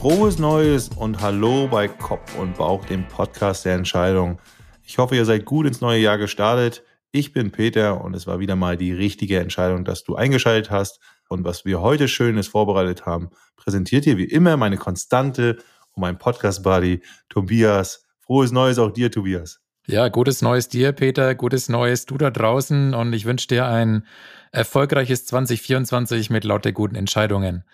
[0.00, 4.40] Frohes Neues und Hallo bei Kopf und Bauch, dem Podcast der Entscheidung.
[4.82, 6.82] Ich hoffe, ihr seid gut ins neue Jahr gestartet.
[7.12, 11.00] Ich bin Peter und es war wieder mal die richtige Entscheidung, dass du eingeschaltet hast.
[11.28, 15.58] Und was wir heute Schönes vorbereitet haben, präsentiert hier wie immer meine Konstante
[15.92, 18.06] und mein Podcast-Buddy Tobias.
[18.20, 19.60] Frohes Neues auch dir, Tobias.
[19.86, 21.34] Ja, gutes Neues dir, Peter.
[21.34, 22.94] Gutes Neues du da draußen.
[22.94, 24.06] Und ich wünsche dir ein
[24.50, 27.64] erfolgreiches 2024 mit lauter guten Entscheidungen.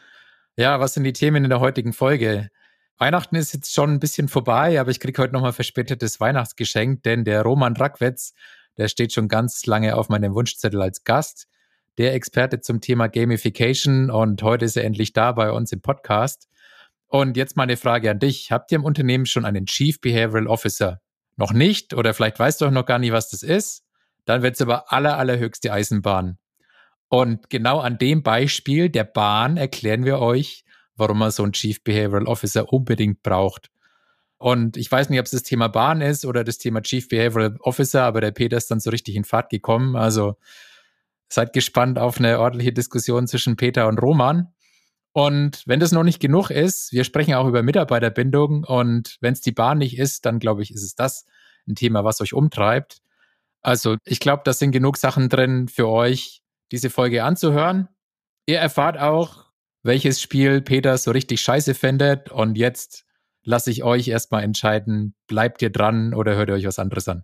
[0.58, 2.48] Ja, was sind die Themen in der heutigen Folge?
[2.96, 7.24] Weihnachten ist jetzt schon ein bisschen vorbei, aber ich kriege heute nochmal verspätetes Weihnachtsgeschenk, denn
[7.24, 8.32] der Roman Rackwetz,
[8.78, 11.46] der steht schon ganz lange auf meinem Wunschzettel als Gast.
[11.98, 16.48] Der Experte zum Thema Gamification und heute ist er endlich da bei uns im Podcast.
[17.06, 18.50] Und jetzt mal eine Frage an dich.
[18.50, 21.02] Habt ihr im Unternehmen schon einen Chief Behavioral Officer?
[21.36, 23.84] Noch nicht oder vielleicht weißt du auch noch gar nicht, was das ist?
[24.24, 26.38] Dann wird es aber aller, allerhöchste Eisenbahn.
[27.08, 30.64] Und genau an dem Beispiel der Bahn erklären wir euch,
[30.96, 33.70] warum man so einen Chief Behavioral Officer unbedingt braucht.
[34.38, 37.56] Und ich weiß nicht, ob es das Thema Bahn ist oder das Thema Chief Behavioral
[37.60, 39.96] Officer, aber der Peter ist dann so richtig in Fahrt gekommen.
[39.96, 40.36] Also
[41.28, 44.52] seid gespannt auf eine ordentliche Diskussion zwischen Peter und Roman.
[45.12, 49.40] Und wenn das noch nicht genug ist, wir sprechen auch über Mitarbeiterbindung und wenn es
[49.40, 51.24] die Bahn nicht ist, dann glaube ich, ist es das
[51.66, 52.98] ein Thema, was euch umtreibt.
[53.62, 57.88] Also ich glaube, da sind genug Sachen drin für euch, diese Folge anzuhören.
[58.46, 59.46] Ihr erfahrt auch,
[59.82, 62.30] welches Spiel Peter so richtig scheiße findet.
[62.30, 63.04] Und jetzt
[63.44, 67.22] lasse ich euch erstmal entscheiden, bleibt ihr dran oder hört ihr euch was anderes an.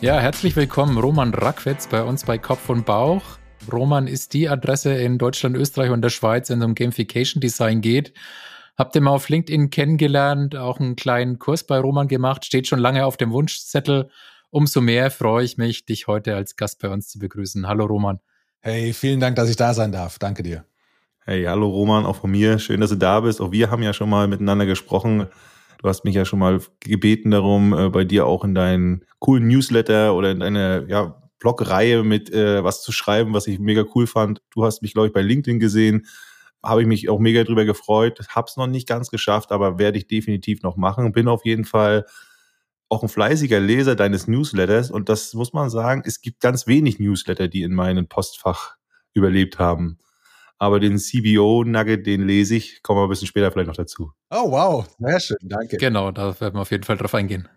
[0.00, 3.22] Ja, herzlich willkommen, Roman Rackwitz bei uns bei Kopf und Bauch.
[3.70, 7.80] Roman ist die Adresse in Deutschland, Österreich und der Schweiz, wenn es um Gamification Design
[7.80, 8.14] geht.
[8.78, 12.78] Habt ihr mal auf LinkedIn kennengelernt, auch einen kleinen Kurs bei Roman gemacht, steht schon
[12.78, 14.08] lange auf dem Wunschzettel.
[14.50, 17.66] Umso mehr freue ich mich, dich heute als Gast bei uns zu begrüßen.
[17.66, 18.20] Hallo Roman.
[18.60, 20.20] Hey, vielen Dank, dass ich da sein darf.
[20.20, 20.64] Danke dir.
[21.24, 22.60] Hey, hallo Roman, auch von mir.
[22.60, 23.40] Schön, dass du da bist.
[23.40, 25.26] Auch wir haben ja schon mal miteinander gesprochen.
[25.78, 29.48] Du hast mich ja schon mal gebeten darum, äh, bei dir auch in deinen coolen
[29.48, 34.06] Newsletter oder in deine ja, Blogreihe mit äh, was zu schreiben, was ich mega cool
[34.06, 34.40] fand.
[34.54, 36.06] Du hast mich, glaube ich, bei LinkedIn gesehen
[36.62, 38.20] habe ich mich auch mega drüber gefreut.
[38.28, 41.12] Hab's noch nicht ganz geschafft, aber werde ich definitiv noch machen.
[41.12, 42.06] Bin auf jeden Fall
[42.88, 46.98] auch ein fleißiger Leser deines Newsletters und das muss man sagen, es gibt ganz wenig
[46.98, 48.76] Newsletter, die in meinem Postfach
[49.12, 49.98] überlebt haben.
[50.58, 54.12] Aber den CBO-Nugget, den lese ich, kommen wir ein bisschen später vielleicht noch dazu.
[54.30, 55.76] Oh, wow, sehr schön, danke.
[55.76, 57.48] Genau, da werden wir auf jeden Fall drauf eingehen.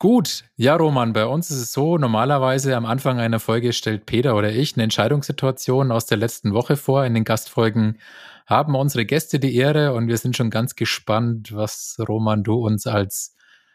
[0.00, 4.34] Gut, ja, Roman, bei uns ist es so, normalerweise am Anfang einer Folge stellt Peter
[4.34, 7.04] oder ich eine Entscheidungssituation aus der letzten Woche vor.
[7.04, 7.98] In den Gastfolgen
[8.46, 12.86] haben unsere Gäste die Ehre und wir sind schon ganz gespannt, was Roman du uns
[12.86, 13.34] als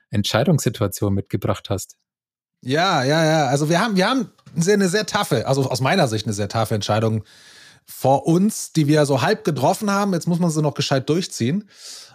[0.09, 1.95] Entscheidungssituation mitgebracht hast.
[2.61, 3.45] Ja, ja, ja.
[3.45, 6.73] Also wir haben, wir haben eine sehr taffe, also aus meiner Sicht eine sehr taffe
[6.73, 7.23] Entscheidung
[7.85, 10.13] vor uns, die wir so halb getroffen haben.
[10.13, 11.69] Jetzt muss man sie noch gescheit durchziehen.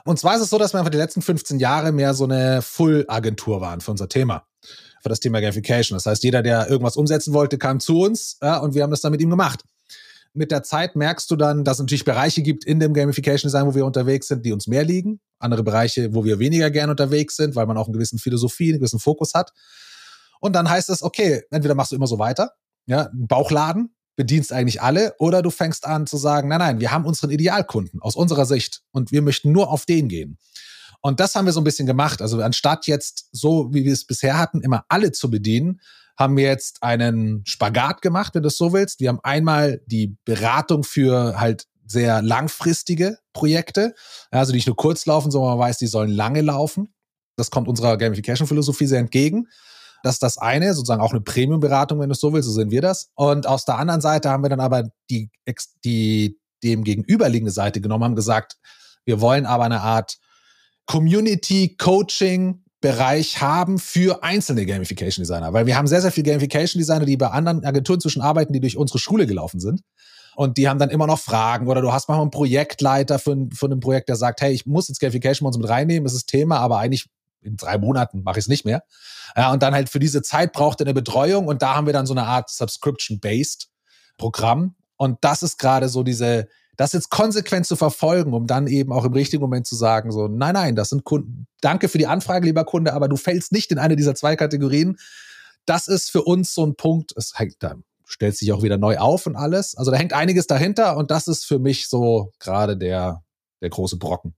[0.05, 2.63] Und zwar ist es so, dass wir einfach die letzten 15 Jahre mehr so eine
[2.63, 4.47] Full-Agentur waren für unser Thema.
[5.03, 5.97] Für das Thema Gamification.
[5.97, 9.01] Das heißt, jeder, der irgendwas umsetzen wollte, kam zu uns ja, und wir haben das
[9.01, 9.65] dann mit ihm gemacht.
[10.33, 13.67] Mit der Zeit merkst du dann, dass es natürlich Bereiche gibt in dem Gamification Design,
[13.67, 15.21] wo wir unterwegs sind, die uns mehr liegen.
[15.39, 18.79] Andere Bereiche, wo wir weniger gern unterwegs sind, weil man auch einen gewissen Philosophie, einen
[18.79, 19.53] gewissen Fokus hat.
[20.41, 22.53] Und dann heißt es, okay, entweder machst du immer so weiter,
[22.87, 26.91] ja, ein Bauchladen, bedienst eigentlich alle oder du fängst an zu sagen, nein, nein, wir
[26.91, 30.37] haben unseren Idealkunden aus unserer Sicht und wir möchten nur auf den gehen.
[31.01, 32.21] Und das haben wir so ein bisschen gemacht.
[32.21, 35.81] Also anstatt jetzt so, wie wir es bisher hatten, immer alle zu bedienen,
[36.19, 39.01] haben wir jetzt einen Spagat gemacht, wenn du es so willst.
[39.01, 43.95] Wir haben einmal die Beratung für halt sehr langfristige Projekte,
[44.31, 46.93] also die nicht nur kurz laufen, sondern man weiß, die sollen lange laufen.
[47.37, 49.49] Das kommt unserer Gamification-Philosophie sehr entgegen.
[50.03, 52.71] Das ist das eine, sozusagen auch eine Premium-Beratung, wenn du es so willst, so sehen
[52.71, 53.11] wir das.
[53.15, 55.31] Und aus der anderen Seite haben wir dann aber die,
[55.85, 58.57] die dem gegenüberliegende Seite genommen, haben gesagt,
[59.05, 60.19] wir wollen aber eine Art
[60.87, 67.05] Community-Coaching, Bereich haben für einzelne Gamification Designer, weil wir haben sehr, sehr viele Gamification Designer,
[67.05, 69.83] die bei anderen Agenturen zwischen arbeiten, die durch unsere Schule gelaufen sind.
[70.35, 73.67] Und die haben dann immer noch Fragen oder du hast manchmal einen Projektleiter für, für
[73.67, 76.27] ein Projekt, der sagt, hey, ich muss jetzt Gamification bei uns mit reinnehmen, das ist
[76.27, 77.07] Thema, aber eigentlich
[77.43, 78.83] in drei Monaten mache ich es nicht mehr.
[79.37, 81.93] Ja, und dann halt für diese Zeit braucht er eine Betreuung und da haben wir
[81.93, 83.69] dann so eine Art Subscription-Based
[84.17, 84.75] Programm.
[84.97, 86.47] Und das ist gerade so diese,
[86.77, 90.29] das jetzt konsequent zu verfolgen, um dann eben auch im richtigen Moment zu sagen, so,
[90.29, 91.47] nein, nein, das sind Kunden.
[91.61, 94.99] Danke für die Anfrage, lieber Kunde, aber du fällst nicht in eine dieser zwei Kategorien.
[95.67, 98.99] Das ist für uns so ein Punkt, es hängt da, stellt sich auch wieder neu
[98.99, 99.75] auf und alles.
[99.75, 103.23] Also da hängt einiges dahinter und das ist für mich so gerade der,
[103.63, 104.35] der große Brocken.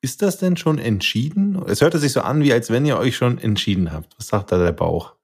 [0.00, 1.60] Ist das denn schon entschieden?
[1.66, 4.14] Es hörte sich so an, wie als wenn ihr euch schon entschieden habt.
[4.18, 5.14] Was sagt da der Bauch?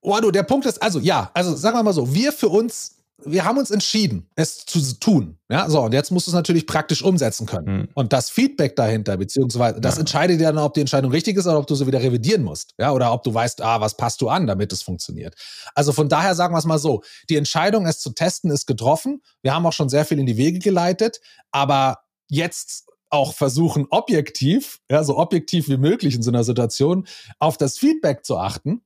[0.00, 2.98] Oh, du, der Punkt ist, also ja, also sagen wir mal so, wir für uns
[3.24, 5.38] wir haben uns entschieden, es zu tun.
[5.50, 7.66] Ja, so, und jetzt musst du es natürlich praktisch umsetzen können.
[7.66, 7.88] Hm.
[7.94, 10.00] Und das Feedback dahinter, beziehungsweise, das ja.
[10.00, 12.74] entscheidet ja dann, ob die Entscheidung richtig ist oder ob du sie wieder revidieren musst.
[12.78, 15.34] Ja, oder ob du weißt, ah, was passt du an, damit es funktioniert.
[15.74, 17.02] Also von daher sagen wir es mal so.
[17.28, 19.20] Die Entscheidung, es zu testen, ist getroffen.
[19.42, 21.20] Wir haben auch schon sehr viel in die Wege geleitet,
[21.50, 27.06] aber jetzt auch versuchen, objektiv, ja, so objektiv wie möglich in so einer Situation,
[27.38, 28.82] auf das Feedback zu achten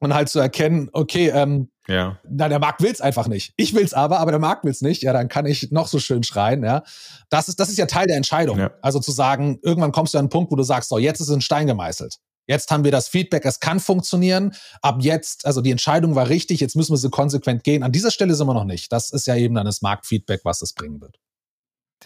[0.00, 2.18] und halt zu erkennen, okay, ähm, ja.
[2.28, 3.54] na, der Markt will's einfach nicht.
[3.56, 5.02] Ich will's aber, aber der Markt will's nicht.
[5.02, 6.82] Ja, dann kann ich noch so schön schreien, ja.
[7.30, 8.58] Das ist, das ist ja Teil der Entscheidung.
[8.58, 8.72] Ja.
[8.82, 11.30] Also zu sagen, irgendwann kommst du an einen Punkt, wo du sagst, so, jetzt ist
[11.30, 12.18] ein Stein gemeißelt.
[12.46, 14.54] Jetzt haben wir das Feedback, es kann funktionieren.
[14.80, 17.82] Ab jetzt, also die Entscheidung war richtig, jetzt müssen wir so konsequent gehen.
[17.82, 18.92] An dieser Stelle sind wir noch nicht.
[18.92, 21.18] Das ist ja eben dann das Marktfeedback, was es bringen wird.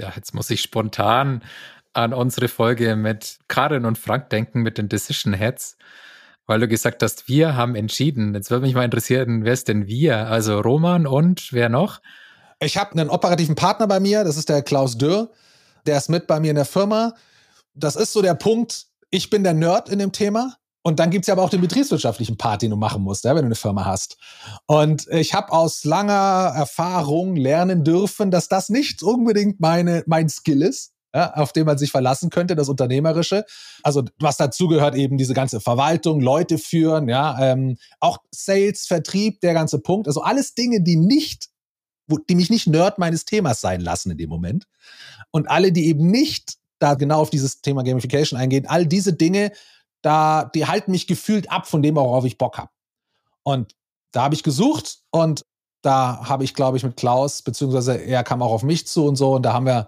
[0.01, 1.43] Ja, jetzt muss ich spontan
[1.93, 5.77] an unsere Folge mit Karin und Frank denken mit den Decision Heads
[6.51, 8.35] weil du gesagt hast, wir haben entschieden.
[8.35, 10.27] Jetzt würde mich mal interessieren, wer ist denn wir?
[10.27, 12.01] Also Roman und wer noch?
[12.59, 15.31] Ich habe einen operativen Partner bei mir, das ist der Klaus Dürr.
[15.87, 17.15] Der ist mit bei mir in der Firma.
[17.75, 20.57] Das ist so der Punkt, ich bin der Nerd in dem Thema.
[20.83, 23.43] Und dann gibt's ja aber auch den betriebswirtschaftlichen Part, den du machen musst, ja, wenn
[23.43, 24.17] du eine Firma hast.
[24.67, 30.63] Und ich habe aus langer Erfahrung lernen dürfen, dass das nicht unbedingt meine, mein Skill
[30.63, 33.45] ist ja, auf den man sich verlassen könnte, das Unternehmerische.
[33.83, 39.41] Also was dazu gehört eben diese ganze Verwaltung, Leute führen, ja, ähm, auch Sales, Vertrieb,
[39.41, 40.07] der ganze Punkt.
[40.07, 41.49] Also alles Dinge, die nicht,
[42.29, 44.67] die mich nicht Nerd meines Themas sein lassen in dem Moment.
[45.31, 49.53] Und alle, die eben nicht da genau auf dieses Thema Gamification eingehen, all diese Dinge,
[50.03, 52.71] da, die halten mich gefühlt ab von dem, worauf ich Bock habe.
[53.43, 53.75] Und
[54.13, 55.45] da habe ich gesucht und
[55.83, 59.17] da habe ich, glaube ich, mit Klaus, beziehungsweise er kam auch auf mich zu und
[59.17, 59.87] so, und da haben wir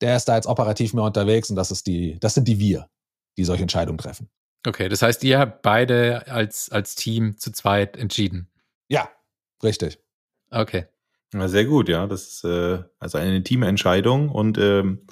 [0.00, 2.88] der ist da jetzt operativ mehr unterwegs und das ist die, das sind die wir,
[3.36, 4.28] die solche Entscheidungen treffen.
[4.66, 8.48] Okay, das heißt, ihr habt beide als, als Team zu zweit entschieden.
[8.88, 9.08] Ja,
[9.62, 9.98] richtig.
[10.50, 10.86] Okay.
[11.32, 12.06] Ja, sehr gut, ja.
[12.06, 14.30] Das ist äh, also eine Teamentscheidung.
[14.30, 15.06] Und ähm,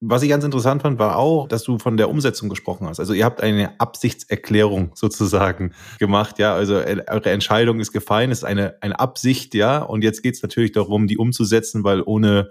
[0.00, 3.00] was ich ganz interessant fand, war auch, dass du von der Umsetzung gesprochen hast.
[3.00, 6.54] Also ihr habt eine Absichtserklärung sozusagen gemacht, ja.
[6.54, 9.78] Also äh, eure Entscheidung ist gefallen, ist eine, eine Absicht, ja.
[9.78, 12.50] Und jetzt geht es natürlich darum, die umzusetzen, weil ohne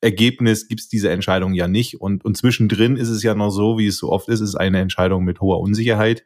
[0.00, 2.00] Ergebnis gibt es diese Entscheidung ja nicht.
[2.00, 4.80] Und, und zwischendrin ist es ja noch so, wie es so oft ist, ist eine
[4.80, 6.24] Entscheidung mit hoher Unsicherheit.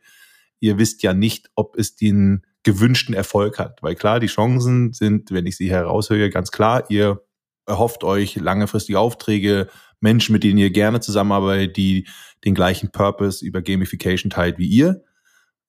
[0.60, 3.82] Ihr wisst ja nicht, ob es den gewünschten Erfolg hat.
[3.82, 7.22] Weil klar, die Chancen sind, wenn ich sie heraushöre, ganz klar, ihr
[7.66, 9.68] erhofft euch langfristige Aufträge,
[10.00, 12.06] Menschen, mit denen ihr gerne zusammenarbeitet, die
[12.44, 15.02] den gleichen Purpose über Gamification teilt wie ihr.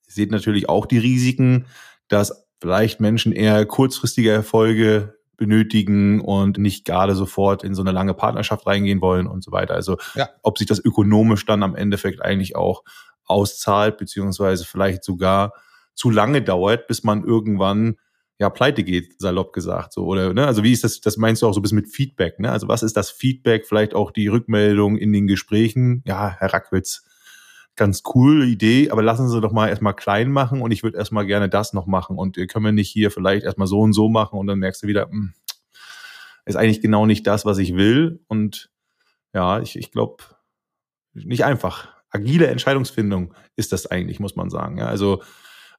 [0.07, 1.65] Ihr seht natürlich auch die Risiken,
[2.07, 8.15] dass vielleicht Menschen eher kurzfristige Erfolge benötigen und nicht gerade sofort in so eine lange
[8.15, 9.75] Partnerschaft reingehen wollen und so weiter.
[9.75, 10.29] Also ja.
[10.41, 12.83] ob sich das ökonomisch dann am Endeffekt eigentlich auch
[13.25, 15.53] auszahlt, beziehungsweise vielleicht sogar
[15.93, 17.97] zu lange dauert, bis man irgendwann
[18.39, 19.93] ja pleite geht, salopp gesagt.
[19.93, 20.45] So, oder, ne?
[20.45, 22.51] Also wie ist das, das meinst du auch so ein bisschen mit Feedback, ne?
[22.51, 26.03] Also was ist das Feedback, vielleicht auch die Rückmeldung in den Gesprächen?
[26.05, 27.03] Ja, Herr Rackwitz,
[27.75, 31.25] ganz coole Idee, aber lassen Sie doch mal erstmal klein machen und ich würde erstmal
[31.25, 34.37] gerne das noch machen und können wir nicht hier vielleicht erstmal so und so machen
[34.37, 35.33] und dann merkst du wieder, mh, hm,
[36.45, 38.69] ist eigentlich genau nicht das, was ich will und
[39.33, 40.23] ja, ich, ich glaube,
[41.13, 41.89] nicht einfach.
[42.09, 44.77] Agile Entscheidungsfindung ist das eigentlich, muss man sagen.
[44.77, 45.21] Ja, also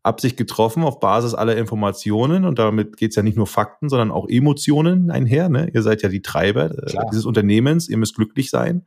[0.09, 4.11] Absicht getroffen auf Basis aller Informationen und damit geht es ja nicht nur Fakten, sondern
[4.11, 5.49] auch Emotionen einher.
[5.49, 5.71] Ne?
[5.73, 7.07] Ihr seid ja die Treiber äh, Klar.
[7.11, 8.87] dieses Unternehmens, ihr müsst glücklich sein.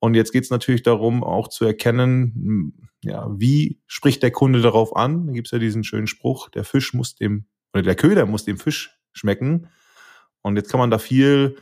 [0.00, 4.96] Und jetzt geht es natürlich darum, auch zu erkennen, ja, wie spricht der Kunde darauf
[4.96, 5.26] an?
[5.26, 8.44] Da gibt es ja diesen schönen Spruch, der Fisch muss dem, oder der Köder muss
[8.44, 9.68] dem Fisch schmecken.
[10.42, 11.56] Und jetzt kann man da viel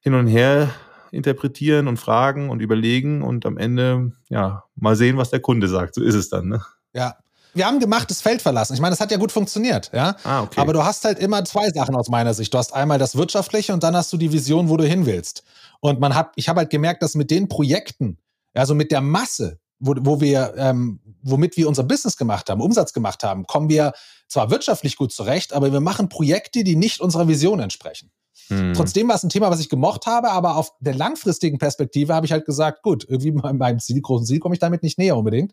[0.00, 0.70] hin und her
[1.12, 5.94] interpretieren und fragen und überlegen und am Ende, ja, mal sehen, was der Kunde sagt.
[5.94, 6.62] So ist es dann, ne?
[6.92, 7.16] Ja,
[7.56, 8.74] wir haben gemachtes Feld verlassen.
[8.74, 10.16] Ich meine, das hat ja gut funktioniert, ja.
[10.24, 10.60] Ah, okay.
[10.60, 12.52] Aber du hast halt immer zwei Sachen aus meiner Sicht.
[12.52, 15.42] Du hast einmal das Wirtschaftliche und dann hast du die Vision, wo du hin willst.
[15.80, 18.18] Und man hat, ich habe halt gemerkt, dass mit den Projekten,
[18.54, 22.92] also mit der Masse, wo, wo wir, ähm, womit wir unser Business gemacht haben, Umsatz
[22.92, 23.92] gemacht haben, kommen wir
[24.28, 28.10] zwar wirtschaftlich gut zurecht, aber wir machen Projekte, die nicht unserer Vision entsprechen.
[28.48, 28.74] Hm.
[28.74, 32.26] Trotzdem war es ein Thema, was ich gemocht habe, aber auf der langfristigen Perspektive habe
[32.26, 35.52] ich halt gesagt, gut, irgendwie meinem Ziel, großen Ziel komme ich damit nicht näher unbedingt.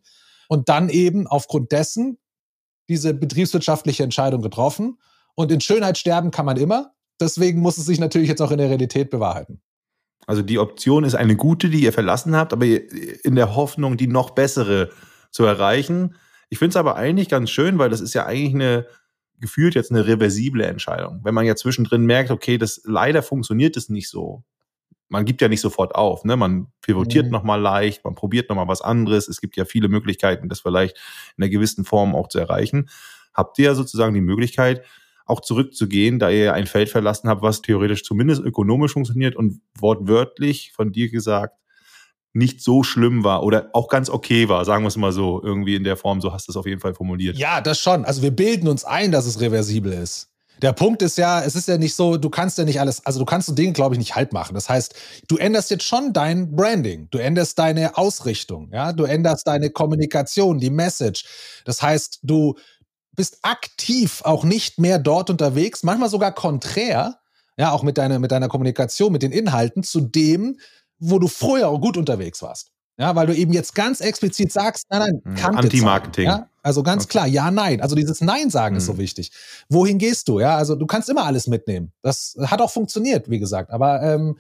[0.54, 2.20] Und dann eben aufgrund dessen
[2.88, 5.00] diese betriebswirtschaftliche Entscheidung getroffen.
[5.34, 6.94] Und in Schönheit sterben kann man immer.
[7.20, 9.64] Deswegen muss es sich natürlich jetzt auch in der Realität bewahrheiten.
[10.28, 14.06] Also die Option ist eine gute, die ihr verlassen habt, aber in der Hoffnung, die
[14.06, 14.92] noch bessere
[15.32, 16.18] zu erreichen.
[16.50, 18.86] Ich finde es aber eigentlich ganz schön, weil das ist ja eigentlich eine
[19.40, 21.22] gefühlt jetzt eine reversible Entscheidung.
[21.24, 24.44] Wenn man ja zwischendrin merkt, okay, das leider funktioniert es nicht so.
[25.14, 26.36] Man gibt ja nicht sofort auf, ne?
[26.36, 27.32] Man pivotiert mhm.
[27.32, 29.28] nochmal leicht, man probiert nochmal was anderes.
[29.28, 30.98] Es gibt ja viele Möglichkeiten, das vielleicht
[31.38, 32.90] in einer gewissen Form auch zu erreichen.
[33.32, 34.84] Habt ihr ja sozusagen die Möglichkeit,
[35.28, 40.72] auch zurückzugehen, da ihr ein Feld verlassen habt, was theoretisch zumindest ökonomisch funktioniert und wortwörtlich
[40.74, 41.60] von dir gesagt
[42.34, 45.76] nicht so schlimm war oder auch ganz okay war, sagen wir es mal so, irgendwie
[45.76, 47.38] in der Form, so hast du es auf jeden Fall formuliert.
[47.38, 48.04] Ja, das schon.
[48.04, 50.33] Also wir bilden uns ein, dass es reversibel ist.
[50.64, 53.20] Der Punkt ist ja, es ist ja nicht so, du kannst ja nicht alles, also
[53.20, 54.56] du kannst so Dinge, glaube ich, nicht halb machen.
[54.56, 54.96] Das heißt,
[55.28, 60.60] du änderst jetzt schon dein Branding, du änderst deine Ausrichtung, ja, du änderst deine Kommunikation,
[60.60, 61.26] die Message.
[61.66, 62.56] Das heißt, du
[63.12, 67.20] bist aktiv auch nicht mehr dort unterwegs, manchmal sogar konträr,
[67.58, 70.58] ja, auch mit deiner, mit deiner Kommunikation, mit den Inhalten zu dem,
[70.98, 72.72] wo du früher auch gut unterwegs warst.
[72.98, 76.26] Ja, weil du eben jetzt ganz explizit sagst, nein, nein, Kante Anti-Marketing.
[76.26, 76.48] Ja?
[76.64, 77.12] Also ganz okay.
[77.12, 77.82] klar, ja, nein.
[77.82, 78.78] Also dieses Nein sagen mhm.
[78.80, 79.00] ist so mhm.
[79.00, 79.32] wichtig.
[79.70, 80.40] Wohin gehst du?
[80.40, 81.92] Ja, also du kannst immer alles mitnehmen.
[82.02, 83.70] Das hat auch funktioniert, wie gesagt.
[83.70, 84.38] Aber ähm,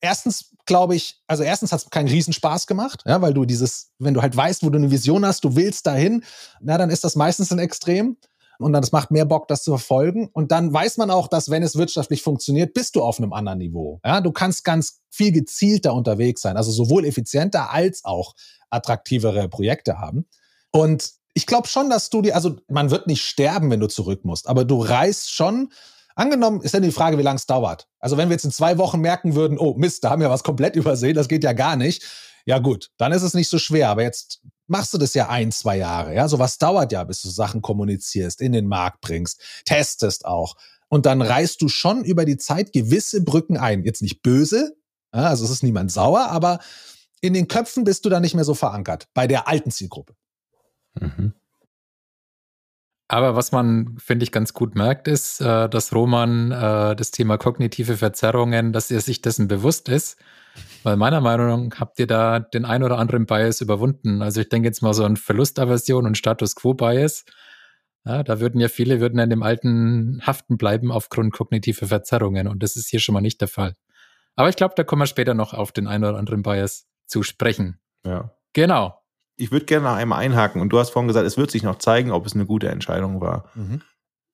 [0.00, 4.14] erstens glaube ich, also erstens hat es keinen Riesenspaß gemacht, ja, weil du dieses, wenn
[4.14, 6.24] du halt weißt, wo du eine Vision hast, du willst dahin,
[6.60, 8.16] na, dann ist das meistens ein Extrem.
[8.60, 10.28] Und dann, es macht mehr Bock, das zu verfolgen.
[10.32, 13.58] Und dann weiß man auch, dass wenn es wirtschaftlich funktioniert, bist du auf einem anderen
[13.58, 14.00] Niveau.
[14.04, 18.34] Ja, du kannst ganz viel gezielter unterwegs sein, also sowohl effizienter als auch
[18.70, 20.26] attraktivere Projekte haben.
[20.70, 24.24] Und ich glaube schon, dass du dir, also man wird nicht sterben, wenn du zurück
[24.24, 25.72] musst, aber du reist schon.
[26.16, 27.88] Angenommen ist dann die Frage, wie lange es dauert.
[27.98, 30.44] Also wenn wir jetzt in zwei Wochen merken würden, oh Mist, da haben wir was
[30.44, 32.04] komplett übersehen, das geht ja gar nicht.
[32.46, 33.88] Ja gut, dann ist es nicht so schwer.
[33.88, 36.14] Aber jetzt machst du das ja ein, zwei Jahre.
[36.14, 40.54] Ja, sowas dauert ja, bis du Sachen kommunizierst, in den Markt bringst, testest auch.
[40.88, 43.82] Und dann reißt du schon über die Zeit gewisse Brücken ein.
[43.82, 44.76] Jetzt nicht böse,
[45.10, 46.60] also es ist niemand sauer, aber
[47.20, 50.14] in den Köpfen bist du dann nicht mehr so verankert bei der alten Zielgruppe.
[51.00, 51.32] Mhm.
[53.08, 57.36] Aber was man, finde ich, ganz gut merkt, ist, äh, dass Roman äh, das Thema
[57.36, 60.18] kognitive Verzerrungen, dass er sich dessen bewusst ist
[60.82, 64.22] weil meiner Meinung nach habt ihr da den ein oder anderen Bias überwunden.
[64.22, 67.24] Also ich denke jetzt mal so an Verlustaversion und Status Quo Bias.
[68.04, 72.62] Ja, da würden ja viele würden an dem alten haften bleiben aufgrund kognitiver Verzerrungen und
[72.62, 73.76] das ist hier schon mal nicht der Fall.
[74.36, 77.22] Aber ich glaube, da kommen wir später noch auf den ein oder anderen Bias zu
[77.22, 77.80] sprechen.
[78.04, 78.34] Ja.
[78.52, 79.00] Genau.
[79.36, 81.78] Ich würde gerne noch einmal einhaken und du hast vorhin gesagt, es wird sich noch
[81.78, 83.50] zeigen, ob es eine gute Entscheidung war.
[83.54, 83.82] Mhm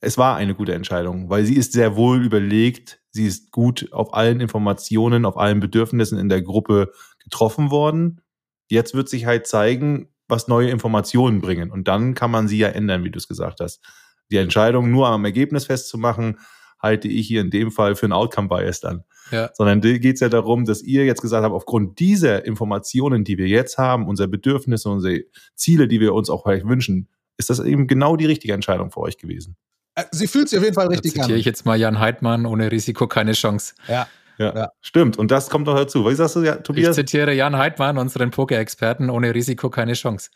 [0.00, 4.14] es war eine gute Entscheidung, weil sie ist sehr wohl überlegt, sie ist gut auf
[4.14, 6.92] allen Informationen, auf allen Bedürfnissen in der Gruppe
[7.23, 8.23] getroffen worden.
[8.71, 11.71] Jetzt wird sich halt zeigen, was neue Informationen bringen.
[11.71, 13.85] Und dann kann man sie ja ändern, wie du es gesagt hast.
[14.30, 16.38] Die Entscheidung nur am Ergebnis festzumachen,
[16.78, 19.04] halte ich hier in dem Fall für einen Outcome-Bias dann.
[19.31, 19.51] Ja.
[19.55, 23.47] Sondern geht es ja darum, dass ihr jetzt gesagt habt, aufgrund dieser Informationen, die wir
[23.47, 27.87] jetzt haben, unsere Bedürfnisse, unsere Ziele, die wir uns auch vielleicht wünschen, ist das eben
[27.87, 29.57] genau die richtige Entscheidung für euch gewesen.
[29.95, 31.41] Äh, sie fühlt sich auf jeden Fall richtig da zitiere an.
[31.41, 33.75] ich jetzt mal Jan Heidmann, ohne Risiko keine Chance.
[33.89, 34.07] Ja.
[34.39, 35.19] Ja, ja, stimmt.
[35.19, 36.03] Und das kommt noch dazu.
[36.07, 36.97] Was sagst du, ja, Tobias?
[36.97, 40.31] Ich zitiere Jan Heidmann, unseren Poker-Experten, ohne Risiko keine Chance.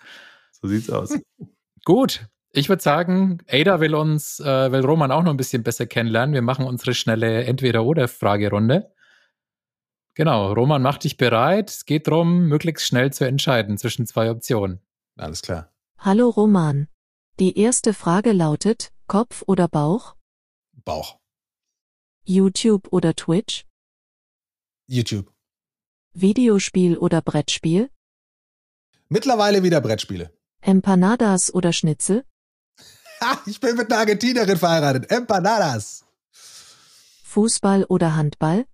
[0.53, 1.19] So sieht's aus.
[1.87, 2.27] Gut.
[2.57, 6.35] Ich würde sagen, Ada will uns, äh, will Roman auch noch ein bisschen besser kennenlernen.
[6.35, 8.93] Wir machen unsere schnelle Entweder-Oder-Fragerunde.
[10.15, 11.71] Genau, Roman, mach dich bereit.
[11.71, 14.81] Es geht darum, möglichst schnell zu entscheiden zwischen zwei Optionen.
[15.17, 15.73] Alles klar.
[15.99, 16.87] Hallo Roman.
[17.41, 20.15] Die erste Frage lautet, Kopf oder Bauch?
[20.85, 21.19] Bauch.
[22.23, 23.67] YouTube oder Twitch?
[24.87, 25.33] YouTube.
[26.13, 27.91] Videospiel oder Brettspiel?
[29.09, 30.31] Mittlerweile wieder Brettspiele.
[30.61, 32.25] Empanadas oder Schnitzel?
[33.47, 35.11] Ich bin mit einer Argentinerin verheiratet.
[35.11, 36.05] Empanadas.
[37.25, 38.67] Fußball oder Handball?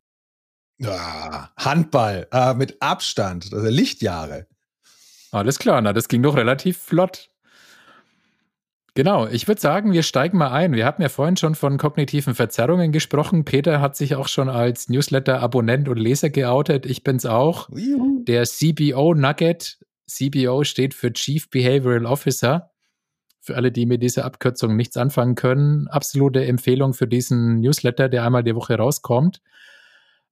[0.79, 2.27] Ja, Handball.
[2.33, 3.53] Äh, mit Abstand.
[3.53, 4.47] Also Lichtjahre.
[5.33, 7.31] Alles klar, na, das ging doch relativ flott.
[8.95, 10.73] Genau, ich würde sagen, wir steigen mal ein.
[10.73, 13.45] Wir hatten ja vorhin schon von kognitiven Verzerrungen gesprochen.
[13.45, 16.87] Peter hat sich auch schon als Newsletter-Abonnent und Leser geoutet.
[16.87, 17.69] Ich bin's auch.
[17.71, 18.25] Juhu.
[18.25, 19.79] Der CBO Nugget.
[20.09, 22.70] CBO steht für Chief Behavioral Officer.
[23.51, 28.25] Für alle, die mit dieser Abkürzung nichts anfangen können, absolute Empfehlung für diesen Newsletter, der
[28.25, 29.41] einmal die Woche rauskommt.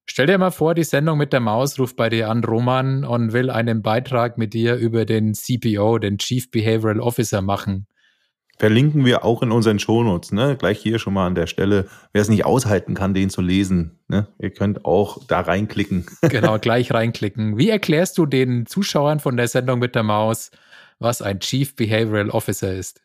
[0.05, 3.33] Stell dir mal vor, die Sendung mit der Maus ruft bei dir an, Roman, und
[3.33, 7.87] will einen Beitrag mit dir über den CBO, den Chief Behavioral Officer machen
[8.59, 10.57] verlinken wir auch in unseren Shownotes, ne?
[10.59, 11.87] Gleich hier schon mal an der Stelle.
[12.11, 14.27] Wer es nicht aushalten kann, den zu lesen, ne?
[14.37, 16.05] Ihr könnt auch da reinklicken.
[16.23, 17.57] genau, gleich reinklicken.
[17.57, 20.51] Wie erklärst du den Zuschauern von der Sendung mit der Maus,
[20.99, 23.01] was ein Chief Behavioral Officer ist?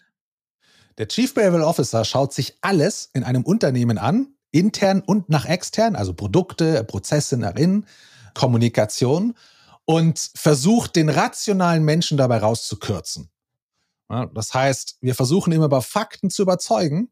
[0.99, 5.97] Der Chief Behavioral Officer schaut sich alles in einem Unternehmen an, intern und nach extern,
[5.97, 7.87] also Produkte, Prozesse nach innen,
[8.35, 9.35] Kommunikation
[9.85, 13.31] und versucht den rationalen Menschen dabei rauszukürzen.
[14.09, 17.11] Das heißt, wir versuchen immer über Fakten zu überzeugen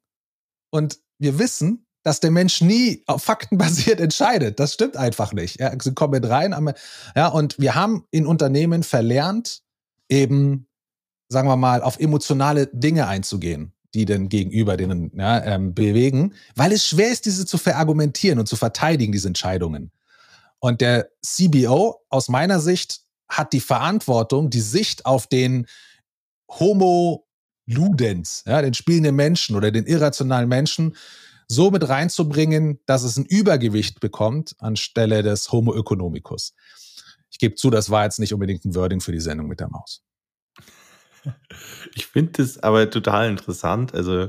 [0.70, 4.60] und wir wissen, dass der Mensch nie auf Fakten basiert entscheidet.
[4.60, 5.60] Das stimmt einfach nicht.
[5.60, 6.74] Ja, sie kommen mit rein.
[7.16, 9.62] Ja, und wir haben in Unternehmen verlernt,
[10.08, 10.68] eben,
[11.28, 13.72] sagen wir mal, auf emotionale Dinge einzugehen.
[13.94, 18.46] Die denn gegenüber denen ja, ähm, bewegen, weil es schwer ist, diese zu verargumentieren und
[18.46, 19.90] zu verteidigen, diese Entscheidungen.
[20.61, 25.66] Und der CBO aus meiner Sicht hat die Verantwortung, die Sicht auf den
[26.49, 27.26] Homo
[27.66, 30.96] Ludens, ja, den spielenden Menschen oder den irrationalen Menschen,
[31.49, 36.54] so mit reinzubringen, dass es ein Übergewicht bekommt anstelle des Homo economicus.
[37.30, 39.68] Ich gebe zu, das war jetzt nicht unbedingt ein Wording für die Sendung mit der
[39.68, 40.02] Maus.
[41.95, 43.95] Ich finde das aber total interessant.
[43.95, 44.29] Also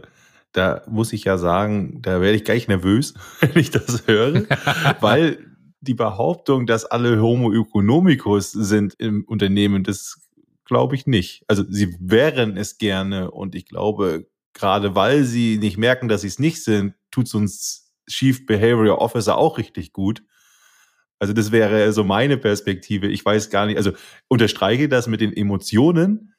[0.52, 4.44] da muss ich ja sagen, da werde ich gleich nervös, wenn ich das höre,
[5.02, 5.40] weil
[5.82, 10.22] die Behauptung, dass alle Homo economicus sind im Unternehmen, das
[10.66, 11.44] glaube ich nicht.
[11.48, 16.28] Also sie wären es gerne und ich glaube, gerade weil sie nicht merken, dass sie
[16.28, 20.24] es nicht sind, tut es uns Chief Behavioral Officer auch richtig gut.
[21.20, 23.08] Also das wäre so meine Perspektive.
[23.08, 23.92] Ich weiß gar nicht, also
[24.28, 26.33] unterstreiche das mit den Emotionen,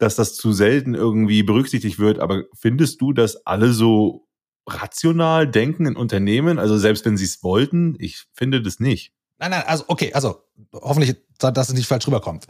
[0.00, 4.26] dass das zu selten irgendwie berücksichtigt wird, aber findest du, dass alle so
[4.66, 6.58] rational denken in Unternehmen?
[6.58, 9.12] Also selbst wenn sie es wollten, ich finde das nicht.
[9.38, 10.42] Nein, nein, also okay, also
[10.72, 12.46] hoffentlich, dass es nicht falsch rüberkommt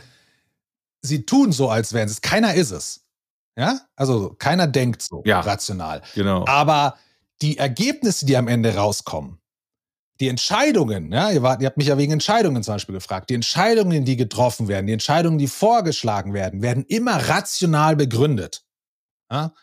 [1.02, 2.20] sie tun so, als wären es.
[2.20, 3.06] Keiner ist es.
[3.56, 6.02] Ja, also keiner denkt so ja, rational.
[6.14, 6.46] Genau.
[6.46, 6.96] Aber
[7.42, 9.39] die Ergebnisse, die am Ende rauskommen,
[10.20, 13.34] die Entscheidungen, ja, ihr, wart, ihr habt mich ja wegen Entscheidungen zum Beispiel gefragt, die
[13.34, 18.62] Entscheidungen, die getroffen werden, die Entscheidungen, die vorgeschlagen werden, werden immer rational begründet.
[19.30, 19.54] Ja?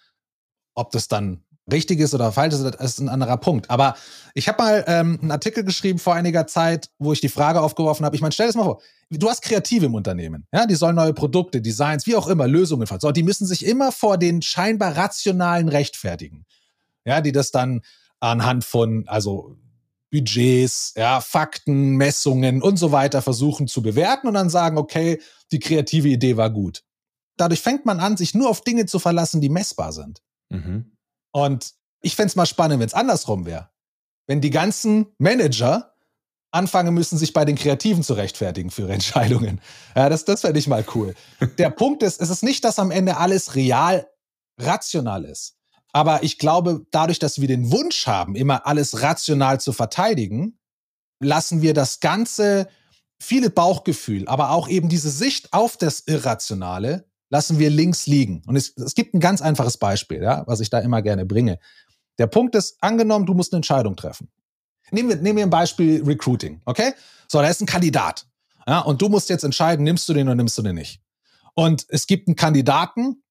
[0.74, 3.70] Ob das dann richtig ist oder falsch ist, das ist ein anderer Punkt.
[3.70, 3.96] Aber
[4.34, 8.06] ich habe mal ähm, einen Artikel geschrieben vor einiger Zeit, wo ich die Frage aufgeworfen
[8.06, 8.16] habe.
[8.16, 10.96] Ich meine, stell dir das mal vor, du hast Kreative im Unternehmen, ja, die sollen
[10.96, 13.14] neue Produkte, Designs, wie auch immer, Lösungen fassen.
[13.14, 16.46] Die müssen sich immer vor den scheinbar rationalen rechtfertigen.
[17.06, 17.82] Ja, die das dann
[18.20, 19.56] anhand von, also
[20.12, 25.22] Budgets, ja, Fakten, Messungen und so weiter versuchen zu bewerten und dann sagen, okay,
[25.52, 26.84] die kreative Idee war gut.
[27.38, 30.22] Dadurch fängt man an, sich nur auf Dinge zu verlassen, die messbar sind.
[30.50, 30.98] Mhm.
[31.32, 33.70] Und ich fände es mal spannend, wenn es andersrum wäre.
[34.28, 35.94] Wenn die ganzen Manager
[36.52, 39.62] anfangen müssen, sich bei den Kreativen zu rechtfertigen für ihre Entscheidungen.
[39.96, 41.14] Ja, das, das fände ich mal cool.
[41.58, 44.08] Der Punkt ist, es ist nicht, dass am Ende alles real
[44.60, 45.57] rational ist.
[45.98, 50.60] Aber ich glaube, dadurch, dass wir den Wunsch haben, immer alles rational zu verteidigen,
[51.20, 52.68] lassen wir das Ganze,
[53.20, 58.44] viele Bauchgefühl, aber auch eben diese Sicht auf das Irrationale lassen wir links liegen.
[58.46, 61.58] Und es, es gibt ein ganz einfaches Beispiel, ja, was ich da immer gerne bringe.
[62.20, 64.30] Der Punkt ist, angenommen, du musst eine Entscheidung treffen.
[64.92, 66.94] Nehmen wir, nehmen wir ein Beispiel Recruiting, okay?
[67.28, 68.28] So, da ist ein Kandidat.
[68.68, 71.02] Ja, und du musst jetzt entscheiden, nimmst du den oder nimmst du den nicht.
[71.56, 73.24] Und es gibt einen Kandidaten,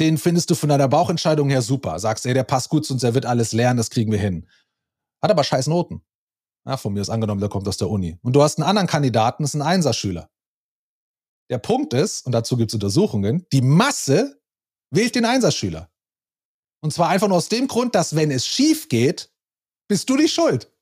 [0.00, 1.98] den findest du von deiner Bauchentscheidung her super.
[1.98, 4.48] Sagst, ey, der passt gut zu uns, der wird alles lernen, das kriegen wir hin.
[5.22, 6.02] Hat aber scheiß Noten.
[6.66, 8.18] Ja, von mir ist angenommen, der kommt aus der Uni.
[8.22, 10.30] Und du hast einen anderen Kandidaten, das ist ein Einserschüler.
[11.50, 14.40] Der Punkt ist, und dazu gibt es Untersuchungen, die Masse
[14.90, 15.90] wählt den Einserschüler.
[16.80, 19.30] Und zwar einfach nur aus dem Grund, dass wenn es schief geht,
[19.88, 20.72] bist du die Schuld.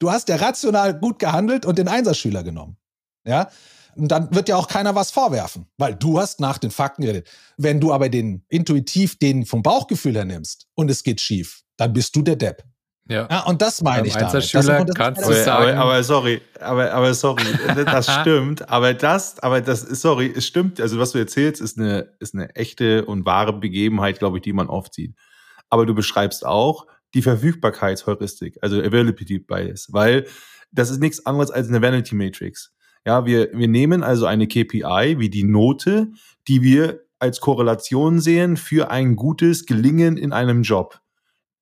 [0.00, 2.76] Du hast ja rational gut gehandelt und den Einserschüler genommen.
[3.24, 3.50] Ja?
[3.96, 7.28] Und dann wird ja auch keiner was vorwerfen, weil du hast nach den Fakten geredet.
[7.56, 11.92] Wenn du aber den intuitiv den vom Bauchgefühl her nimmst und es geht schief, dann
[11.92, 12.64] bist du der Depp.
[13.08, 13.26] Ja.
[13.30, 14.34] ja und das meine ich damit.
[14.34, 15.76] Das, das kannst du sagen.
[15.78, 17.44] Aber, aber, sorry, aber, aber sorry,
[17.84, 18.68] das stimmt.
[18.68, 20.80] Aber das, aber das, sorry, es stimmt.
[20.80, 24.52] Also was du erzählst, ist eine, ist eine echte und wahre Begebenheit, glaube ich, die
[24.52, 25.14] man oft sieht.
[25.70, 30.26] Aber du beschreibst auch die Verfügbarkeitsheuristik, also Availability Bias, weil
[30.70, 32.74] das ist nichts anderes als eine Vanity Matrix.
[33.08, 36.08] Ja, wir, wir nehmen also eine KPI wie die Note,
[36.46, 41.00] die wir als Korrelation sehen für ein gutes Gelingen in einem Job.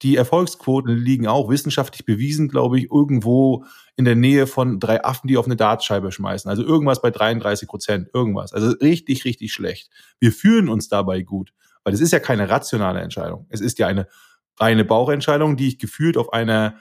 [0.02, 5.28] Die Erfolgsquoten liegen auch wissenschaftlich bewiesen, glaube ich, irgendwo in der Nähe von drei Affen,
[5.28, 6.50] die auf eine Dartscheibe schmeißen.
[6.50, 8.52] Also irgendwas bei 33 Prozent, irgendwas.
[8.52, 9.88] Also richtig, richtig schlecht.
[10.18, 11.52] Wir fühlen uns dabei gut,
[11.85, 13.46] weil es ist ja keine rationale Entscheidung.
[13.50, 14.09] Es ist ja eine
[14.59, 16.74] reine Bauchentscheidung, die ich gefühlt auf einer,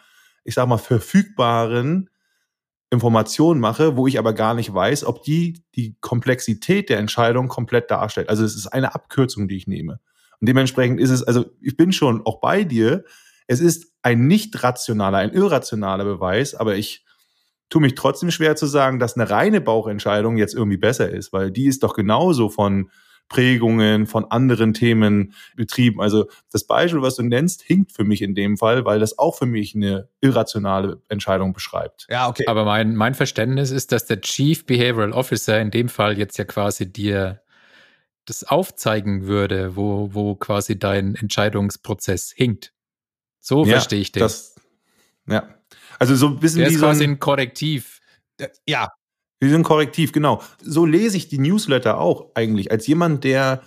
[0.44, 2.10] ich sag mal, verfügbaren
[2.96, 7.92] Information mache, wo ich aber gar nicht weiß, ob die die Komplexität der Entscheidung komplett
[7.92, 8.30] darstellt.
[8.30, 10.00] Also es ist eine Abkürzung, die ich nehme.
[10.42, 13.04] Und dementsprechend ist es, also ich bin schon auch bei dir.
[13.48, 17.06] Es ist ein nicht rationaler, ein irrationaler Beweis, aber ich
[17.70, 21.52] tue mich trotzdem schwer zu sagen, dass eine reine Bauchentscheidung jetzt irgendwie besser ist, weil
[21.52, 22.90] die ist doch genauso von
[23.28, 26.02] Prägungen, von anderen Themen betrieben.
[26.02, 29.38] Also das Beispiel, was du nennst, hinkt für mich in dem Fall, weil das auch
[29.38, 32.08] für mich eine irrationale Entscheidung beschreibt.
[32.10, 32.46] Ja, okay.
[32.48, 36.46] Aber mein, mein Verständnis ist, dass der Chief Behavioral Officer in dem Fall jetzt ja
[36.46, 37.42] quasi dir
[38.26, 42.74] das aufzeigen würde, wo, wo quasi dein Entscheidungsprozess hinkt.
[43.40, 44.22] So ja, verstehe ich den.
[44.22, 44.56] Das,
[45.28, 45.48] ja.
[46.00, 48.02] Also so ein bisschen Der wie ist so quasi ein, ein Korrektiv.
[48.68, 48.90] Ja.
[49.40, 50.42] Wie so ein Korrektiv, genau.
[50.62, 53.62] So lese ich die Newsletter auch eigentlich, als jemand, der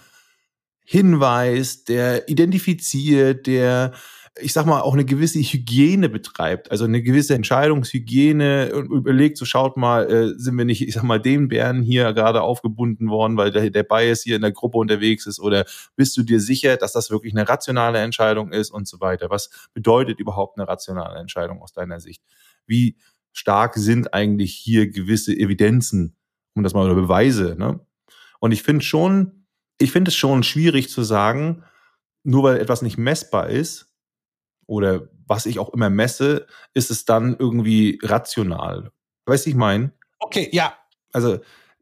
[0.85, 3.93] hinweist, der identifiziert, der
[4.41, 9.45] ich sag mal, auch eine gewisse Hygiene betreibt, also eine gewisse Entscheidungshygiene und überlegt, so
[9.45, 13.37] schaut mal, äh, sind wir nicht, ich sag mal, den Bären hier gerade aufgebunden worden,
[13.37, 15.65] weil der, der Bias hier in der Gruppe unterwegs ist oder
[15.97, 19.31] bist du dir sicher, dass das wirklich eine rationale Entscheidung ist und so weiter?
[19.31, 22.23] Was bedeutet überhaupt eine rationale Entscheidung aus deiner Sicht?
[22.67, 22.97] Wie
[23.39, 26.17] stark sind eigentlich hier gewisse Evidenzen,
[26.55, 27.81] um das mal oder Beweise, ne?
[28.41, 29.47] Und ich finde schon,
[29.79, 31.65] ich finde es schon schwierig zu sagen,
[32.25, 33.89] nur weil etwas nicht messbar ist,
[34.67, 38.93] oder was ich auch immer messe, ist es dann irgendwie rational.
[39.27, 39.93] Weißt du, ich meine?
[40.19, 40.77] Okay, ja.
[41.13, 41.39] Also,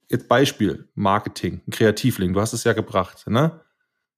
[0.08, 3.60] jetzt Beispiel, Marketing, ein Kreativling, du hast es ja gebracht, ne?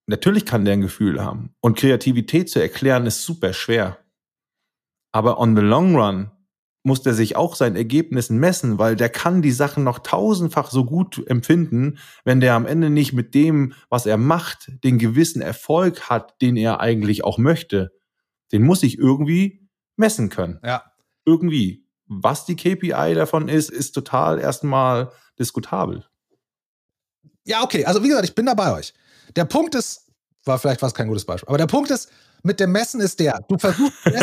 [0.06, 1.54] Natürlich kann der ein Gefühl haben.
[1.60, 3.98] Und Kreativität zu erklären ist super schwer.
[5.12, 6.30] Aber on the long run
[6.82, 10.84] muss der sich auch seinen Ergebnissen messen, weil der kann die Sachen noch tausendfach so
[10.84, 16.08] gut empfinden, wenn der am Ende nicht mit dem, was er macht, den gewissen Erfolg
[16.08, 17.90] hat, den er eigentlich auch möchte
[18.52, 20.60] den muss ich irgendwie messen können.
[20.64, 20.84] Ja.
[21.24, 21.86] Irgendwie.
[22.06, 26.06] Was die KPI davon ist, ist total erstmal diskutabel.
[27.44, 27.84] Ja, okay.
[27.84, 28.94] Also wie gesagt, ich bin da bei euch.
[29.36, 30.10] Der Punkt ist,
[30.44, 32.10] war vielleicht was kein gutes Beispiel, aber der Punkt ist,
[32.42, 33.94] mit dem Messen ist der, du versuchst.
[34.04, 34.18] Nein,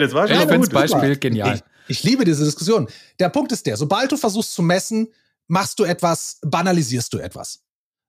[0.00, 1.60] das war schon das Beispiel genial.
[1.88, 2.88] Ich, ich liebe diese Diskussion.
[3.18, 5.08] Der Punkt ist der, sobald du versuchst zu messen,
[5.46, 7.60] machst du etwas, banalisierst du etwas.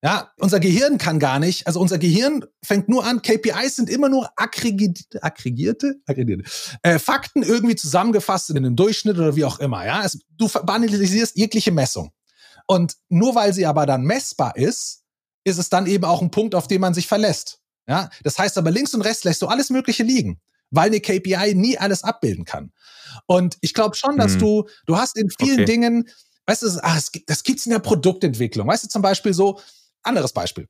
[0.03, 4.09] Ja, unser Gehirn kann gar nicht, also unser Gehirn fängt nur an, KPIs sind immer
[4.09, 6.43] nur aggregierte, aggregierte, aggregierte
[6.81, 9.85] äh, Fakten irgendwie zusammengefasst in einem Durchschnitt oder wie auch immer.
[9.85, 12.11] Ja, es, du banalisierst jegliche Messung.
[12.65, 15.03] Und nur weil sie aber dann messbar ist,
[15.43, 17.60] ist es dann eben auch ein Punkt, auf den man sich verlässt.
[17.87, 20.39] Ja, das heißt aber links und rechts lässt du alles Mögliche liegen,
[20.69, 22.71] weil eine KPI nie alles abbilden kann.
[23.25, 24.39] Und ich glaube schon, dass hm.
[24.39, 25.65] du, du hast in vielen okay.
[25.65, 26.09] Dingen,
[26.45, 28.67] weißt du, ach, das gibt's in der Produktentwicklung.
[28.67, 29.59] Weißt du, zum Beispiel so,
[30.03, 30.67] anderes Beispiel.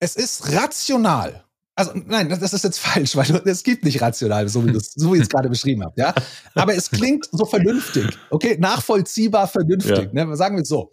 [0.00, 1.44] Es ist rational.
[1.76, 5.12] Also nein, das ist jetzt falsch, weil es gibt nicht rational, so wie, das, so
[5.12, 5.94] wie ich es gerade beschrieben habe.
[5.96, 6.14] Ja?
[6.54, 10.10] Aber es klingt so vernünftig, okay, nachvollziehbar vernünftig.
[10.12, 10.26] Ja.
[10.26, 10.36] Ne?
[10.36, 10.90] Sagen wir es so.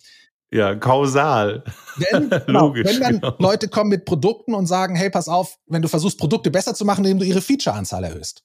[0.51, 1.63] Ja, kausal.
[1.95, 3.35] Wenn, genau, Logisch, wenn dann genau.
[3.39, 6.83] Leute kommen mit Produkten und sagen, hey, pass auf, wenn du versuchst, Produkte besser zu
[6.83, 8.43] machen, indem du ihre Feature-Anzahl erhöhst.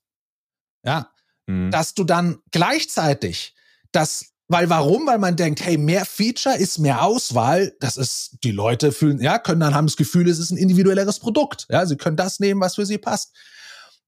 [0.84, 1.10] Ja,
[1.46, 1.70] mhm.
[1.70, 3.54] dass du dann gleichzeitig
[3.90, 5.06] das weil warum?
[5.06, 7.74] Weil man denkt, hey, mehr Feature ist mehr Auswahl.
[7.80, 11.18] Das ist, die Leute fühlen, ja, können dann haben das Gefühl, es ist ein individuelleres
[11.18, 11.66] Produkt.
[11.68, 13.34] Ja, sie können das nehmen, was für sie passt.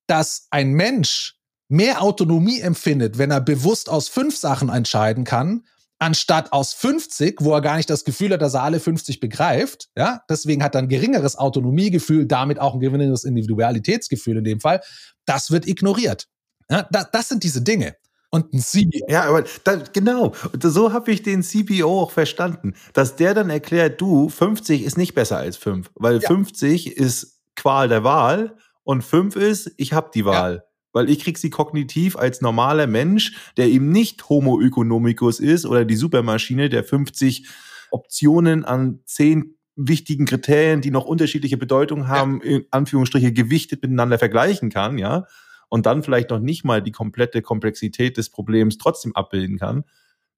[0.07, 1.37] Dass ein Mensch
[1.69, 5.65] mehr Autonomie empfindet, wenn er bewusst aus fünf Sachen entscheiden kann,
[5.99, 9.89] anstatt aus 50, wo er gar nicht das Gefühl hat, dass er alle 50 begreift.
[9.97, 14.81] Ja, deswegen hat er ein geringeres Autonomiegefühl, damit auch ein geringeres Individualitätsgefühl in dem Fall.
[15.25, 16.29] Das wird ignoriert.
[16.71, 17.97] Ja, das, das sind diese Dinge
[18.31, 19.07] und ein CBO.
[19.09, 24.01] Ja, aber da, genau, so habe ich den CBO auch verstanden, dass der dann erklärt,
[24.01, 26.29] du, 50 ist nicht besser als 5, weil ja.
[26.29, 30.55] 50 ist Qual der Wahl und 5 ist, ich habe die Wahl.
[30.57, 30.68] Ja.
[30.99, 35.85] Weil ich krieg sie kognitiv als normaler Mensch, der eben nicht Homo economicus ist oder
[35.85, 37.49] die Supermaschine, der 50
[37.91, 42.57] Optionen an 10 wichtigen Kriterien, die noch unterschiedliche Bedeutungen haben, ja.
[42.57, 45.27] in Anführungsstriche gewichtet miteinander vergleichen kann, ja
[45.69, 49.85] und dann vielleicht noch nicht mal die komplette Komplexität des Problems trotzdem abbilden kann,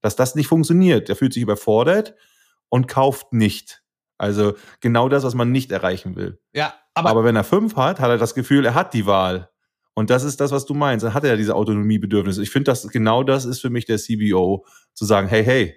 [0.01, 1.09] dass das nicht funktioniert.
[1.09, 2.14] Der fühlt sich überfordert
[2.68, 3.83] und kauft nicht.
[4.18, 6.40] Also genau das, was man nicht erreichen will.
[6.53, 9.50] Ja, aber, aber wenn er fünf hat, hat er das Gefühl, er hat die Wahl.
[9.94, 11.05] Und das ist das, was du meinst.
[11.05, 12.42] Dann hat er ja diese Autonomiebedürfnisse.
[12.42, 15.74] Ich finde, dass genau das ist für mich der CBO, zu sagen, hey, hey,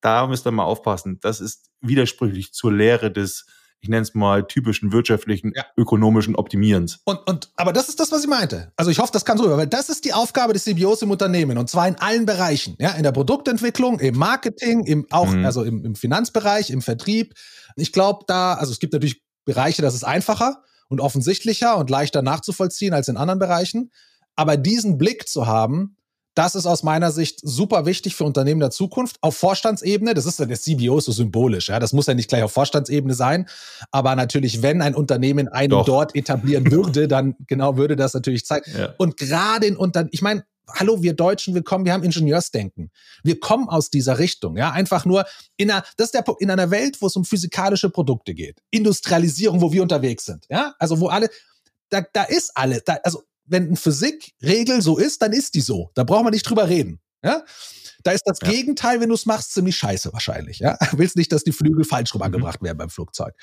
[0.00, 1.18] da müsst ihr mal aufpassen.
[1.20, 3.46] Das ist widersprüchlich zur Lehre des
[3.82, 5.64] ich nenne es mal, typischen wirtschaftlichen, ja.
[5.76, 7.00] ökonomischen Optimierens.
[7.04, 8.72] Und, und, aber das ist das, was ich meinte.
[8.76, 11.56] Also ich hoffe, das kann so, weil das ist die Aufgabe des CBOs im Unternehmen
[11.56, 12.76] und zwar in allen Bereichen.
[12.78, 15.46] Ja, in der Produktentwicklung, im Marketing, im, auch, mhm.
[15.46, 17.34] also im, im Finanzbereich, im Vertrieb.
[17.76, 22.20] Ich glaube da, also es gibt natürlich Bereiche, das ist einfacher und offensichtlicher und leichter
[22.20, 23.90] nachzuvollziehen als in anderen Bereichen.
[24.36, 25.96] Aber diesen Blick zu haben,
[26.34, 29.16] das ist aus meiner Sicht super wichtig für Unternehmen der Zukunft.
[29.20, 32.42] Auf Vorstandsebene, das ist ja der CBO so symbolisch, ja, das muss ja nicht gleich
[32.42, 33.48] auf Vorstandsebene sein,
[33.90, 35.84] aber natürlich, wenn ein Unternehmen einen Doch.
[35.84, 38.70] dort etablieren würde, dann genau würde das natürlich zeigen.
[38.76, 38.94] Ja.
[38.96, 42.90] Und gerade in Unternehmen, ich meine, hallo, wir Deutschen, wir kommen, wir haben Ingenieursdenken.
[43.22, 45.24] Wir kommen aus dieser Richtung, ja, einfach nur
[45.56, 48.60] in einer, das ist der Punkt, in einer Welt, wo es um physikalische Produkte geht,
[48.70, 51.28] Industrialisierung, wo wir unterwegs sind, ja, also wo alle,
[51.88, 55.90] da, da ist alle, da, also wenn eine Physikregel so ist, dann ist die so.
[55.94, 57.00] Da braucht man nicht drüber reden.
[57.22, 57.44] Ja?
[58.02, 58.48] Da ist das ja.
[58.48, 60.60] Gegenteil, wenn du es machst, ziemlich scheiße wahrscheinlich.
[60.60, 60.78] Ja?
[60.90, 62.22] Du willst nicht, dass die Flügel falsch mhm.
[62.22, 62.66] angebracht mhm.
[62.66, 63.34] werden beim Flugzeug.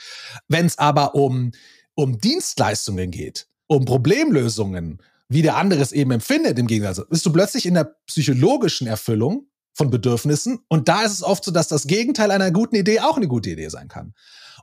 [0.48, 1.52] Wenn es aber um,
[1.94, 7.32] um Dienstleistungen geht, um Problemlösungen, wie der andere es eben empfindet, im Gegensatz, bist du
[7.32, 10.60] plötzlich in der psychologischen Erfüllung von Bedürfnissen.
[10.70, 13.50] Und da ist es oft so, dass das Gegenteil einer guten Idee auch eine gute
[13.50, 14.14] Idee sein kann.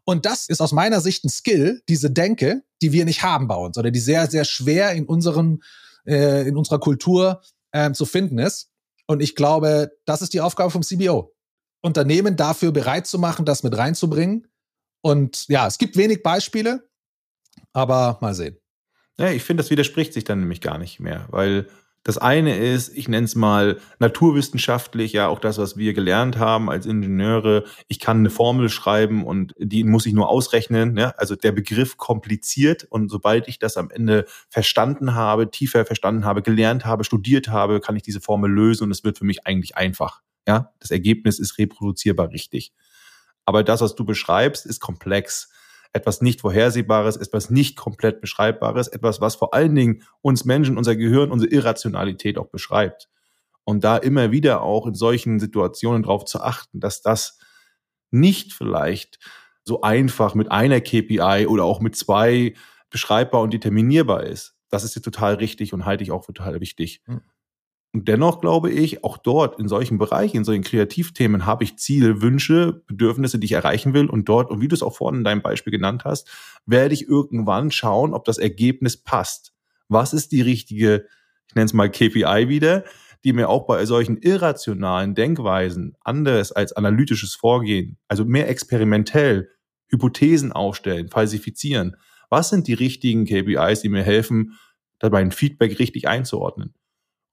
[0.05, 3.55] Und das ist aus meiner Sicht ein Skill, diese Denke, die wir nicht haben bei
[3.55, 5.63] uns oder die sehr, sehr schwer in unseren,
[6.07, 7.41] äh, in unserer Kultur
[7.73, 8.71] äh, zu finden ist.
[9.07, 11.35] Und ich glaube, das ist die Aufgabe vom CBO.
[11.83, 14.49] Unternehmen dafür bereit zu machen, das mit reinzubringen.
[15.03, 16.89] Und ja, es gibt wenig Beispiele,
[17.73, 18.57] aber mal sehen.
[19.19, 21.69] Ja, ich finde, das widerspricht sich dann nämlich gar nicht mehr, weil
[22.05, 26.69] das eine ist, ich nenne es mal naturwissenschaftlich, ja, auch das, was wir gelernt haben
[26.69, 27.65] als Ingenieure.
[27.89, 30.99] Ich kann eine Formel schreiben und die muss ich nur ausrechnen.
[30.99, 31.15] Ja?
[31.17, 36.43] Also der Begriff kompliziert und sobald ich das am Ende verstanden habe, tiefer verstanden habe,
[36.43, 39.79] gelernt habe, studiert habe, kann ich diese Formel lösen und es wird für mich eigentlich
[39.79, 40.21] einfach.
[40.47, 42.75] Ja, das Ergebnis ist reproduzierbar richtig.
[43.47, 45.49] Aber das, was du beschreibst, ist komplex
[45.95, 50.97] etwas nicht Vorhersehbares, etwas nicht komplett Beschreibbares, etwas, was vor allen Dingen uns Menschen, unser
[50.97, 53.09] Gehirn, unsere Irrationalität auch beschreibt.
[53.63, 57.39] Und da immer wieder auch in solchen Situationen darauf zu achten, dass das
[58.11, 59.19] nicht vielleicht
[59.63, 62.55] so einfach mit einer KPI oder auch mit zwei
[62.91, 64.55] beschreibbar und determinierbar ist.
[64.71, 67.03] Das ist jetzt total richtig und halte ich auch für total wichtig.
[67.95, 72.21] Und dennoch glaube ich, auch dort in solchen Bereichen, in solchen Kreativthemen habe ich Ziele,
[72.21, 74.07] Wünsche, Bedürfnisse, die ich erreichen will.
[74.11, 76.29] Und dort, und wie du es auch vorhin in deinem Beispiel genannt hast,
[76.67, 79.55] werde ich irgendwann schauen, ob das Ergebnis passt.
[79.89, 81.07] Was ist die richtige,
[81.47, 82.83] ich nenne es mal KPI wieder,
[83.23, 89.51] die mir auch bei solchen irrationalen Denkweisen anders als analytisches Vorgehen, also mehr experimentell,
[89.87, 91.97] Hypothesen aufstellen, falsifizieren.
[92.29, 94.59] Was sind die richtigen KPIs, die mir helfen,
[94.99, 96.75] dabei ein Feedback richtig einzuordnen?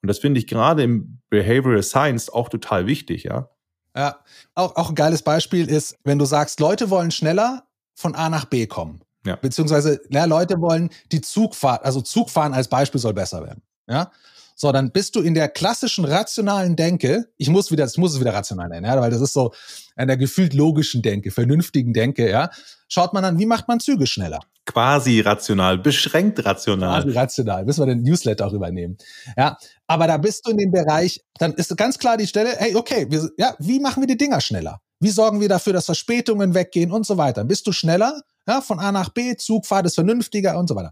[0.02, 3.50] Und das finde ich gerade im Behavioral Science auch total wichtig, ja.
[3.96, 4.20] Ja,
[4.56, 8.46] auch, auch ein geiles Beispiel ist, wenn du sagst, Leute wollen schneller von A nach
[8.46, 9.02] B kommen.
[9.26, 9.36] Ja.
[9.36, 13.62] Beziehungsweise ja, Leute wollen die Zugfahrt, also Zugfahren als Beispiel soll besser werden.
[13.88, 14.12] Ja.
[14.56, 18.20] So, dann bist du in der klassischen rationalen Denke, ich muss wieder, ich muss es
[18.20, 19.54] wieder rational nennen, ja, weil das ist so
[19.98, 22.50] in der gefühlt logischen Denke, vernünftigen Denke, ja,
[22.88, 24.40] schaut man an, wie macht man Züge schneller?
[24.66, 27.02] Quasi rational, beschränkt rational.
[27.02, 28.98] Quasi rational, müssen wir den Newsletter auch übernehmen.
[29.36, 32.76] Ja, aber da bist du in dem Bereich, dann ist ganz klar die Stelle, hey,
[32.76, 34.80] okay, wir, ja, wie machen wir die Dinger schneller?
[35.00, 37.44] Wie sorgen wir dafür, dass Verspätungen weggehen und so weiter?
[37.44, 40.92] Bist du schneller, ja, von A nach B, Zugfahrt ist vernünftiger und so weiter.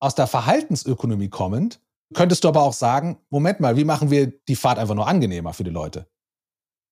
[0.00, 1.80] Aus der Verhaltensökonomie kommend,
[2.12, 5.52] könntest du aber auch sagen, Moment mal, wie machen wir die Fahrt einfach nur angenehmer
[5.52, 6.06] für die Leute?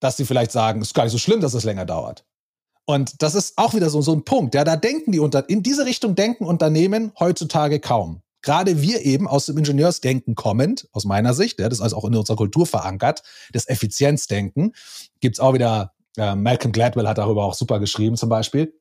[0.01, 2.25] Dass sie vielleicht sagen, es ist gar nicht so schlimm, dass es länger dauert.
[2.87, 4.55] Und das ist auch wieder so, so ein Punkt.
[4.55, 8.23] Ja, da denken die unter, in diese Richtung denken Unternehmen heutzutage kaum.
[8.43, 12.05] Gerade wir eben aus dem Ingenieursdenken kommend, aus meiner Sicht, ja, das ist also auch
[12.07, 14.73] in unserer Kultur verankert, das Effizienzdenken,
[15.21, 18.80] gibt's auch wieder, äh, Malcolm Gladwell hat darüber auch super geschrieben zum Beispiel.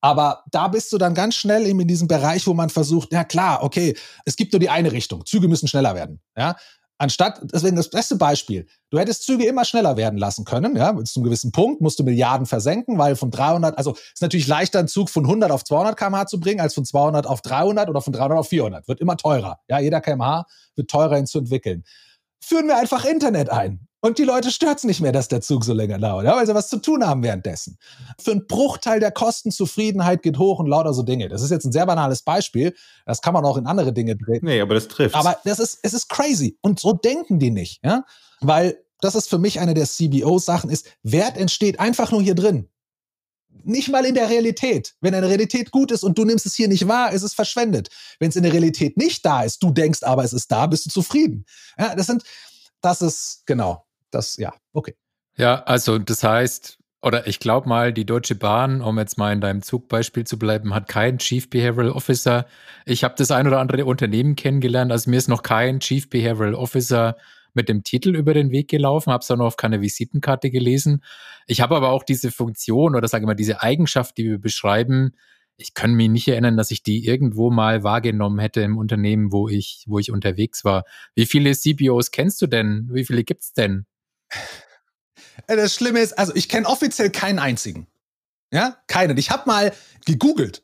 [0.00, 3.24] Aber da bist du dann ganz schnell eben in diesem Bereich, wo man versucht, ja
[3.24, 5.26] klar, okay, es gibt nur die eine Richtung.
[5.26, 6.20] Züge müssen schneller werden.
[6.36, 6.56] Ja,
[7.00, 11.12] Anstatt, deswegen das beste Beispiel, du hättest Züge immer schneller werden lassen können, ja, bis
[11.12, 14.80] zu einem gewissen Punkt musst du Milliarden versenken, weil von 300, also ist natürlich leichter,
[14.80, 18.02] einen Zug von 100 auf 200 kmh zu bringen, als von 200 auf 300 oder
[18.02, 18.88] von 300 auf 400.
[18.88, 21.84] Wird immer teurer, ja, jeder kmh wird teurer hin zu entwickeln.
[22.40, 23.88] Führen wir einfach Internet ein.
[24.00, 26.46] Und die Leute stört es nicht mehr, dass der Zug so länger dauert, ja, weil
[26.46, 27.78] sie was zu tun haben währenddessen.
[28.20, 31.28] Für einen Bruchteil der Kosten Zufriedenheit geht hoch und lauter so Dinge.
[31.28, 32.74] Das ist jetzt ein sehr banales Beispiel.
[33.06, 34.40] Das kann man auch in andere Dinge drehen.
[34.42, 35.16] Nee, aber das trifft.
[35.16, 36.56] Aber das ist, es ist crazy.
[36.62, 38.04] Und so denken die nicht, ja.
[38.40, 42.68] Weil das ist für mich eine der CBO-Sachen ist, Wert entsteht einfach nur hier drin.
[43.64, 44.94] Nicht mal in der Realität.
[45.00, 47.88] Wenn eine Realität gut ist und du nimmst es hier nicht wahr, ist es verschwendet.
[48.18, 50.86] Wenn es in der Realität nicht da ist, du denkst aber, es ist da, bist
[50.86, 51.44] du zufrieden.
[51.78, 52.22] Ja, das sind,
[52.80, 54.94] das ist, genau das, ja, okay.
[55.36, 59.40] Ja, also das heißt, oder ich glaube mal, die Deutsche Bahn, um jetzt mal in
[59.40, 62.46] deinem Zugbeispiel zu bleiben, hat keinen Chief Behavioral Officer.
[62.86, 66.54] Ich habe das ein oder andere Unternehmen kennengelernt, also mir ist noch kein Chief Behavioral
[66.54, 67.16] Officer
[67.58, 71.02] mit dem Titel über den Weg gelaufen, habe es auch noch auf keine Visitenkarte gelesen.
[71.46, 75.12] Ich habe aber auch diese Funktion oder sage mal diese Eigenschaft, die wir beschreiben,
[75.60, 79.48] ich kann mich nicht erinnern, dass ich die irgendwo mal wahrgenommen hätte im Unternehmen, wo
[79.48, 80.84] ich, wo ich unterwegs war.
[81.16, 82.88] Wie viele CPOs kennst du denn?
[82.92, 83.84] Wie viele gibt's denn?
[85.48, 87.88] Äh, das Schlimme ist, also ich kenne offiziell keinen einzigen.
[88.52, 89.18] Ja, keinen.
[89.18, 89.72] Ich habe mal
[90.06, 90.62] gegoogelt.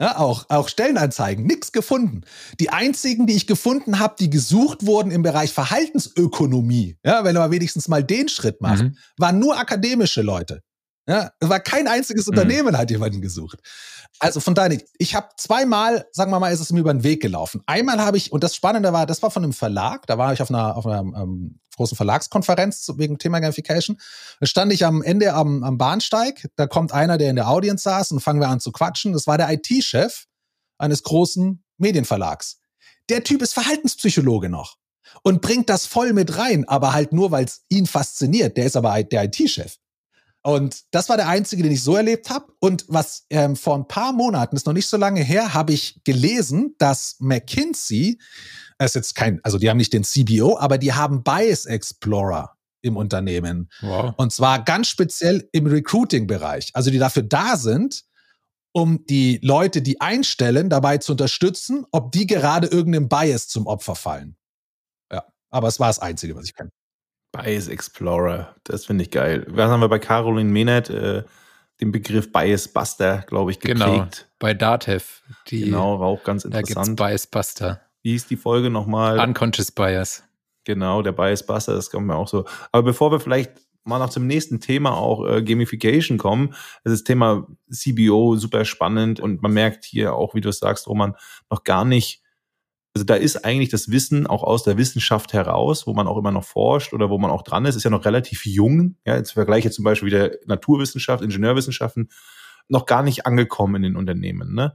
[0.00, 2.22] Ja, auch, auch Stellenanzeigen, nichts gefunden.
[2.58, 7.52] Die einzigen, die ich gefunden habe, die gesucht wurden im Bereich Verhaltensökonomie, ja, wenn man
[7.52, 8.96] wenigstens mal den Schritt macht, mhm.
[9.18, 10.62] waren nur akademische Leute.
[11.06, 12.30] Ja, es war kein einziges mhm.
[12.30, 13.58] Unternehmen, hat jemanden gesucht.
[14.20, 17.20] Also von daher, ich habe zweimal, sagen wir mal, ist es mir über den Weg
[17.20, 17.62] gelaufen.
[17.66, 20.40] Einmal habe ich, und das Spannende war, das war von einem Verlag, da war ich
[20.40, 23.98] auf einer, auf einer ähm, großen Verlagskonferenz wegen Thema Gamification.
[24.40, 27.82] Da stand ich am Ende am, am Bahnsteig, da kommt einer, der in der Audience
[27.82, 29.12] saß und fangen wir an zu quatschen.
[29.12, 30.24] Das war der IT-Chef
[30.78, 32.60] eines großen Medienverlags.
[33.08, 34.76] Der Typ ist Verhaltenspsychologe noch
[35.22, 38.56] und bringt das voll mit rein, aber halt nur, weil es ihn fasziniert.
[38.56, 39.76] Der ist aber der IT-Chef.
[40.46, 42.52] Und das war der einzige, den ich so erlebt habe.
[42.60, 46.02] Und was ähm, vor ein paar Monaten, ist noch nicht so lange her, habe ich
[46.04, 48.20] gelesen, dass McKinsey,
[48.76, 52.58] das ist jetzt kein, also die haben nicht den CBO, aber die haben Bias Explorer
[52.82, 53.70] im Unternehmen.
[53.80, 54.12] Wow.
[54.18, 56.72] Und zwar ganz speziell im Recruiting-Bereich.
[56.74, 58.04] Also die dafür da sind,
[58.72, 63.94] um die Leute, die einstellen, dabei zu unterstützen, ob die gerade irgendeinem Bias zum Opfer
[63.94, 64.36] fallen.
[65.10, 66.70] Ja, aber es war das Einzige, was ich kenne.
[67.34, 69.44] Bias Explorer, das finde ich geil.
[69.48, 71.24] Was haben wir bei Caroline Mehnert äh,
[71.80, 73.80] den Begriff Bias Buster, glaube ich, geprägt.
[73.84, 74.06] Genau,
[74.38, 75.22] bei Datev.
[75.48, 76.96] Die, genau, war auch ganz Da gibt's interessant.
[76.96, 77.80] Bias Buster.
[78.02, 79.18] Wie hieß die Folge nochmal?
[79.18, 80.22] Unconscious Bias.
[80.64, 82.44] Genau, der Bias Buster, das kommt mir auch so.
[82.70, 87.00] Aber bevor wir vielleicht mal noch zum nächsten Thema auch äh, Gamification kommen, das ist
[87.00, 91.14] das Thema CBO super spannend und man merkt hier auch, wie du es sagst, Roman,
[91.50, 92.22] noch gar nicht,
[92.94, 96.30] also da ist eigentlich das Wissen auch aus der Wissenschaft heraus, wo man auch immer
[96.30, 99.32] noch forscht oder wo man auch dran ist, ist ja noch relativ jung, ja, jetzt
[99.32, 102.08] vergleiche zum Beispiel wieder Naturwissenschaft, Ingenieurwissenschaften,
[102.68, 104.74] noch gar nicht angekommen in den Unternehmen, ne?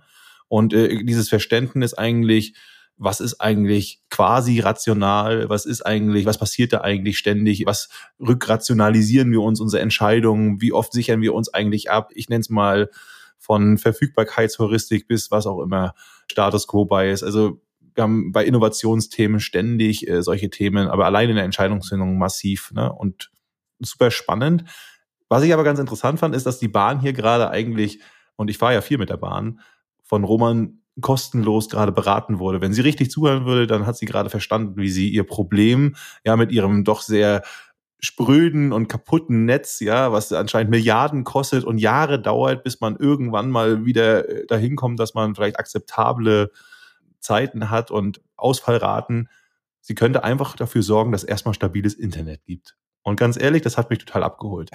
[0.49, 2.55] Und äh, dieses Verständnis eigentlich,
[2.97, 7.87] was ist eigentlich quasi rational, was ist eigentlich, was passiert da eigentlich ständig, was
[8.19, 12.49] rückrationalisieren wir uns unsere Entscheidungen, wie oft sichern wir uns eigentlich ab, ich nenne es
[12.49, 12.89] mal
[13.37, 15.93] von Verfügbarkeitsheuristik bis was auch immer
[16.29, 17.61] Status Quo Bias, also
[17.95, 22.91] wir haben bei Innovationsthemen ständig äh, solche Themen, aber allein in der Entscheidungsfindung massiv ne?
[22.91, 23.31] und
[23.79, 24.65] super spannend.
[25.29, 27.99] Was ich aber ganz interessant fand, ist, dass die Bahn hier gerade eigentlich,
[28.35, 29.59] und ich fahre ja viel mit der Bahn,
[30.03, 32.61] von Roman kostenlos gerade beraten wurde.
[32.61, 36.35] Wenn sie richtig zuhören würde, dann hat sie gerade verstanden, wie sie ihr Problem ja
[36.35, 37.43] mit ihrem doch sehr
[38.01, 43.49] spröden und kaputten Netz, ja, was anscheinend Milliarden kostet und Jahre dauert, bis man irgendwann
[43.49, 46.51] mal wieder äh, dahin kommt, dass man vielleicht akzeptable
[47.19, 49.29] Zeiten hat und Ausfallraten.
[49.81, 52.75] Sie könnte einfach dafür sorgen, dass erstmal stabiles Internet gibt.
[53.03, 54.69] Und ganz ehrlich, das hat mich total abgeholt.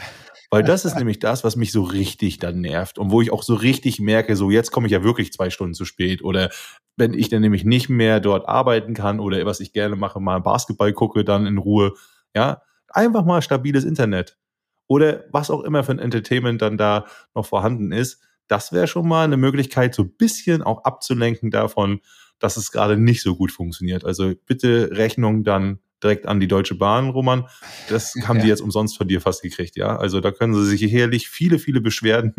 [0.50, 3.42] Weil das ist nämlich das, was mich so richtig dann nervt und wo ich auch
[3.42, 6.50] so richtig merke, so jetzt komme ich ja wirklich zwei Stunden zu spät oder
[6.96, 10.40] wenn ich dann nämlich nicht mehr dort arbeiten kann oder was ich gerne mache, mal
[10.40, 11.94] Basketball gucke, dann in Ruhe,
[12.34, 14.38] ja, einfach mal stabiles Internet
[14.86, 18.22] oder was auch immer für ein Entertainment dann da noch vorhanden ist.
[18.46, 22.00] Das wäre schon mal eine Möglichkeit, so ein bisschen auch abzulenken davon,
[22.38, 24.04] dass es gerade nicht so gut funktioniert.
[24.04, 27.46] Also bitte Rechnung dann direkt an die Deutsche Bahn, Roman.
[27.88, 28.42] Das haben Ja.
[28.42, 29.96] die jetzt umsonst von dir fast gekriegt, ja.
[29.96, 32.34] Also da können sie sich herrlich viele, viele Beschwerden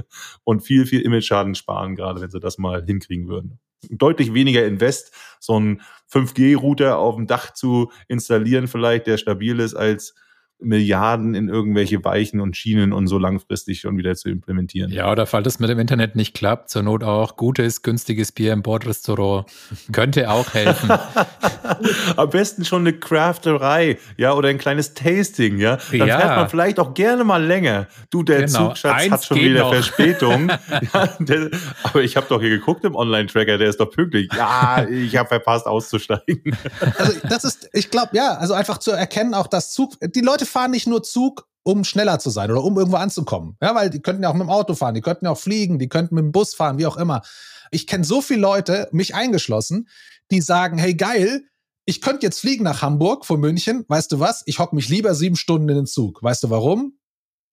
[0.44, 3.58] und viel, viel Image-Schaden sparen, gerade wenn sie das mal hinkriegen würden.
[3.90, 5.80] Deutlich weniger Invest, so ein
[6.12, 10.14] 5G-Router auf dem Dach zu installieren, vielleicht, der stabil ist, als
[10.60, 14.90] Milliarden in irgendwelche Weichen und Schienen und so langfristig schon wieder zu implementieren.
[14.90, 18.52] Ja, oder falls das mit dem Internet nicht klappt, zur Not auch gutes, günstiges Bier
[18.52, 19.46] im Bordrestaurant
[19.92, 20.90] könnte auch helfen.
[22.16, 25.78] Am besten schon eine Crafterei, ja, oder ein kleines Tasting, ja.
[25.92, 26.18] Dann Ja.
[26.18, 27.86] fährt man vielleicht auch gerne mal länger.
[28.10, 28.68] Du, der Genau.
[28.68, 29.72] Zug, Schatz, Eins hat schon wieder noch.
[29.72, 30.48] Verspätung.
[30.94, 31.50] ja, der,
[31.84, 34.28] aber ich habe doch hier geguckt im Online-Tracker, der ist doch pünktlich.
[34.36, 36.56] Ja, ich habe verpasst auszusteigen.
[36.98, 40.46] Also das ist, ich glaube, ja, also einfach zu erkennen, auch dass Zug, die Leute
[40.48, 43.56] fahren nicht nur Zug, um schneller zu sein oder um irgendwo anzukommen.
[43.60, 45.78] Ja, weil die könnten ja auch mit dem Auto fahren, die könnten ja auch fliegen,
[45.78, 47.22] die könnten mit dem Bus fahren, wie auch immer.
[47.70, 49.88] Ich kenne so viele Leute, mich eingeschlossen,
[50.30, 51.42] die sagen, hey geil,
[51.84, 53.84] ich könnte jetzt fliegen nach Hamburg von München.
[53.88, 54.42] Weißt du was?
[54.44, 56.22] Ich hocke mich lieber sieben Stunden in den Zug.
[56.22, 56.98] Weißt du warum?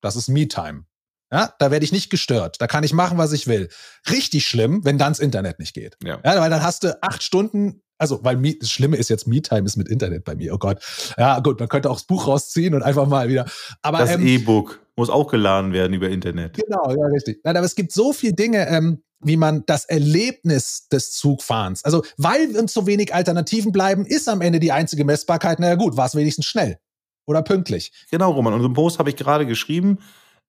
[0.02, 0.86] Das ist Me-Time.
[1.32, 2.58] Ja, da werde ich nicht gestört.
[2.60, 3.70] Da kann ich machen, was ich will.
[4.10, 5.98] Richtig schlimm, wenn dann das Internet nicht geht.
[6.04, 6.20] Ja.
[6.24, 9.66] Ja, weil dann hast du acht Stunden, also, weil Me, das Schlimme ist jetzt Me-Time
[9.66, 10.54] ist mit Internet bei mir.
[10.54, 10.80] Oh Gott.
[11.18, 13.46] Ja, gut, man könnte auch das Buch rausziehen und einfach mal wieder.
[13.82, 16.58] Aber Das ähm, E-Book muss auch geladen werden über Internet.
[16.58, 17.42] Genau, ja, richtig.
[17.44, 22.04] Nein, aber es gibt so viele Dinge, ähm, wie man das Erlebnis des Zugfahrens, also
[22.18, 26.06] weil uns so wenig Alternativen bleiben, ist am Ende die einzige Messbarkeit, naja gut, war
[26.06, 26.78] es wenigstens schnell
[27.26, 27.92] oder pünktlich.
[28.12, 28.54] Genau, Roman.
[28.54, 30.00] Und im Post habe ich gerade geschrieben,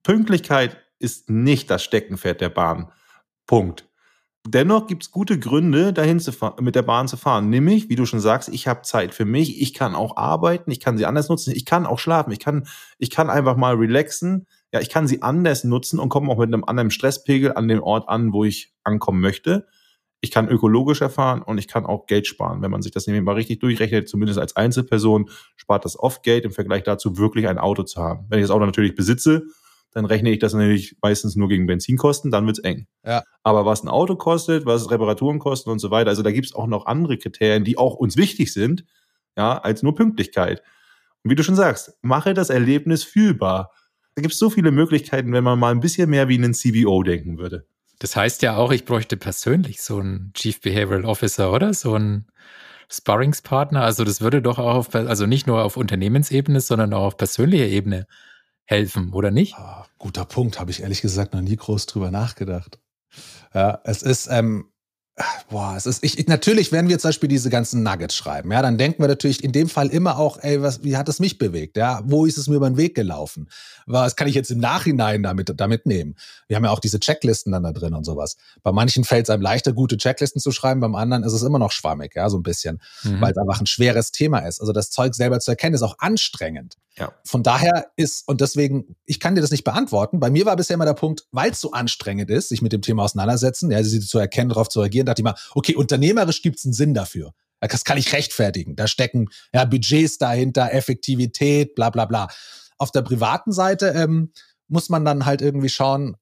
[0.03, 2.93] Pünktlichkeit ist nicht das Steckenpferd der Bahn.
[3.47, 3.89] Punkt.
[4.49, 6.31] Dennoch gibt es gute Gründe, dahin zu
[6.61, 7.51] mit der Bahn zu fahren.
[7.51, 10.79] Nämlich, wie du schon sagst, ich habe Zeit für mich, ich kann auch arbeiten, ich
[10.79, 12.67] kann sie anders nutzen, ich kann auch schlafen, ich kann,
[12.99, 16.53] ich kann einfach mal relaxen, ja, ich kann sie anders nutzen und komme auch mit
[16.53, 19.67] einem anderen Stresspegel an den Ort an, wo ich ankommen möchte.
[20.21, 22.63] Ich kann ökologischer fahren und ich kann auch Geld sparen.
[22.63, 26.45] Wenn man sich das nämlich mal richtig durchrechnet, zumindest als Einzelperson, spart das oft Geld
[26.45, 28.27] im Vergleich dazu, wirklich ein Auto zu haben.
[28.29, 29.47] Wenn ich das Auto natürlich besitze,
[29.97, 32.87] dann rechne ich das natürlich meistens nur gegen Benzinkosten, dann wird's eng.
[33.03, 33.23] Ja.
[33.43, 36.67] Aber was ein Auto kostet, was Reparaturen kosten und so weiter, also da gibt's auch
[36.67, 38.85] noch andere Kriterien, die auch uns wichtig sind,
[39.39, 40.63] ja, als nur Pünktlichkeit.
[41.25, 43.73] Und wie du schon sagst, mache das Erlebnis fühlbar.
[44.17, 47.39] Da gibt's so viele Möglichkeiten, wenn man mal ein bisschen mehr wie einen CBO denken
[47.39, 47.67] würde.
[47.99, 51.73] Das heißt ja auch, ich bräuchte persönlich so einen Chief Behavioral Officer, oder?
[51.73, 52.27] So einen
[52.93, 53.81] Sparringspartner.
[53.81, 57.65] Also das würde doch auch auf, also nicht nur auf Unternehmensebene, sondern auch auf persönlicher
[57.65, 58.07] Ebene
[58.67, 59.55] helfen, oder nicht?
[59.55, 62.79] Ah, guter Punkt, habe ich ehrlich gesagt noch nie groß drüber nachgedacht.
[63.55, 64.71] Ja, es ist, ähm,
[65.49, 68.77] Boah, es ist, ich, natürlich, wenn wir zum Beispiel diese ganzen Nuggets schreiben, ja, dann
[68.77, 71.79] denken wir natürlich in dem Fall immer auch, ey, was, wie hat es mich bewegt?
[71.79, 73.49] Ja, wo ist es mir über den Weg gelaufen?
[73.87, 76.17] Was kann ich jetzt im Nachhinein damit, damit nehmen?
[76.49, 78.37] Wir haben ja auch diese Checklisten dann da drin und sowas.
[78.63, 81.59] Bei manchen fällt es einem leichter, gute Checklisten zu schreiben, beim anderen ist es immer
[81.59, 83.21] noch schwammig, ja, so ein bisschen, mhm.
[83.23, 84.61] weil es einfach ein schweres Thema ist.
[84.61, 86.77] Also das Zeug selber zu erkennen, ist auch anstrengend.
[86.99, 87.13] Ja.
[87.25, 90.19] Von daher ist, und deswegen, ich kann dir das nicht beantworten.
[90.19, 92.81] Bei mir war bisher immer der Punkt, weil es so anstrengend ist, sich mit dem
[92.81, 96.59] Thema auseinandersetzen, ja, sie zu erkennen, darauf zu reagieren, dachte ich mal, okay, unternehmerisch gibt
[96.59, 97.33] es einen Sinn dafür.
[97.61, 98.77] Das kann ich rechtfertigen.
[98.77, 102.29] Da stecken ja Budgets dahinter, Effektivität, bla bla bla.
[102.79, 104.33] Auf der privaten Seite ähm,
[104.69, 106.17] muss man dann halt irgendwie schauen,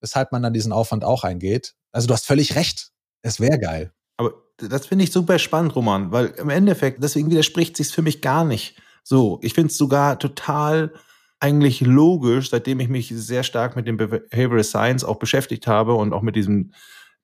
[0.00, 1.74] weshalb man dann diesen Aufwand auch eingeht.
[1.92, 2.90] Also du hast völlig recht.
[3.22, 3.92] Es wäre geil.
[4.16, 8.22] Aber das finde ich super spannend, Roman, weil im Endeffekt, deswegen widerspricht sich für mich
[8.22, 8.76] gar nicht.
[9.02, 10.92] So, ich finde es sogar total
[11.38, 16.12] eigentlich logisch, seitdem ich mich sehr stark mit dem Behavioral Science auch beschäftigt habe und
[16.12, 16.72] auch mit diesem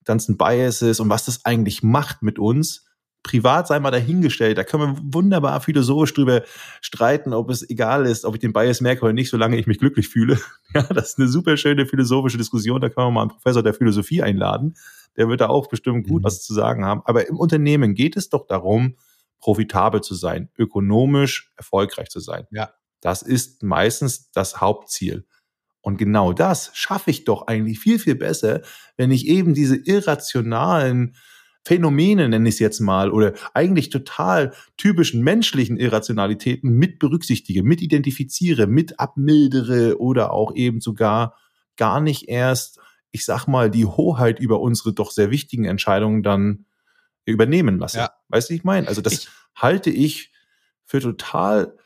[0.05, 2.85] ganzen Biases und was das eigentlich macht mit uns.
[3.23, 6.43] Privat sei mal dahingestellt, da können wir wunderbar philosophisch drüber
[6.81, 9.79] streiten, ob es egal ist, ob ich den Bias merke oder nicht, solange ich mich
[9.79, 10.39] glücklich fühle.
[10.75, 13.75] Ja, das ist eine super schöne philosophische Diskussion, da können wir mal einen Professor der
[13.75, 14.75] Philosophie einladen.
[15.15, 16.25] Der wird da auch bestimmt gut mhm.
[16.25, 17.01] was zu sagen haben.
[17.05, 18.97] Aber im Unternehmen geht es doch darum,
[19.39, 22.47] profitabel zu sein, ökonomisch erfolgreich zu sein.
[22.49, 22.71] Ja.
[23.01, 25.27] Das ist meistens das Hauptziel.
[25.83, 28.61] Und genau das schaffe ich doch eigentlich viel, viel besser,
[28.95, 31.15] wenn ich eben diese irrationalen
[31.65, 37.81] Phänomene, nenne ich es jetzt mal, oder eigentlich total typischen menschlichen Irrationalitäten mit berücksichtige, mit
[37.81, 41.35] identifiziere, mit abmildere oder auch eben sogar
[41.75, 42.79] gar nicht erst,
[43.11, 46.65] ich sag mal, die Hoheit über unsere doch sehr wichtigen Entscheidungen dann
[47.25, 47.97] übernehmen lasse.
[47.97, 48.11] Ja.
[48.29, 48.87] Weißt du, ich meine?
[48.87, 50.31] Also das ich, halte ich
[50.85, 51.77] für total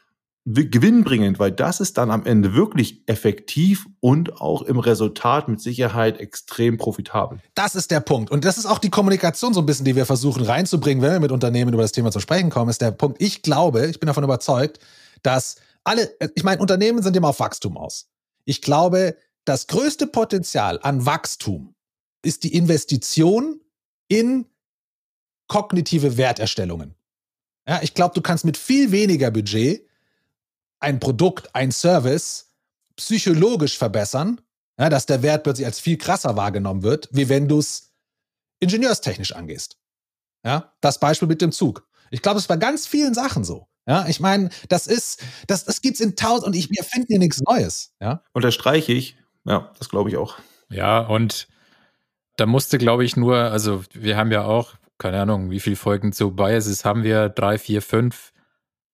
[0.50, 6.20] gewinnbringend, weil das ist dann am Ende wirklich effektiv und auch im Resultat mit Sicherheit
[6.20, 7.40] extrem profitabel.
[7.54, 8.32] Das ist der Punkt.
[8.32, 11.20] Und das ist auch die Kommunikation so ein bisschen, die wir versuchen reinzubringen, wenn wir
[11.20, 13.22] mit Unternehmen über das Thema zu sprechen kommen, ist der Punkt.
[13.22, 14.80] Ich glaube, ich bin davon überzeugt,
[15.22, 18.10] dass alle, ich meine, Unternehmen sind immer auf Wachstum aus.
[18.46, 21.76] Ich glaube, das größte Potenzial an Wachstum
[22.24, 23.60] ist die Investition
[24.08, 24.46] in
[25.50, 26.96] kognitive Werterstellungen.
[27.68, 29.87] Ja, ich glaube, du kannst mit viel weniger Budget
[30.80, 32.54] ein Produkt, ein Service
[32.96, 34.42] psychologisch verbessern,
[34.80, 37.94] ja, dass der Wert plötzlich als viel krasser wahrgenommen wird, wie wenn du es
[38.60, 39.78] ingenieurstechnisch angehst.
[40.46, 41.88] Ja, das Beispiel mit dem Zug.
[42.12, 43.68] Ich glaube, es ist bei ganz vielen Sachen so.
[43.88, 47.20] Ja, ich meine, das ist, das, das gibt's in tausend und ich, wir finden hier
[47.20, 47.94] nichts Neues.
[48.02, 48.24] Ja.
[48.34, 49.18] Unterstreiche ich.
[49.46, 50.38] Ja, das glaube ich auch.
[50.70, 51.48] Ja, und
[52.36, 56.12] da musste, glaube ich, nur, also wir haben ja auch keine Ahnung, wie viele Folgen
[56.12, 57.30] zu Biases haben wir?
[57.30, 58.34] Drei, vier, fünf.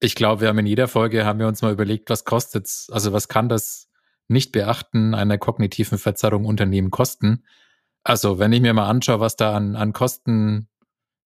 [0.03, 3.13] Ich glaube, wir haben in jeder Folge haben wir uns mal überlegt, was kostet's, also
[3.13, 3.89] was kann das
[4.27, 7.45] Nicht-Beachten einer kognitiven Verzerrung Unternehmen kosten?
[8.03, 10.67] Also, wenn ich mir mal anschaue, was da an, an Kosten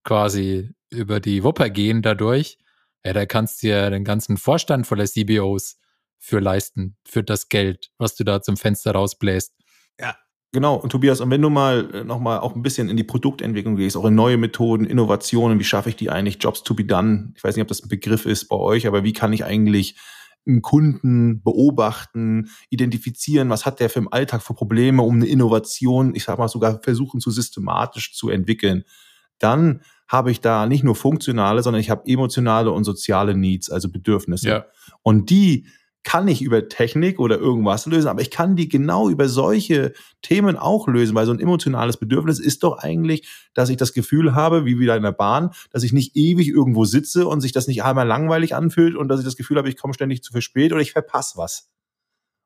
[0.04, 2.60] quasi über die Wupper gehen dadurch,
[3.04, 5.80] ja, da kannst du ja den ganzen Vorstand voller CBOs
[6.20, 9.56] für leisten, für das Geld, was du da zum Fenster rausbläst.
[10.00, 10.16] Ja,
[10.58, 13.76] Genau, und Tobias, und wenn du mal äh, nochmal auch ein bisschen in die Produktentwicklung
[13.76, 17.32] gehst, auch in neue Methoden, Innovationen, wie schaffe ich die eigentlich, Jobs to be done?
[17.36, 20.00] Ich weiß nicht, ob das ein Begriff ist bei euch, aber wie kann ich eigentlich
[20.48, 26.16] einen Kunden beobachten, identifizieren, was hat der für im Alltag für Probleme, um eine Innovation,
[26.16, 28.84] ich sag mal sogar versuchen zu systematisch zu entwickeln.
[29.38, 33.92] Dann habe ich da nicht nur funktionale, sondern ich habe emotionale und soziale Needs, also
[33.92, 34.50] Bedürfnisse.
[34.50, 34.66] Ja.
[35.04, 35.68] Und die
[36.08, 39.92] kann ich über Technik oder irgendwas lösen, aber ich kann die genau über solche
[40.22, 44.34] Themen auch lösen, weil so ein emotionales Bedürfnis ist doch eigentlich, dass ich das Gefühl
[44.34, 47.68] habe, wie wieder in der Bahn, dass ich nicht ewig irgendwo sitze und sich das
[47.68, 50.72] nicht einmal langweilig anfühlt und dass ich das Gefühl habe, ich komme ständig zu spät
[50.72, 51.70] oder ich verpasse was.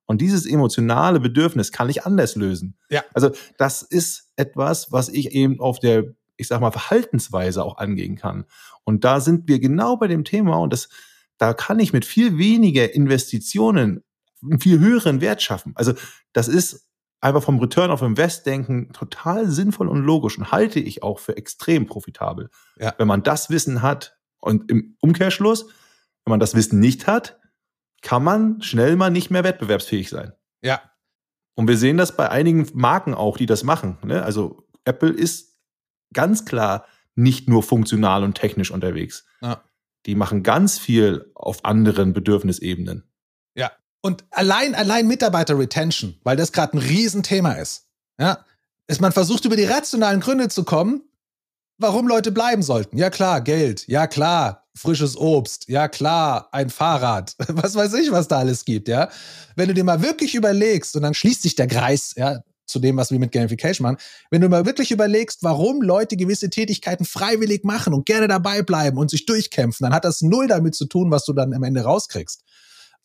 [0.08, 2.80] Und dieses emotionale Bedürfnis kann ich anders lösen.
[2.90, 3.04] Ja.
[3.14, 8.16] Also das ist etwas, was ich eben auf der, ich sag mal, Verhaltensweise auch angehen
[8.16, 8.46] kann.
[8.86, 10.90] Und da sind wir genau bei dem Thema und das
[11.42, 14.04] da kann ich mit viel weniger Investitionen
[14.44, 15.74] einen viel höheren Wert schaffen.
[15.76, 15.94] Also
[16.34, 16.88] das ist
[17.20, 21.38] einfach vom Return of Invest denken total sinnvoll und logisch und halte ich auch für
[21.38, 22.52] extrem profitabel.
[22.78, 22.94] Ja.
[23.00, 25.66] Wenn man das Wissen hat und im Umkehrschluss,
[26.26, 27.40] wenn man das Wissen nicht hat,
[28.04, 30.34] kann man schnell mal nicht mehr wettbewerbsfähig sein.
[30.62, 30.80] Ja.
[31.56, 33.98] Und wir sehen das bei einigen Marken auch, die das machen.
[34.04, 34.22] Ne?
[34.24, 35.58] Also Apple ist
[36.14, 36.86] ganz klar
[37.16, 39.26] nicht nur funktional und technisch unterwegs.
[39.42, 39.64] Ja
[40.06, 43.04] die machen ganz viel auf anderen Bedürfnisebenen.
[43.56, 43.72] Ja.
[44.02, 47.88] Und allein, allein Mitarbeiter-Retention, weil das gerade ein Riesenthema ist.
[48.20, 48.46] Ja.
[48.88, 51.04] Ist man versucht, über die rationalen Gründe zu kommen,
[51.78, 52.98] warum Leute bleiben sollten.
[52.98, 53.88] Ja klar, Geld.
[53.88, 58.88] Ja klar, frisches Obst, ja klar, ein Fahrrad, was weiß ich, was da alles gibt,
[58.88, 59.10] ja.
[59.56, 62.42] Wenn du dir mal wirklich überlegst, und dann schließt sich der Kreis, ja,
[62.72, 63.98] zu dem, was wir mit Gamification machen,
[64.30, 68.98] wenn du mal wirklich überlegst, warum Leute gewisse Tätigkeiten freiwillig machen und gerne dabei bleiben
[68.98, 71.82] und sich durchkämpfen, dann hat das null damit zu tun, was du dann am Ende
[71.82, 72.44] rauskriegst.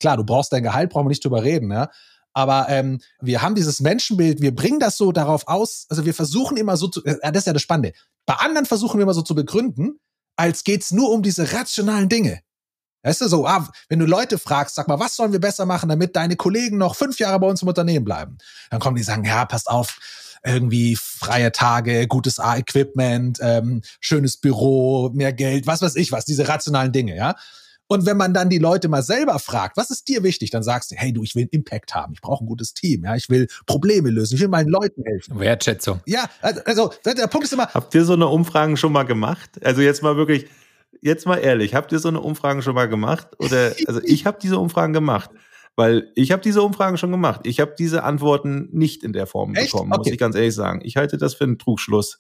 [0.00, 1.90] Klar, du brauchst dein Gehalt, brauchen wir nicht drüber reden, ja.
[2.32, 6.58] Aber ähm, wir haben dieses Menschenbild, wir bringen das so darauf aus, also wir versuchen
[6.58, 7.92] immer so zu, äh, das ist ja das Spannende.
[8.26, 9.98] Bei anderen versuchen wir immer so zu begründen,
[10.36, 12.40] als geht's nur um diese rationalen Dinge.
[13.06, 15.88] Weißt du, so, ah, wenn du Leute fragst, sag mal, was sollen wir besser machen,
[15.88, 18.36] damit deine Kollegen noch fünf Jahre bei uns im Unternehmen bleiben?
[18.68, 20.00] Dann kommen die sagen, ja, passt auf,
[20.44, 26.48] irgendwie freie Tage, gutes A-Equipment, ähm, schönes Büro, mehr Geld, was weiß ich was, diese
[26.48, 27.36] rationalen Dinge, ja.
[27.86, 30.90] Und wenn man dann die Leute mal selber fragt, was ist dir wichtig, dann sagst
[30.90, 33.30] du, hey du, ich will einen Impact haben, ich brauche ein gutes Team, ja, ich
[33.30, 35.38] will Probleme lösen, ich will meinen Leuten helfen.
[35.38, 36.00] Wertschätzung.
[36.06, 37.68] Ja, also, also der Punkt ist immer.
[37.72, 39.50] Habt ihr so eine Umfragen schon mal gemacht?
[39.62, 40.46] Also jetzt mal wirklich,
[41.06, 43.28] jetzt mal ehrlich, habt ihr so eine Umfragen schon mal gemacht?
[43.38, 45.30] Oder also ich habe diese Umfragen gemacht.
[45.78, 47.42] Weil ich habe diese Umfragen schon gemacht.
[47.44, 49.72] Ich habe diese Antworten nicht in der Form Echt?
[49.72, 49.98] bekommen, okay.
[49.98, 50.80] muss ich ganz ehrlich sagen.
[50.82, 52.18] Ich halte das für einen Trugschluss.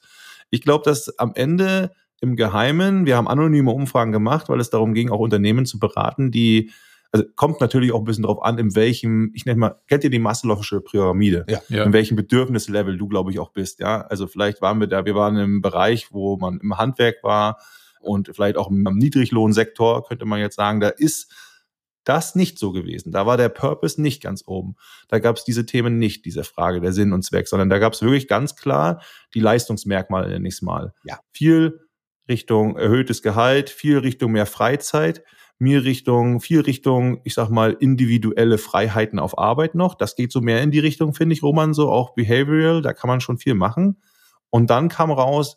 [0.50, 3.06] Ich glaube, dass am Ende im Geheimen.
[3.06, 6.70] Wir haben anonyme Umfragen gemacht, weil es darum ging, auch Unternehmen zu beraten, die
[7.12, 10.10] also kommt natürlich auch ein bisschen drauf an, in welchem, ich nenne mal, kennt ihr
[10.10, 11.46] die Maslow'sche Pyramide?
[11.48, 11.84] Ja, ja.
[11.84, 14.02] In welchem Bedürfnislevel du, glaube ich, auch bist, ja.
[14.02, 17.58] Also vielleicht waren wir da, wir waren im Bereich, wo man im Handwerk war
[18.06, 21.32] und vielleicht auch im Niedriglohnsektor, könnte man jetzt sagen, da ist
[22.04, 23.10] das nicht so gewesen.
[23.10, 24.76] Da war der Purpose nicht ganz oben.
[25.08, 27.92] Da gab es diese Themen nicht, diese Frage der Sinn und Zweck, sondern da gab
[27.92, 29.02] es wirklich ganz klar
[29.34, 30.94] die Leistungsmerkmale, nenne ich mal.
[31.04, 31.18] Ja.
[31.32, 31.80] Viel
[32.28, 35.24] Richtung erhöhtes Gehalt, viel Richtung mehr Freizeit,
[35.58, 39.94] mir Richtung, viel Richtung, ich sag mal, individuelle Freiheiten auf Arbeit noch.
[39.94, 43.08] Das geht so mehr in die Richtung, finde ich, Roman, so auch behavioral, da kann
[43.08, 44.00] man schon viel machen.
[44.50, 45.56] Und dann kam raus,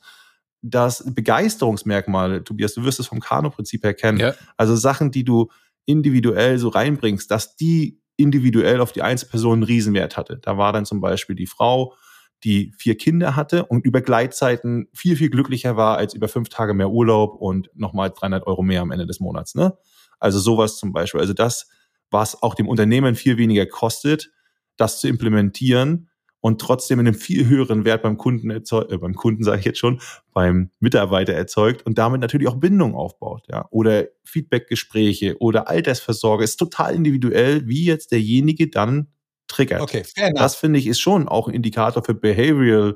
[0.62, 4.34] dass Begeisterungsmerkmale, Tobias, du wirst es vom Kano-Prinzip her kennen, ja.
[4.57, 5.49] also Sachen, die du
[5.86, 10.39] individuell so reinbringst, dass die individuell auf die Einzelperson einen Riesenwert hatte.
[10.41, 11.95] Da war dann zum Beispiel die Frau,
[12.43, 16.74] die vier Kinder hatte und über Gleitzeiten viel, viel glücklicher war als über fünf Tage
[16.74, 19.55] mehr Urlaub und nochmal 300 Euro mehr am Ende des Monats.
[19.55, 19.78] Ne?
[20.20, 21.22] Also sowas zum Beispiel.
[21.22, 21.70] Also das,
[22.12, 24.32] was auch dem Unternehmen viel weniger kostet,
[24.78, 26.09] das zu implementieren
[26.42, 29.80] und trotzdem einen viel höheren Wert beim Kunden erzeugt, äh, beim Kunden sage ich jetzt
[29.80, 30.02] schon,
[30.34, 33.68] beim Mitarbeiter erzeugt und damit natürlich auch Bindung aufbaut, ja.
[33.72, 39.08] Oder Feedbackgespräche oder Altersversorge ist total individuell, wie jetzt derjenige dann
[39.48, 39.82] triggert.
[39.82, 42.96] Okay, fair Das finde ich ist schon auch ein Indikator für Behavioral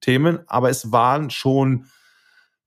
[0.00, 1.86] Themen, aber es waren schon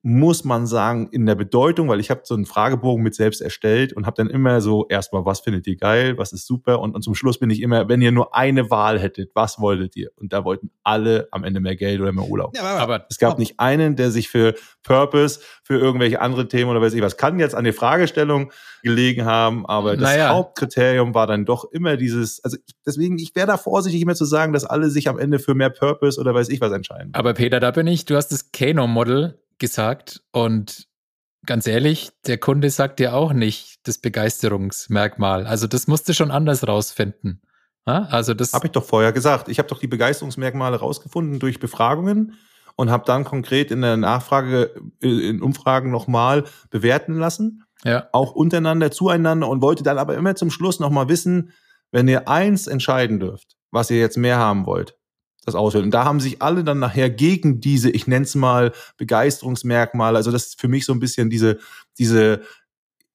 [0.07, 3.91] muss man sagen, in der Bedeutung, weil ich habe so einen Fragebogen mit selbst erstellt
[3.91, 7.01] und habe dann immer so erstmal, was findet ihr geil, was ist super und, und
[7.01, 10.11] zum Schluss bin ich immer, wenn ihr nur eine Wahl hättet, was wolltet ihr?
[10.15, 12.55] Und da wollten alle am Ende mehr Geld oder mehr Urlaub.
[12.55, 14.53] Ja, aber, aber es gab aber, nicht einen, der sich für
[14.83, 18.51] Purpose, für irgendwelche andere Themen oder weiß ich was, kann jetzt an der Fragestellung
[18.83, 20.29] gelegen haben, aber das naja.
[20.29, 24.53] Hauptkriterium war dann doch immer dieses, also deswegen, ich wäre da vorsichtig immer zu sagen,
[24.53, 27.09] dass alle sich am Ende für mehr Purpose oder weiß ich was entscheiden.
[27.13, 30.87] Aber Peter, da bin ich, du hast das Kano-Model gesagt und
[31.45, 35.45] ganz ehrlich, der Kunde sagt dir auch nicht das Begeisterungsmerkmal.
[35.45, 37.41] Also das musst du schon anders rausfinden.
[37.85, 39.47] Also das habe ich doch vorher gesagt.
[39.47, 42.33] Ich habe doch die Begeisterungsmerkmale rausgefunden durch Befragungen
[42.75, 47.63] und habe dann konkret in der Nachfrage äh, in Umfragen nochmal bewerten lassen.
[47.83, 48.09] Ja.
[48.11, 51.51] Auch untereinander, zueinander und wollte dann aber immer zum Schluss nochmal wissen,
[51.91, 54.97] wenn ihr eins entscheiden dürft, was ihr jetzt mehr haben wollt,
[55.45, 55.85] das auswählt.
[55.85, 60.31] Und da haben sich alle dann nachher gegen diese, ich nenne es mal, Begeisterungsmerkmale, also
[60.31, 61.59] das ist für mich so ein bisschen diese,
[61.97, 62.41] diese,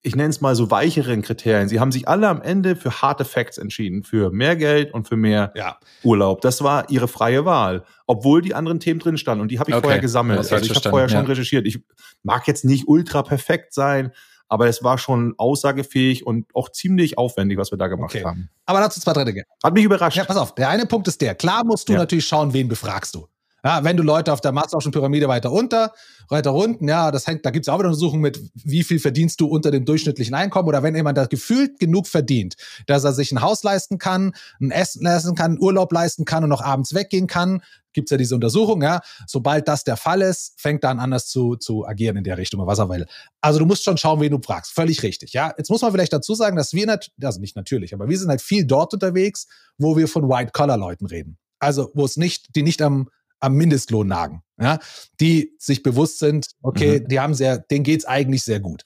[0.02, 1.68] ich nenne es mal so weicheren Kriterien.
[1.68, 5.16] Sie haben sich alle am Ende für harte Facts entschieden, für mehr Geld und für
[5.16, 5.78] mehr ja.
[6.02, 6.40] Urlaub.
[6.40, 9.76] Das war ihre freie Wahl, obwohl die anderen Themen drin standen und die habe ich
[9.76, 9.82] okay.
[9.82, 10.38] vorher gesammelt.
[10.38, 11.26] Also ich habe vorher schon ja.
[11.26, 11.66] recherchiert.
[11.66, 11.80] Ich
[12.22, 14.12] mag jetzt nicht ultra perfekt sein,
[14.50, 18.24] aber es war schon aussagefähig und auch ziemlich aufwendig, was wir da gemacht okay.
[18.24, 18.50] haben.
[18.66, 19.44] Aber dazu zwei, drei Dinge.
[19.62, 20.16] Hat mich überrascht.
[20.16, 20.54] Ja, pass auf.
[20.56, 21.36] Der eine Punkt ist der.
[21.36, 22.00] Klar musst du ja.
[22.00, 23.28] natürlich schauen, wen befragst du.
[23.64, 25.92] Ja, wenn du Leute auf der Maslow'schen Pyramide weiter unter,
[26.28, 29.46] weiter unten, ja, das hängt, da gibt's auch wieder Untersuchungen mit, wie viel verdienst du
[29.46, 32.56] unter dem durchschnittlichen Einkommen oder wenn jemand da gefühlt genug verdient,
[32.86, 36.50] dass er sich ein Haus leisten kann, ein Essen leisten kann, Urlaub leisten kann und
[36.50, 39.00] noch abends weggehen kann, gibt's ja diese Untersuchung, ja.
[39.26, 42.64] Sobald das der Fall ist, fängt er an anders zu, zu agieren in der Richtung,
[42.66, 43.06] was er will.
[43.40, 44.72] Also du musst schon schauen, wen du fragst.
[44.72, 45.52] Völlig richtig, ja.
[45.56, 48.28] Jetzt muss man vielleicht dazu sagen, dass wir nicht, also nicht natürlich, aber wir sind
[48.28, 49.46] halt viel dort unterwegs,
[49.78, 51.38] wo wir von White-Collar-Leuten reden.
[51.58, 54.78] Also, wo es nicht, die nicht am, am Mindestlohn nagen, ja.
[55.20, 57.08] Die sich bewusst sind, okay, mhm.
[57.08, 58.84] die haben sehr, denen geht's eigentlich sehr gut.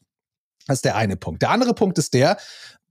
[0.66, 1.42] Das ist der eine Punkt.
[1.42, 2.38] Der andere Punkt ist der,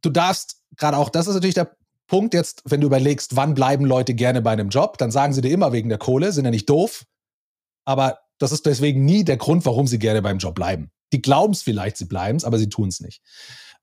[0.01, 1.75] du darfst gerade auch, das ist natürlich der
[2.07, 5.41] Punkt jetzt, wenn du überlegst, wann bleiben Leute gerne bei einem Job, dann sagen sie
[5.41, 7.05] dir immer wegen der Kohle, sind ja nicht doof,
[7.85, 10.91] aber das ist deswegen nie der Grund, warum sie gerne beim Job bleiben.
[11.13, 13.21] Die glauben es vielleicht, sie bleiben es, aber sie tun es nicht.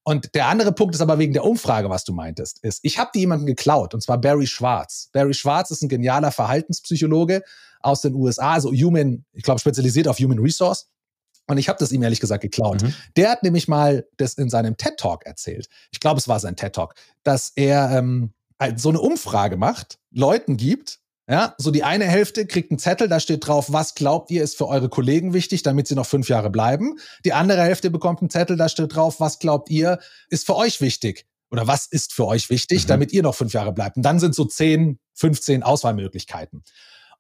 [0.02, 3.10] Und der andere Punkt ist aber wegen der Umfrage, was du meintest, ist, ich habe
[3.14, 5.10] die jemanden geklaut, und zwar Barry Schwartz.
[5.12, 7.42] Barry Schwartz ist ein genialer Verhaltenspsychologe
[7.80, 10.88] aus den USA, also Human, ich glaube spezialisiert auf Human Resource.
[11.46, 12.82] Und ich habe das ihm ehrlich gesagt geklaut.
[12.82, 12.94] Mhm.
[13.16, 15.68] Der hat nämlich mal das in seinem TED Talk erzählt.
[15.90, 16.94] Ich glaube, es war sein TED Talk,
[17.24, 20.99] dass er ähm, halt so eine Umfrage macht, Leuten gibt,
[21.30, 24.56] ja, so die eine Hälfte kriegt einen Zettel, da steht drauf, was glaubt ihr ist
[24.56, 26.98] für eure Kollegen wichtig, damit sie noch fünf Jahre bleiben.
[27.24, 30.80] Die andere Hälfte bekommt einen Zettel, da steht drauf, was glaubt ihr ist für euch
[30.80, 32.88] wichtig oder was ist für euch wichtig, mhm.
[32.88, 33.96] damit ihr noch fünf Jahre bleibt.
[33.96, 36.64] Und dann sind so zehn, 15 Auswahlmöglichkeiten.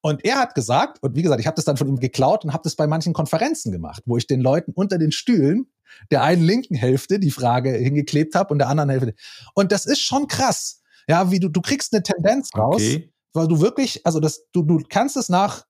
[0.00, 2.52] Und er hat gesagt, und wie gesagt, ich habe das dann von ihm geklaut und
[2.52, 5.66] habe das bei manchen Konferenzen gemacht, wo ich den Leuten unter den Stühlen
[6.10, 9.14] der einen linken Hälfte die Frage hingeklebt habe und der anderen Hälfte.
[9.54, 10.82] Und das ist schon krass.
[11.08, 12.76] Ja, wie du, du kriegst eine Tendenz raus.
[12.76, 15.66] Okay weil du wirklich, also das, du, du kannst es nach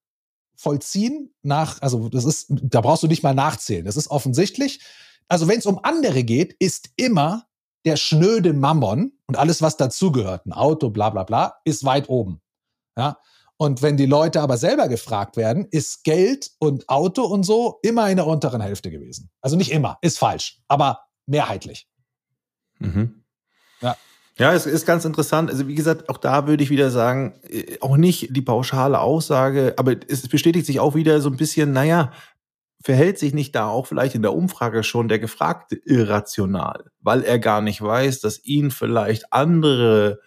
[0.57, 3.85] vollziehen, nach, also das ist, da brauchst du nicht mal nachzählen.
[3.85, 4.81] Das ist offensichtlich.
[5.29, 7.47] Also wenn es um andere geht, ist immer
[7.87, 12.43] der schnöde Mammon und alles, was dazugehört, ein Auto, bla bla bla, ist weit oben.
[12.97, 13.19] Ja.
[13.57, 18.11] Und wenn die Leute aber selber gefragt werden, ist Geld und Auto und so immer
[18.11, 19.31] in der unteren Hälfte gewesen.
[19.41, 21.89] Also nicht immer, ist falsch, aber mehrheitlich.
[22.79, 23.25] Mhm.
[23.81, 23.97] Ja.
[24.41, 25.51] Ja, es ist ganz interessant.
[25.51, 29.75] Also wie gesagt, auch da würde ich wieder sagen, äh, auch nicht die pauschale Aussage,
[29.77, 32.11] aber es bestätigt sich auch wieder so ein bisschen, naja,
[32.83, 37.39] verhält sich nicht da auch vielleicht in der Umfrage schon der Gefragte irrational, weil er
[37.39, 40.21] gar nicht weiß, dass ihn vielleicht andere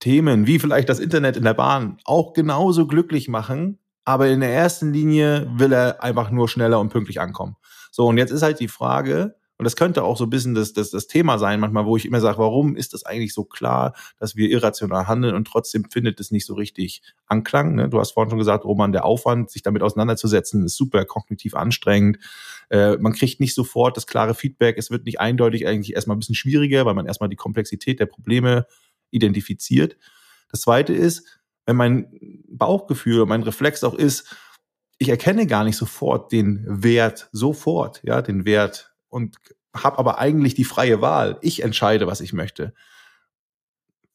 [0.00, 4.52] Themen, wie vielleicht das Internet in der Bahn, auch genauso glücklich machen, aber in der
[4.52, 7.56] ersten Linie will er einfach nur schneller und pünktlich ankommen.
[7.90, 10.72] So, und jetzt ist halt die Frage, und das könnte auch so ein bisschen das,
[10.72, 13.94] das, das Thema sein, manchmal, wo ich immer sage, warum ist das eigentlich so klar,
[14.18, 17.76] dass wir irrational handeln und trotzdem findet es nicht so richtig Anklang.
[17.76, 17.88] Ne?
[17.88, 22.18] Du hast vorhin schon gesagt, Roman, der Aufwand, sich damit auseinanderzusetzen, ist super kognitiv anstrengend.
[22.68, 24.76] Äh, man kriegt nicht sofort das klare Feedback.
[24.76, 28.06] Es wird nicht eindeutig eigentlich erstmal ein bisschen schwieriger, weil man erstmal die Komplexität der
[28.06, 28.66] Probleme
[29.12, 29.96] identifiziert.
[30.50, 32.08] Das zweite ist, wenn mein
[32.48, 34.36] Bauchgefühl, mein Reflex auch ist,
[34.98, 39.36] ich erkenne gar nicht sofort den Wert, sofort, ja, den Wert und
[39.74, 41.38] habe aber eigentlich die freie Wahl.
[41.40, 42.74] Ich entscheide, was ich möchte.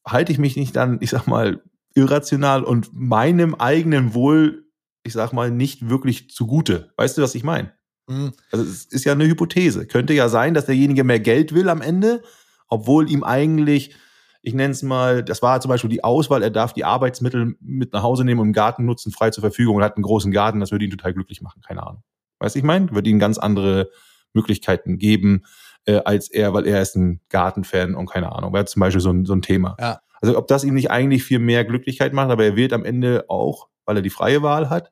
[0.05, 1.63] Halte ich mich nicht dann, ich sag mal,
[1.95, 4.65] irrational und meinem eigenen Wohl,
[5.03, 6.91] ich sag mal, nicht wirklich zugute.
[6.97, 7.71] Weißt du, was ich meine?
[8.07, 8.33] Mhm.
[8.51, 9.87] Also es ist ja eine Hypothese.
[9.87, 12.21] Könnte ja sein, dass derjenige mehr Geld will am Ende,
[12.67, 13.95] obwohl ihm eigentlich,
[14.41, 17.93] ich nenne es mal, das war zum Beispiel die Auswahl, er darf die Arbeitsmittel mit
[17.93, 20.59] nach Hause nehmen und im Garten nutzen, frei zur Verfügung und hat einen großen Garten,
[20.59, 22.03] das würde ihn total glücklich machen, keine Ahnung.
[22.39, 22.91] Weißt du, ich meine?
[22.91, 23.89] Würde ihn ganz andere
[24.33, 25.43] Möglichkeiten geben,
[25.85, 29.11] äh, als er, weil er ist ein Gartenfan und keine Ahnung, wäre zum Beispiel so
[29.11, 29.75] ein, so ein Thema.
[29.79, 30.01] Ja.
[30.21, 33.25] Also ob das ihm nicht eigentlich viel mehr Glücklichkeit macht, aber er wählt am Ende
[33.29, 34.91] auch, weil er die freie Wahl hat,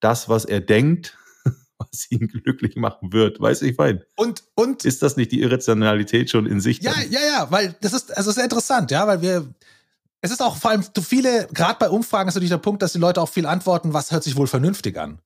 [0.00, 1.18] das, was er denkt,
[1.78, 3.40] was ihn glücklich machen wird.
[3.40, 4.04] Weißt du, ich meine?
[4.16, 4.84] Und, und.
[4.84, 6.82] Ist das nicht die Irrationalität schon in sich?
[6.82, 7.10] Ja, dann?
[7.10, 9.52] ja, ja, weil das ist, also sehr interessant, ja, weil wir,
[10.20, 12.98] es ist auch vor allem viele, gerade bei Umfragen ist natürlich der Punkt, dass die
[12.98, 15.20] Leute auch viel antworten, was hört sich wohl vernünftig an.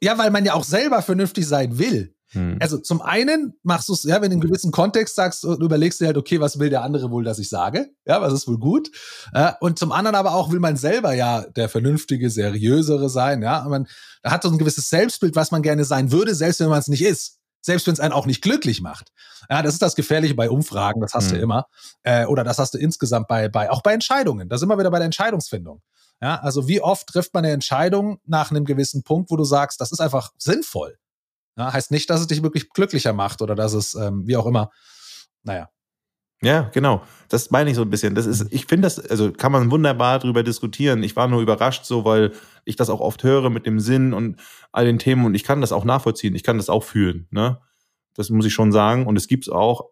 [0.00, 2.14] Ja, weil man ja auch selber vernünftig sein will.
[2.32, 2.56] Hm.
[2.60, 5.52] Also zum einen machst du es, ja, wenn du in einem gewissen Kontext sagst, du
[5.52, 7.90] überlegst dir halt, okay, was will der andere wohl, dass ich sage?
[8.06, 8.90] Ja, was ist wohl gut?
[9.32, 13.62] Äh, und zum anderen aber auch will man selber ja der vernünftige, seriösere sein, ja.
[13.64, 13.86] Und man
[14.24, 17.04] hat so ein gewisses Selbstbild, was man gerne sein würde, selbst wenn man es nicht
[17.04, 17.38] ist.
[17.64, 19.12] Selbst wenn es einen auch nicht glücklich macht.
[19.48, 21.36] Ja, das ist das Gefährliche bei Umfragen, das hast hm.
[21.36, 21.66] du immer.
[22.02, 24.48] Äh, oder das hast du insgesamt bei, bei, auch bei Entscheidungen.
[24.48, 25.80] Da sind wir wieder bei der Entscheidungsfindung.
[26.20, 29.80] Ja, also wie oft trifft man eine Entscheidung nach einem gewissen Punkt, wo du sagst,
[29.80, 30.96] das ist einfach sinnvoll.
[31.56, 34.46] Ja, heißt nicht, dass es dich wirklich glücklicher macht oder dass es, ähm, wie auch
[34.46, 34.70] immer,
[35.42, 35.68] naja.
[36.42, 37.02] Ja, genau.
[37.28, 38.16] Das meine ich so ein bisschen.
[38.16, 41.04] Das ist, ich finde das, also kann man wunderbar drüber diskutieren.
[41.04, 42.32] Ich war nur überrascht so, weil
[42.64, 44.40] ich das auch oft höre mit dem Sinn und
[44.72, 46.34] all den Themen und ich kann das auch nachvollziehen.
[46.34, 47.60] Ich kann das auch fühlen, ne?
[48.14, 49.06] Das muss ich schon sagen.
[49.06, 49.90] Und es gibt's auch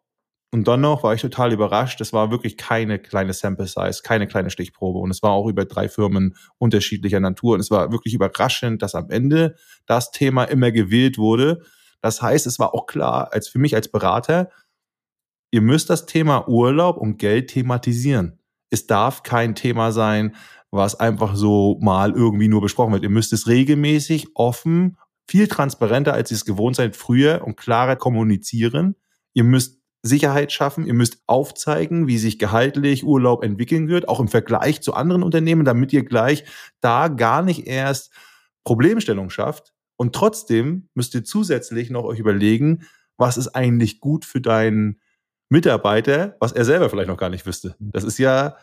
[0.52, 2.00] und dann noch war ich total überrascht.
[2.00, 4.98] Es war wirklich keine kleine Sample Size, keine kleine Stichprobe.
[4.98, 7.54] Und es war auch über drei Firmen unterschiedlicher Natur.
[7.54, 9.54] Und es war wirklich überraschend, dass am Ende
[9.86, 11.62] das Thema immer gewählt wurde.
[12.00, 14.50] Das heißt, es war auch klar, als für mich als Berater,
[15.52, 18.40] ihr müsst das Thema Urlaub und Geld thematisieren.
[18.70, 20.34] Es darf kein Thema sein,
[20.72, 23.04] was einfach so mal irgendwie nur besprochen wird.
[23.04, 24.96] Ihr müsst es regelmäßig, offen,
[25.28, 28.96] viel transparenter, als ihr es gewohnt seid, früher und klarer kommunizieren.
[29.32, 30.86] Ihr müsst Sicherheit schaffen.
[30.86, 35.64] Ihr müsst aufzeigen, wie sich gehaltlich Urlaub entwickeln wird, auch im Vergleich zu anderen Unternehmen,
[35.64, 36.44] damit ihr gleich
[36.80, 38.10] da gar nicht erst
[38.64, 39.74] Problemstellung schafft.
[39.96, 42.86] Und trotzdem müsst ihr zusätzlich noch euch überlegen,
[43.18, 45.00] was ist eigentlich gut für deinen
[45.50, 47.76] Mitarbeiter, was er selber vielleicht noch gar nicht wüsste.
[47.78, 48.56] Das ist ja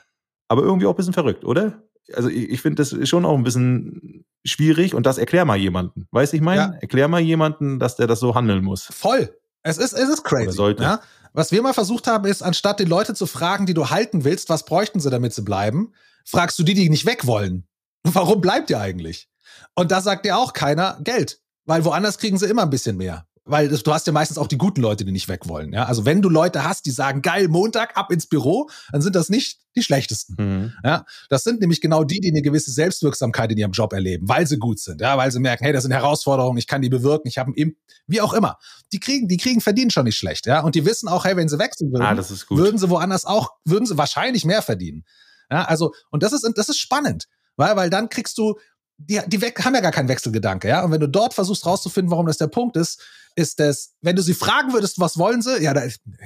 [0.48, 1.84] aber irgendwie auch ein bisschen verrückt, oder?
[2.16, 5.58] also ich, ich finde das ist schon auch ein bisschen schwierig und das erklär mal
[5.58, 6.08] jemanden.
[6.12, 6.62] Weißt du, ich meine?
[6.62, 6.74] Ja.
[6.82, 8.86] Erklär mal jemanden, dass der das so handeln muss.
[8.86, 9.36] Voll.
[9.64, 10.44] Es ist, es ist crazy.
[10.44, 10.84] Oder sollte.
[10.84, 11.02] Ja?
[11.34, 14.49] Was wir mal versucht haben, ist, anstatt die Leute zu fragen, die du halten willst,
[14.49, 15.93] was bräuchten sie, damit sie bleiben,
[16.25, 17.67] fragst du die, die nicht weg wollen.
[18.03, 19.30] Warum bleibt ihr eigentlich?
[19.75, 21.41] Und da sagt dir auch keiner Geld.
[21.65, 23.26] Weil woanders kriegen sie immer ein bisschen mehr.
[23.48, 25.74] Weil du hast ja meistens auch die guten Leute, die nicht weg wollen.
[25.74, 25.86] Ja?
[25.86, 29.30] Also wenn du Leute hast, die sagen, geil, Montag ab ins Büro, dann sind das
[29.30, 30.36] nicht die schlechtesten.
[30.38, 30.74] Mhm.
[30.84, 34.45] Ja, das sind nämlich genau die, die eine gewisse Selbstwirksamkeit in ihrem Job erleben, weil
[34.48, 37.28] sie gut sind, ja, weil sie merken, hey, das sind Herausforderungen, ich kann die bewirken,
[37.28, 37.78] ich habe einen
[38.08, 38.58] wie auch immer.
[38.91, 41.48] Die kriegen, die kriegen verdienen schon nicht schlecht, ja, und die wissen auch, hey, wenn
[41.48, 42.16] sie wechseln würden, Ah,
[42.50, 45.06] würden sie woanders auch, würden sie wahrscheinlich mehr verdienen.
[45.52, 48.56] Ja, also und das ist das ist spannend, weil weil dann kriegst du
[48.98, 50.84] die, die haben ja gar keinen Wechselgedanke, ja.
[50.84, 53.04] Und wenn du dort versuchst rauszufinden, warum das der Punkt ist,
[53.38, 55.82] ist das, wenn du sie fragen würdest, was wollen sie, ja, da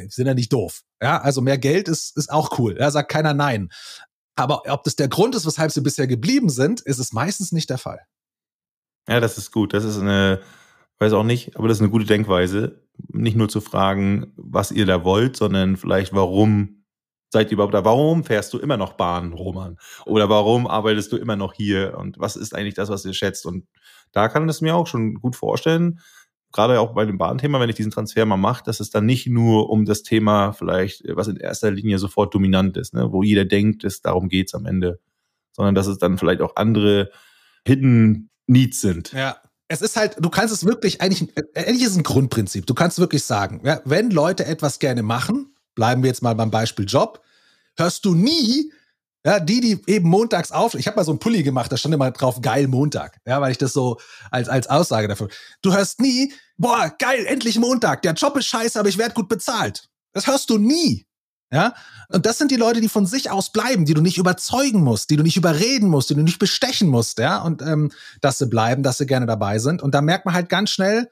[0.08, 0.82] sind ja nicht doof.
[1.02, 2.76] Ja, also mehr Geld ist, ist auch cool.
[2.76, 3.70] Da sagt keiner nein.
[4.38, 7.70] Aber ob das der Grund ist, weshalb sie bisher geblieben sind, ist es meistens nicht
[7.70, 8.00] der Fall.
[9.10, 9.74] Ja, das ist gut.
[9.74, 10.42] Das ist eine,
[11.00, 12.82] weiß auch nicht, aber das ist eine gute Denkweise.
[13.10, 16.86] Nicht nur zu fragen, was ihr da wollt, sondern vielleicht, warum
[17.30, 17.84] seid ihr überhaupt da?
[17.84, 19.78] Warum fährst du immer noch Bahn, Roman?
[20.06, 21.98] Oder warum arbeitest du immer noch hier?
[21.98, 23.46] Und was ist eigentlich das, was ihr schätzt?
[23.46, 23.68] Und
[24.14, 26.00] da kann ich es mir auch schon gut vorstellen,
[26.52, 29.28] gerade auch bei dem Bahnthema, wenn ich diesen Transfer mal mache, dass es dann nicht
[29.28, 33.12] nur um das Thema vielleicht, was in erster Linie sofort dominant ist, ne?
[33.12, 35.00] wo jeder denkt, es, darum geht's am Ende,
[35.52, 37.12] sondern dass es dann vielleicht auch andere
[37.66, 39.14] Hidden Needs sind.
[39.14, 39.38] Ja.
[39.68, 42.66] Es ist halt, du kannst es wirklich, eigentlich, eigentlich ist es ein Grundprinzip.
[42.66, 46.52] Du kannst wirklich sagen, ja, wenn Leute etwas gerne machen, bleiben wir jetzt mal beim
[46.52, 47.22] Beispiel Job,
[47.78, 48.74] hörst du nie,
[49.26, 51.94] ja, die, die eben montags auf, ich habe mal so einen Pulli gemacht, da stand
[51.94, 54.00] immer drauf, geil Montag, ja, weil ich das so
[54.32, 55.30] als, als Aussage dafür.
[55.62, 59.30] Du hörst nie, boah, geil, endlich Montag, der Job ist scheiße, aber ich werde gut
[59.30, 59.90] bezahlt.
[60.14, 61.06] Das hörst du nie.
[61.54, 61.74] Ja,
[62.08, 65.10] und das sind die Leute, die von sich aus bleiben, die du nicht überzeugen musst,
[65.10, 67.92] die du nicht überreden musst, die du nicht bestechen musst, ja, und ähm,
[68.22, 69.82] dass sie bleiben, dass sie gerne dabei sind.
[69.82, 71.10] Und da merkt man halt ganz schnell,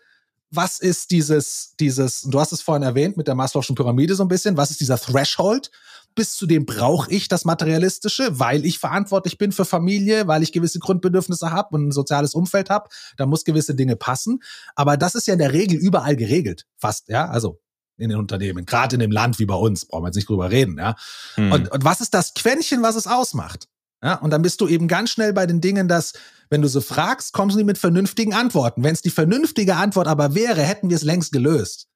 [0.50, 4.30] was ist dieses, dieses, du hast es vorhin erwähnt mit der Maslow'schen Pyramide so ein
[4.30, 5.72] bisschen, was ist dieser Threshold?
[6.20, 10.52] Bis zu dem brauche ich das Materialistische, weil ich verantwortlich bin für Familie, weil ich
[10.52, 12.90] gewisse Grundbedürfnisse habe und ein soziales Umfeld habe.
[13.16, 14.44] Da muss gewisse Dinge passen.
[14.76, 16.66] Aber das ist ja in der Regel überall geregelt.
[16.76, 17.30] Fast, ja.
[17.30, 17.62] Also
[17.96, 20.52] in den Unternehmen, gerade in dem Land wie bei uns, brauchen wir jetzt nicht drüber
[20.52, 20.98] reden, ja.
[21.36, 21.54] Hm.
[21.54, 23.70] Und, und was ist das Quäntchen, was es ausmacht?
[24.04, 26.12] Ja, und dann bist du eben ganz schnell bei den Dingen, dass,
[26.50, 28.84] wenn du sie fragst, kommst du nicht mit vernünftigen Antworten.
[28.84, 31.88] Wenn es die vernünftige Antwort aber wäre, hätten wir es längst gelöst.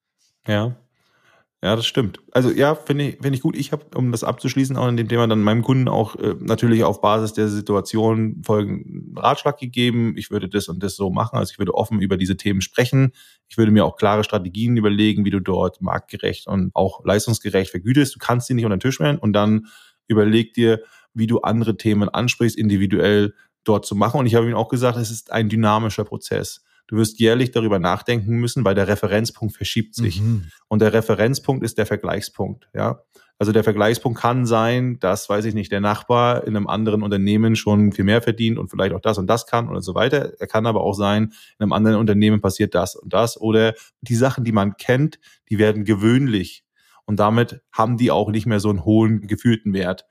[0.47, 0.78] Ja.
[1.64, 2.20] Ja, das stimmt.
[2.34, 3.55] Also ja, finde ich, finde ich gut.
[3.55, 6.84] Ich habe, um das abzuschließen, auch in dem Thema dann meinem Kunden auch äh, natürlich
[6.84, 10.16] auf Basis der Situation folgenden Ratschlag gegeben.
[10.18, 11.38] Ich würde das und das so machen.
[11.38, 13.14] Also ich würde offen über diese Themen sprechen.
[13.47, 18.14] Ich würde mir auch klare Strategien überlegen, wie du dort marktgerecht und auch leistungsgerecht vergütest.
[18.16, 19.68] Du kannst sie nicht unter den Tisch stellen und dann
[20.09, 20.84] überleg dir,
[21.14, 24.20] wie du andere Themen ansprichst, individuell dort zu machen.
[24.20, 26.61] Und ich habe ihm auch gesagt, es ist ein dynamischer Prozess.
[26.93, 30.21] Du wirst jährlich darüber nachdenken müssen, weil der Referenzpunkt verschiebt sich.
[30.21, 30.51] Mhm.
[30.67, 32.99] Und der Referenzpunkt ist der Vergleichspunkt, ja.
[33.39, 37.55] Also der Vergleichspunkt kann sein, dass, weiß ich nicht, der Nachbar in einem anderen Unternehmen
[37.55, 40.39] schon viel mehr verdient und vielleicht auch das und das kann und so weiter.
[40.39, 43.41] Er kann aber auch sein, in einem anderen Unternehmen passiert das und das.
[43.41, 45.19] Oder die Sachen, die man kennt,
[45.49, 46.63] die werden gewöhnlich.
[47.05, 50.05] Und damit haben die auch nicht mehr so einen hohen gefühlten Wert.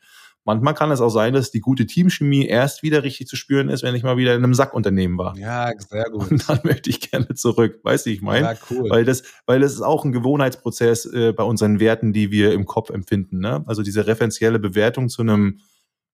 [0.45, 3.85] Manchmal kann es auch sein, dass die gute Teamchemie erst wieder richtig zu spüren ist,
[3.85, 5.37] wenn ich mal wieder in einem Sackunternehmen war.
[5.37, 6.31] Ja, sehr gut.
[6.33, 7.79] Und dann möchte ich gerne zurück.
[7.85, 8.47] Weißt du, ich meine?
[8.47, 8.91] Ja, cool.
[8.91, 12.67] Weil das, weil das ist auch ein Gewohnheitsprozess äh, bei unseren Werten, die wir im
[12.67, 13.39] Kopf empfinden.
[13.39, 13.63] Ne?
[13.67, 15.61] Also diese referenzielle Bewertung zu einem,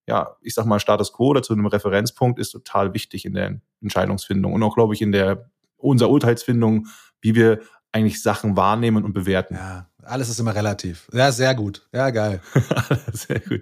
[0.07, 3.59] ja, ich sag mal Status Quo oder zu einem Referenzpunkt ist total wichtig in der
[3.81, 6.87] Entscheidungsfindung und auch, glaube ich, in der unserer Urteilsfindung,
[7.21, 7.61] wie wir
[7.91, 9.55] eigentlich Sachen wahrnehmen und bewerten.
[9.55, 11.07] ja, alles ist immer relativ.
[11.13, 11.87] Ja, sehr gut.
[11.91, 12.41] Ja, geil.
[13.13, 13.61] Sehr gut.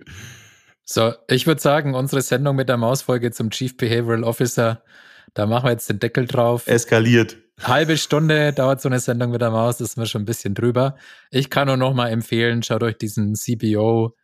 [0.90, 4.82] So, ich würde sagen, unsere Sendung mit der Mausfolge zum Chief Behavioral Officer,
[5.34, 6.66] da machen wir jetzt den Deckel drauf.
[6.66, 7.36] Eskaliert.
[7.62, 10.54] Halbe Stunde dauert so eine Sendung mit der Maus, das ist mir schon ein bisschen
[10.54, 10.96] drüber.
[11.30, 14.16] Ich kann nur noch mal empfehlen, schaut euch diesen CBO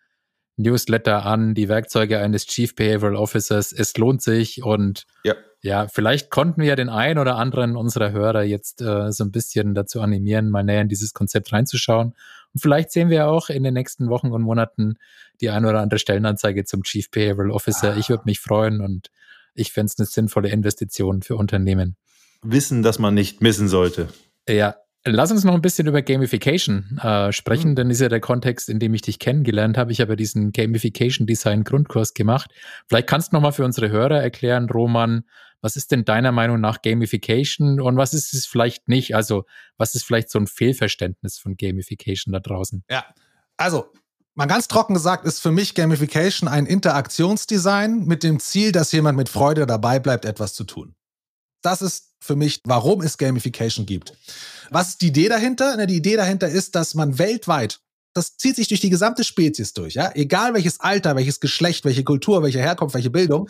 [0.56, 3.74] Newsletter an, die Werkzeuge eines Chief Behavioral Officers.
[3.74, 5.36] Es lohnt sich und Ja.
[5.62, 9.74] ja, vielleicht konnten wir den einen oder anderen unserer Hörer jetzt äh, so ein bisschen
[9.74, 12.14] dazu animieren, mal näher in dieses Konzept reinzuschauen.
[12.54, 14.96] Und vielleicht sehen wir auch in den nächsten Wochen und Monaten
[15.44, 17.94] die ein oder andere Stellenanzeige zum Chief Behavioral Officer.
[17.94, 17.98] Ah.
[17.98, 19.10] Ich würde mich freuen und
[19.54, 21.96] ich fände es eine sinnvolle Investition für Unternehmen.
[22.42, 24.10] Wissen, dass man nicht missen sollte.
[24.50, 24.76] Ja,
[25.06, 27.76] lass uns noch ein bisschen über Gamification äh, sprechen, Mhm.
[27.76, 29.92] denn ist ja der Kontext, in dem ich dich kennengelernt habe.
[29.92, 32.52] Ich habe ja diesen Gamification Design Grundkurs gemacht.
[32.88, 35.24] Vielleicht kannst du noch mal für unsere Hörer erklären, Roman,
[35.62, 39.16] was ist denn deiner Meinung nach Gamification und was ist es vielleicht nicht?
[39.16, 39.46] Also,
[39.78, 42.84] was ist vielleicht so ein Fehlverständnis von Gamification da draußen?
[42.90, 43.06] Ja,
[43.56, 43.86] also
[44.36, 49.16] Mal ganz trocken gesagt ist für mich Gamification ein Interaktionsdesign mit dem Ziel, dass jemand
[49.16, 50.96] mit Freude dabei bleibt, etwas zu tun.
[51.62, 54.14] Das ist für mich, warum es Gamification gibt.
[54.72, 55.86] Was ist die Idee dahinter?
[55.86, 57.80] Die Idee dahinter ist, dass man weltweit,
[58.14, 62.04] das zieht sich durch die gesamte Spezies durch, ja, egal welches Alter, welches Geschlecht, welche
[62.04, 63.50] Kultur, welche Herkunft, welche Bildung,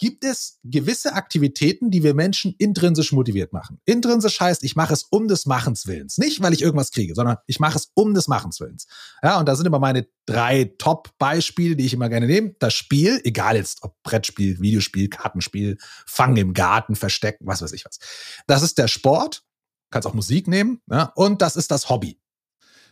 [0.00, 3.80] gibt es gewisse Aktivitäten, die wir Menschen intrinsisch motiviert machen.
[3.84, 6.16] Intrinsisch heißt, ich mache es um des Machens Willens.
[6.16, 8.86] Nicht, weil ich irgendwas kriege, sondern ich mache es um des Machens Willens.
[9.22, 12.54] Ja, und da sind immer meine drei Top-Beispiele, die ich immer gerne nehme.
[12.58, 15.76] Das Spiel, egal jetzt ob Brettspiel, Videospiel, Kartenspiel,
[16.06, 17.98] Fangen im Garten, Verstecken, was weiß ich was.
[18.46, 19.44] Das ist der Sport,
[19.90, 22.18] kannst auch Musik nehmen, ja, und das ist das Hobby.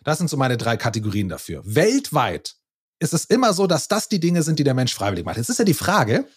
[0.05, 1.63] Das sind so meine drei Kategorien dafür.
[1.65, 2.57] Weltweit
[2.99, 5.39] ist es immer so, dass das die Dinge sind, die der Mensch freiwillig macht.
[5.39, 6.29] Jetzt ist ja die Frage,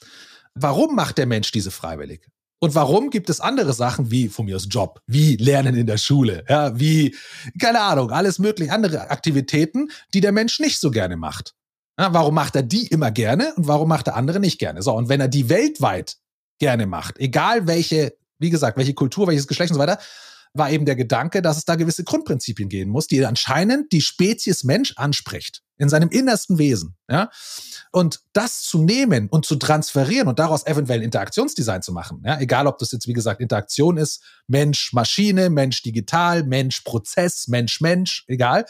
[0.55, 2.27] Warum macht der Mensch diese freiwillig?
[2.59, 5.97] Und warum gibt es andere Sachen wie von mir aus Job, wie Lernen in der
[5.97, 7.15] Schule, ja, wie,
[7.59, 11.55] keine Ahnung, alles mögliche andere Aktivitäten, die der Mensch nicht so gerne macht?
[11.99, 14.83] Ja, warum macht er die immer gerne und warum macht er andere nicht gerne?
[14.83, 16.17] So, und wenn er die weltweit
[16.59, 19.99] gerne macht, egal welche, wie gesagt, welche Kultur, welches Geschlecht und so weiter,
[20.53, 24.63] war eben der Gedanke, dass es da gewisse Grundprinzipien gehen muss, die anscheinend die Spezies
[24.63, 26.95] Mensch anspricht, in seinem innersten Wesen.
[27.09, 27.32] Ja?
[27.91, 32.39] Und das zu nehmen und zu transferieren und daraus eventuell ein Interaktionsdesign zu machen, ja?
[32.39, 37.82] egal ob das jetzt, wie gesagt, Interaktion ist, Mensch, Maschine, Mensch, digital, Mensch, Prozess, Mensch,
[37.82, 38.65] Mensch, egal.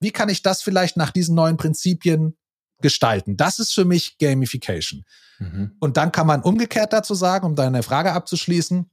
[0.00, 2.36] Wie kann ich das vielleicht nach diesen neuen Prinzipien
[2.82, 3.36] gestalten?
[3.36, 5.04] Das ist für mich Gamification.
[5.38, 5.76] Mhm.
[5.78, 8.90] Und dann kann man umgekehrt dazu sagen, um deine Frage abzuschließen,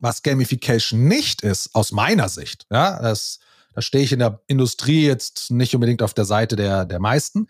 [0.00, 3.38] was Gamification nicht ist, aus meiner Sicht, ja, das,
[3.76, 7.46] da stehe ich in der Industrie jetzt nicht unbedingt auf der Seite der, der meisten,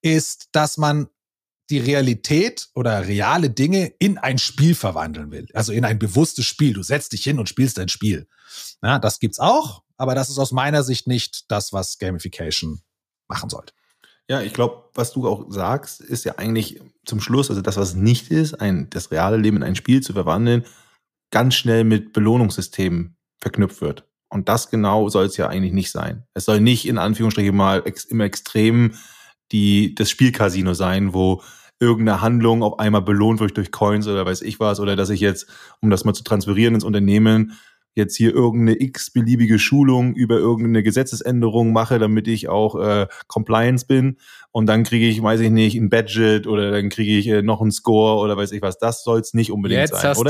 [0.00, 1.08] ist, dass man
[1.70, 5.48] die Realität oder reale Dinge in ein Spiel verwandeln will.
[5.54, 6.72] Also in ein bewusstes Spiel.
[6.72, 8.28] Du setzt dich hin und spielst ein Spiel.
[8.80, 12.82] Ja, das gibt's auch, aber das ist aus meiner Sicht nicht das, was Gamification
[13.26, 13.72] machen sollte.
[14.28, 17.94] Ja, ich glaube, was du auch sagst, ist ja eigentlich zum Schluss, also das, was
[17.96, 20.64] nicht ist, ein, das reale Leben in ein Spiel zu verwandeln,
[21.32, 24.06] ganz schnell mit Belohnungssystemen verknüpft wird.
[24.36, 26.24] Und das genau soll es ja eigentlich nicht sein.
[26.34, 28.92] Es soll nicht in Anführungsstrichen mal ex im Extrem
[29.50, 31.42] die, das Spielcasino sein, wo
[31.80, 35.20] irgendeine Handlung auf einmal belohnt wird durch Coins oder weiß ich was, oder dass ich
[35.20, 35.46] jetzt,
[35.80, 37.58] um das mal zu transferieren ins Unternehmen,
[37.96, 44.18] jetzt hier irgendeine x-beliebige Schulung über irgendeine Gesetzesänderung mache, damit ich auch äh, Compliance bin
[44.52, 47.60] und dann kriege ich, weiß ich nicht, ein Budget oder dann kriege ich äh, noch
[47.60, 48.78] einen Score oder weiß ich was.
[48.78, 49.98] Das soll es nicht unbedingt jetzt sein?
[49.98, 50.24] Jetzt hast du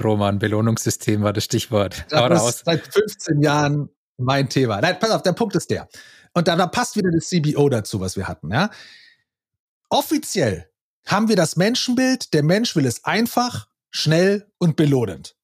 [0.00, 0.38] Roman.
[0.38, 2.04] Belohnungssystem war das Stichwort.
[2.10, 3.88] Das ist seit 15 Jahren
[4.18, 4.80] mein Thema.
[4.80, 5.88] Nein, pass auf, der Punkt ist der.
[6.32, 8.52] Und da, da passt wieder das CBO dazu, was wir hatten.
[8.52, 8.70] Ja?
[9.88, 10.68] Offiziell
[11.06, 15.35] haben wir das Menschenbild, der Mensch will es einfach, schnell und belohnend.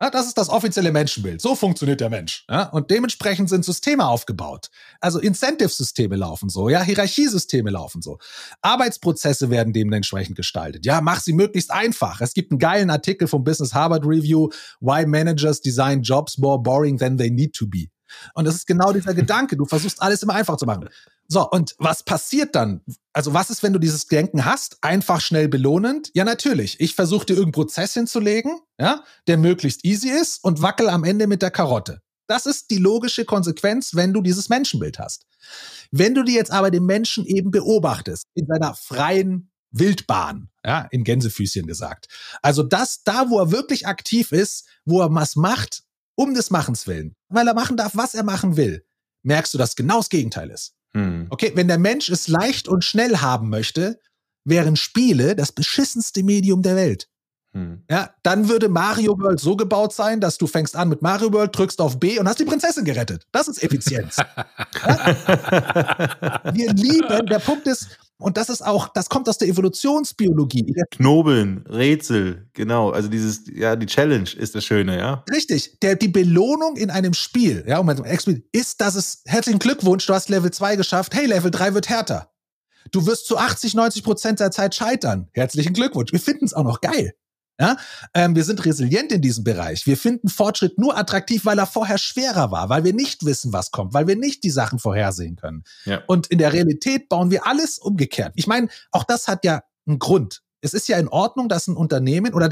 [0.00, 1.40] Ja, das ist das offizielle Menschenbild.
[1.40, 2.44] So funktioniert der Mensch.
[2.48, 2.64] Ja?
[2.64, 4.70] Und dementsprechend sind Systeme aufgebaut.
[5.00, 8.18] Also Incentive-Systeme laufen so, ja, Hierarchiesysteme laufen so.
[8.62, 10.86] Arbeitsprozesse werden dementsprechend gestaltet.
[10.86, 12.20] Ja, mach sie möglichst einfach.
[12.20, 16.96] Es gibt einen geilen Artikel vom Business Harvard Review, Why Managers Design Jobs More Boring
[16.96, 17.88] Than They Need to Be.
[18.34, 19.56] Und das ist genau dieser Gedanke.
[19.56, 20.88] Du versuchst alles immer einfach zu machen.
[21.26, 22.80] So, und was passiert dann?
[23.12, 24.78] Also, was ist, wenn du dieses Denken hast?
[24.82, 26.10] Einfach schnell belohnend?
[26.14, 26.80] Ja, natürlich.
[26.80, 31.26] Ich versuche dir irgendeinen Prozess hinzulegen, ja, der möglichst easy ist und wackel am Ende
[31.26, 32.00] mit der Karotte.
[32.28, 35.26] Das ist die logische Konsequenz, wenn du dieses Menschenbild hast.
[35.90, 41.04] Wenn du dir jetzt aber den Menschen eben beobachtest, in seiner freien Wildbahn, ja, in
[41.04, 42.08] Gänsefüßchen gesagt.
[42.42, 45.82] Also das, da, wo er wirklich aktiv ist, wo er was macht,
[46.18, 48.84] um des Machens willen, weil er machen darf, was er machen will,
[49.22, 50.74] merkst du, dass genau das Gegenteil ist.
[50.92, 51.26] Hm.
[51.30, 54.00] Okay, wenn der Mensch es leicht und schnell haben möchte,
[54.44, 57.08] wären Spiele das beschissenste Medium der Welt.
[57.58, 57.82] Hm.
[57.90, 61.56] Ja, dann würde Mario World so gebaut sein, dass du fängst an mit Mario World,
[61.56, 63.26] drückst auf B und hast die Prinzessin gerettet.
[63.32, 64.16] Das ist Effizienz.
[64.86, 64.96] ja?
[66.54, 70.72] Wir lieben, der Punkt ist, und das ist auch, das kommt aus der Evolutionsbiologie.
[70.92, 72.90] Knobeln, Rätsel, genau.
[72.90, 75.24] Also dieses, ja, die Challenge ist das Schöne, ja.
[75.28, 75.80] Richtig.
[75.80, 77.88] Der, die Belohnung in einem Spiel, ja, um
[78.52, 82.30] ist, dass es, herzlichen Glückwunsch, du hast Level 2 geschafft, hey, Level 3 wird härter.
[82.92, 85.28] Du wirst zu 80, 90 Prozent der Zeit scheitern.
[85.32, 86.12] Herzlichen Glückwunsch.
[86.12, 87.14] Wir finden es auch noch geil.
[87.60, 87.76] Ja?
[88.14, 89.86] Ähm, wir sind resilient in diesem Bereich.
[89.86, 93.70] Wir finden Fortschritt nur attraktiv, weil er vorher schwerer war, weil wir nicht wissen, was
[93.70, 95.64] kommt, weil wir nicht die Sachen vorhersehen können.
[95.84, 96.02] Ja.
[96.06, 98.32] Und in der Realität bauen wir alles umgekehrt.
[98.36, 100.42] Ich meine, auch das hat ja einen Grund.
[100.60, 102.48] Es ist ja in Ordnung, dass ein Unternehmen oder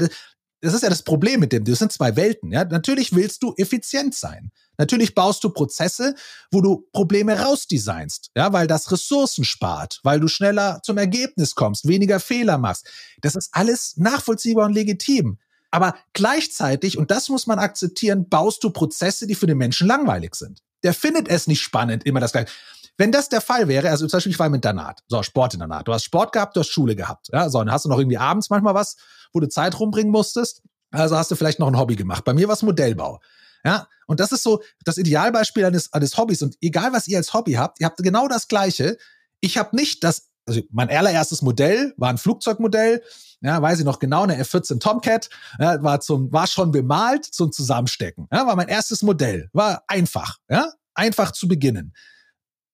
[0.61, 1.63] das ist ja das Problem mit dem.
[1.63, 2.51] Das sind zwei Welten.
[2.51, 2.65] Ja?
[2.65, 4.51] Natürlich willst du effizient sein.
[4.77, 6.15] Natürlich baust du Prozesse,
[6.51, 11.87] wo du Probleme rausdesignst, ja, weil das Ressourcen spart, weil du schneller zum Ergebnis kommst,
[11.87, 12.87] weniger Fehler machst.
[13.21, 15.39] Das ist alles nachvollziehbar und legitim.
[15.71, 20.35] Aber gleichzeitig, und das muss man akzeptieren, baust du Prozesse, die für den Menschen langweilig
[20.35, 20.61] sind.
[20.83, 22.51] Der findet es nicht spannend, immer das Gleiche.
[22.97, 25.93] Wenn das der Fall wäre, also zum Beispiel ich war im Internat, so Sportinternat, du
[25.93, 28.49] hast Sport gehabt, du hast Schule gehabt, ja, so, dann hast du noch irgendwie abends
[28.49, 28.97] manchmal was,
[29.33, 32.23] wo du Zeit rumbringen musstest, also hast du vielleicht noch ein Hobby gemacht.
[32.23, 33.19] Bei mir war es Modellbau.
[33.63, 36.41] Ja, und das ist so das Idealbeispiel eines, eines Hobbys.
[36.41, 38.97] Und egal, was ihr als Hobby habt, ihr habt genau das Gleiche.
[39.41, 43.03] Ich habe nicht das, also mein allererstes Modell war ein Flugzeugmodell,
[43.41, 45.29] ja, weiß ich noch genau, eine F-14 Tomcat,
[45.59, 48.27] ja, war zum, war schon bemalt zum Zusammenstecken.
[48.31, 51.93] Ja, war mein erstes Modell, war einfach, ja, einfach zu beginnen.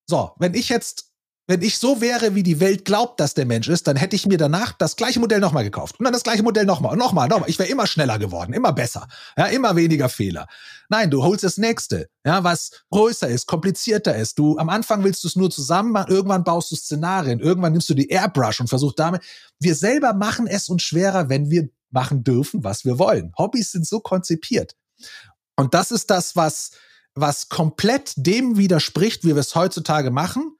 [0.06, 1.14] So, wenn ich jetzt
[1.46, 4.26] wenn ich so wäre, wie die Welt glaubt, dass der Mensch ist, dann hätte ich
[4.26, 5.98] mir danach das gleiche Modell nochmal gekauft.
[5.98, 7.50] Und dann das gleiche Modell nochmal und nochmal, nochmal.
[7.50, 10.46] Ich wäre immer schneller geworden, immer besser, ja, immer weniger Fehler.
[10.88, 14.38] Nein, du holst das nächste, ja, was größer ist, komplizierter ist.
[14.38, 17.90] Du, am Anfang willst du es nur zusammen machen, irgendwann baust du Szenarien, irgendwann nimmst
[17.90, 19.22] du die Airbrush und versuchst damit.
[19.60, 23.32] Wir selber machen es uns schwerer, wenn wir machen dürfen, was wir wollen.
[23.36, 24.74] Hobbys sind so konzipiert.
[25.56, 26.70] Und das ist das, was,
[27.14, 30.56] was komplett dem widerspricht, wie wir es heutzutage machen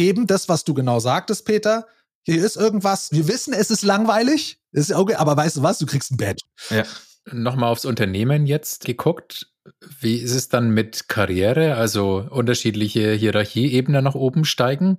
[0.00, 1.86] eben das, was du genau sagtest, Peter.
[2.22, 5.86] Hier ist irgendwas, wir wissen, es ist langweilig, ist okay, aber weißt du was, du
[5.86, 6.42] kriegst ein Badge.
[6.70, 6.84] Ja.
[7.32, 9.48] Nochmal aufs Unternehmen jetzt geguckt.
[10.00, 14.96] Wie ist es dann mit Karriere, also unterschiedliche Hierarchieebenen nach oben steigen?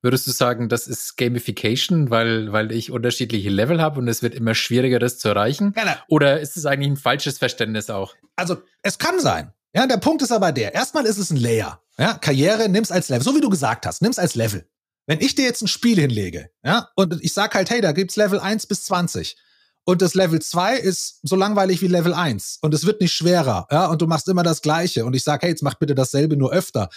[0.00, 4.34] Würdest du sagen, das ist Gamification, weil, weil ich unterschiedliche Level habe und es wird
[4.34, 5.72] immer schwieriger, das zu erreichen?
[6.08, 8.14] Oder ist es eigentlich ein falsches Verständnis auch?
[8.36, 9.52] Also, es kann sein.
[9.74, 10.74] Ja, der Punkt ist aber der.
[10.74, 11.82] Erstmal ist es ein Layer.
[11.98, 13.24] Ja, Karriere nimm's als Level.
[13.24, 14.68] So wie du gesagt hast, nimm's als Level.
[15.06, 18.16] Wenn ich dir jetzt ein Spiel hinlege, ja, und ich sag halt, hey, da gibt's
[18.16, 19.36] Level 1 bis 20.
[19.84, 22.58] Und das Level 2 ist so langweilig wie Level 1.
[22.60, 25.06] Und es wird nicht schwerer, ja, und du machst immer das Gleiche.
[25.06, 26.90] Und ich sag, hey, jetzt mach bitte dasselbe nur öfter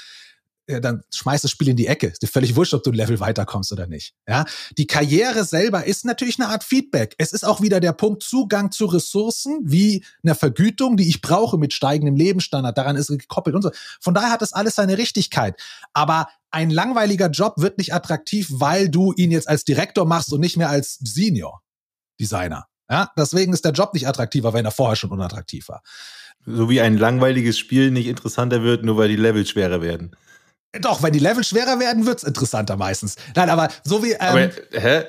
[0.79, 2.07] dann schmeißt das Spiel in die Ecke.
[2.07, 4.13] Ist dir völlig wurscht, ob du ein Level weiterkommst oder nicht.
[4.27, 4.45] Ja,
[4.77, 7.15] die Karriere selber ist natürlich eine Art Feedback.
[7.17, 11.57] Es ist auch wieder der Punkt Zugang zu Ressourcen wie einer Vergütung, die ich brauche
[11.57, 12.77] mit steigendem Lebensstandard.
[12.77, 13.71] Daran ist gekoppelt und so.
[13.99, 15.59] Von daher hat das alles seine Richtigkeit.
[15.93, 20.41] Aber ein langweiliger Job wird nicht attraktiv, weil du ihn jetzt als Direktor machst und
[20.41, 21.61] nicht mehr als Senior
[22.19, 22.67] Designer.
[22.89, 25.81] Ja, deswegen ist der Job nicht attraktiver, wenn er vorher schon unattraktiv war.
[26.45, 30.15] So wie ein langweiliges Spiel nicht interessanter wird, nur weil die Level schwerer werden.
[30.79, 33.17] Doch, wenn die Level schwerer werden, wird's interessanter meistens.
[33.35, 34.11] Nein, aber so wie.
[34.11, 35.03] Ähm aber, hä?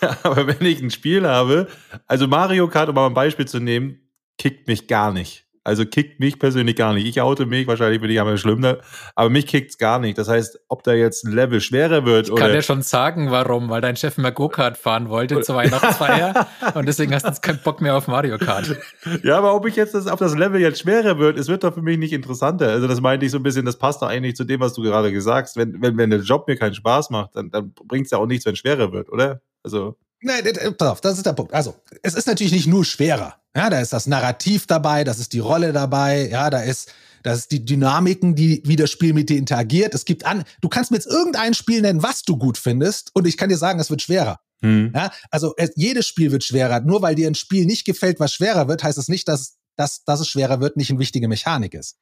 [0.22, 1.68] aber wenn ich ein Spiel habe,
[2.06, 4.00] also Mario Kart, um mal ein Beispiel zu nehmen,
[4.36, 5.41] kickt mich gar nicht.
[5.64, 7.06] Also kickt mich persönlich gar nicht.
[7.06, 8.80] Ich oute mich, wahrscheinlich bin ich aber schlimm, ne?
[9.14, 10.18] aber mich kickt's gar nicht.
[10.18, 12.40] Das heißt, ob da jetzt ein Level schwerer wird ich oder.
[12.40, 16.48] Ich kann dir schon sagen, warum, weil dein Chef immer Go-Kart fahren wollte zur Weihnachtsfeier
[16.74, 18.76] und deswegen hast du jetzt keinen Bock mehr auf Mario Kart.
[19.22, 21.74] Ja, aber ob ich jetzt das, ob das Level jetzt schwerer wird, es wird doch
[21.74, 22.68] für mich nicht interessanter.
[22.68, 24.82] Also das meinte ich so ein bisschen, das passt doch eigentlich zu dem, was du
[24.82, 25.56] gerade gesagt hast.
[25.56, 28.46] Wenn, wenn, wenn der Job mir keinen Spaß macht, dann, dann bringt's ja auch nichts,
[28.46, 29.42] wenn es schwerer wird, oder?
[29.62, 29.96] Also.
[30.22, 30.44] Nein,
[30.78, 31.52] pass auf, das ist der Punkt.
[31.52, 33.36] Also, es ist natürlich nicht nur schwerer.
[33.56, 36.92] Ja, da ist das Narrativ dabei, das ist die Rolle dabei, ja, da ist,
[37.22, 39.94] das ist die Dynamiken, die, wie das Spiel mit dir interagiert.
[39.94, 43.26] Es gibt an, du kannst mir jetzt irgendein Spiel nennen, was du gut findest, und
[43.26, 44.40] ich kann dir sagen, es wird schwerer.
[44.62, 44.92] Hm.
[44.94, 46.80] Ja, also es, jedes Spiel wird schwerer.
[46.80, 50.04] Nur weil dir ein Spiel nicht gefällt, was schwerer wird, heißt es nicht, dass, dass,
[50.04, 51.96] dass es schwerer wird, nicht eine wichtige Mechanik ist.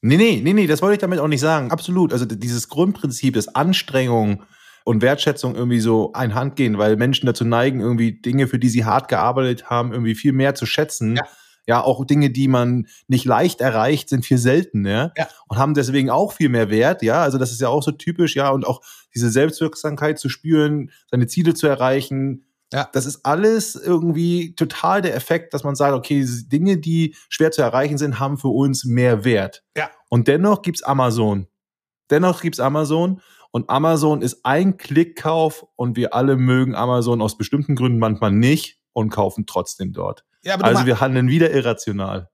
[0.00, 1.72] Nee, nee, nee, nee, das wollte ich damit auch nicht sagen.
[1.72, 2.12] Absolut.
[2.12, 4.44] Also dieses Grundprinzip des Anstrengung
[4.86, 8.84] und Wertschätzung irgendwie so einhand gehen, weil Menschen dazu neigen, irgendwie Dinge, für die sie
[8.84, 11.16] hart gearbeitet haben, irgendwie viel mehr zu schätzen.
[11.16, 11.26] Ja.
[11.68, 15.26] Ja, auch Dinge, die man nicht leicht erreicht, sind viel seltener ja.
[15.48, 17.02] und haben deswegen auch viel mehr Wert.
[17.02, 18.36] Ja, also das ist ja auch so typisch.
[18.36, 18.80] Ja, und auch
[19.12, 22.44] diese Selbstwirksamkeit zu spüren, seine Ziele zu erreichen.
[22.72, 22.88] Ja.
[22.92, 27.62] Das ist alles irgendwie total der Effekt, dass man sagt, okay, Dinge, die schwer zu
[27.62, 29.64] erreichen sind, haben für uns mehr Wert.
[29.76, 29.90] Ja.
[30.08, 31.48] Und dennoch gibt's Amazon.
[32.08, 33.20] Dennoch gibt's Amazon
[33.56, 38.78] und Amazon ist ein Klickkauf und wir alle mögen Amazon aus bestimmten Gründen manchmal nicht
[38.92, 40.26] und kaufen trotzdem dort.
[40.42, 42.28] Ja, also wir handeln wieder irrational.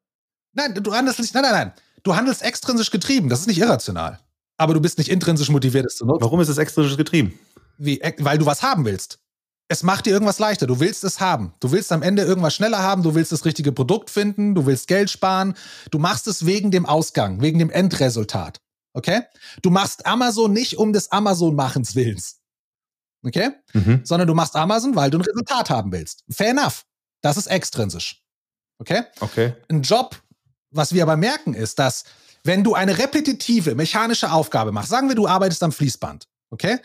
[0.52, 1.72] Nein, du handelst nicht, nein, nein, nein.
[2.02, 3.28] Du handelst extrinsisch getrieben.
[3.28, 4.18] Das ist nicht irrational.
[4.56, 6.24] Aber du bist nicht intrinsisch motiviert, es zu nutzen.
[6.24, 7.38] Warum ist es extrinsisch getrieben?
[7.78, 9.20] Wie, weil du was haben willst.
[9.68, 10.66] Es macht dir irgendwas leichter.
[10.66, 11.54] Du willst es haben.
[11.60, 13.04] Du willst am Ende irgendwas schneller haben.
[13.04, 14.56] Du willst das richtige Produkt finden.
[14.56, 15.54] Du willst Geld sparen.
[15.92, 18.60] Du machst es wegen dem Ausgang, wegen dem Endresultat.
[18.92, 19.22] Okay?
[19.62, 22.40] Du machst Amazon nicht um des Amazon-Machens willens.
[23.24, 23.50] Okay?
[23.72, 24.00] Mhm.
[24.04, 26.24] Sondern du machst Amazon, weil du ein Resultat haben willst.
[26.30, 26.84] Fair enough.
[27.22, 28.22] Das ist extrinsisch.
[28.78, 29.02] Okay?
[29.20, 29.54] Okay.
[29.68, 30.20] Ein Job,
[30.70, 32.04] was wir aber merken, ist, dass
[32.44, 36.80] wenn du eine repetitive mechanische Aufgabe machst, sagen wir, du arbeitest am Fließband, okay?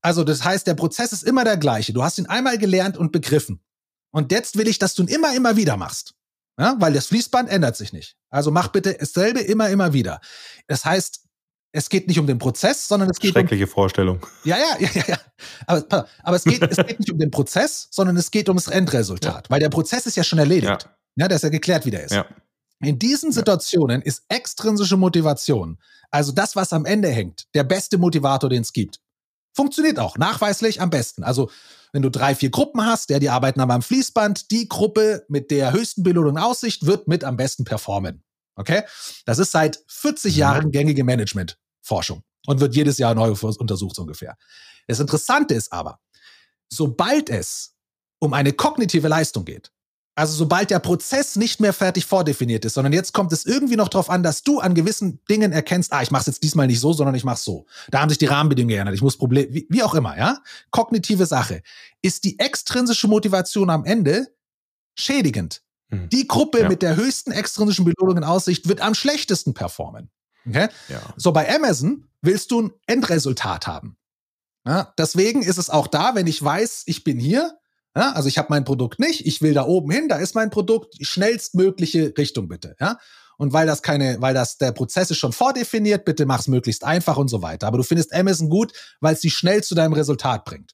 [0.00, 1.92] Also das heißt, der Prozess ist immer der gleiche.
[1.92, 3.60] Du hast ihn einmal gelernt und begriffen.
[4.10, 6.14] Und jetzt will ich, dass du ihn immer, immer wieder machst.
[6.58, 8.16] Ja, weil das Fließband ändert sich nicht.
[8.28, 10.20] Also mach bitte dasselbe immer, immer wieder.
[10.66, 11.22] Das heißt,
[11.72, 14.26] es geht nicht um den Prozess, sondern es geht Schreckliche um, Vorstellung.
[14.44, 15.18] Ja, ja, ja, ja.
[15.66, 18.68] Aber, aber es, geht, es geht nicht um den Prozess, sondern es geht um das
[18.68, 19.46] Endresultat.
[19.46, 19.50] Ja.
[19.50, 20.84] Weil der Prozess ist ja schon erledigt.
[20.84, 20.90] Ja.
[21.16, 22.12] ja, der ist ja geklärt, wie der ist.
[22.12, 22.26] Ja.
[22.80, 25.78] In diesen Situationen ist extrinsische Motivation,
[26.10, 29.00] also das, was am Ende hängt, der beste Motivator, den es gibt.
[29.54, 31.24] Funktioniert auch, nachweislich am besten.
[31.24, 31.50] Also
[31.92, 35.72] wenn du drei, vier Gruppen hast, der die arbeiten am Fließband, die Gruppe mit der
[35.72, 38.24] höchsten Belohnung Aussicht wird mit am besten performen.
[38.56, 38.82] Okay?
[39.26, 40.38] Das ist seit 40 mhm.
[40.38, 41.04] Jahren gängige
[41.82, 44.36] Managementforschung und wird jedes Jahr neu untersucht so ungefähr.
[44.86, 46.00] Das Interessante ist aber,
[46.68, 47.74] sobald es
[48.18, 49.70] um eine kognitive Leistung geht,
[50.14, 53.88] also sobald der Prozess nicht mehr fertig vordefiniert ist, sondern jetzt kommt es irgendwie noch
[53.88, 56.80] darauf an, dass du an gewissen Dingen erkennst, ah, ich mache es jetzt diesmal nicht
[56.80, 57.64] so, sondern ich mache es so.
[57.90, 58.94] Da haben sich die Rahmenbedingungen geändert.
[58.94, 60.38] Ich muss Problem, wie, wie auch immer, ja.
[60.70, 61.62] Kognitive Sache.
[62.02, 64.28] Ist die extrinsische Motivation am Ende
[64.96, 65.62] schädigend?
[65.88, 66.10] Mhm.
[66.10, 66.68] Die Gruppe ja.
[66.68, 70.10] mit der höchsten extrinsischen Belohnung in Aussicht wird am schlechtesten performen.
[70.48, 70.68] Okay?
[70.88, 71.00] Ja.
[71.16, 73.96] So bei Amazon willst du ein Endresultat haben.
[74.66, 77.52] Ja, deswegen ist es auch da, wenn ich weiß, ich bin hier,
[77.96, 80.50] ja, also ich habe mein Produkt nicht, ich will da oben hin, da ist mein
[80.50, 82.76] Produkt, schnellstmögliche Richtung bitte.
[82.80, 82.98] Ja?
[83.38, 87.16] Und weil das keine, weil das der Prozess ist schon vordefiniert, bitte mach's möglichst einfach
[87.16, 87.66] und so weiter.
[87.66, 90.72] Aber du findest Amazon gut, weil es dich schnell zu deinem Resultat bringt.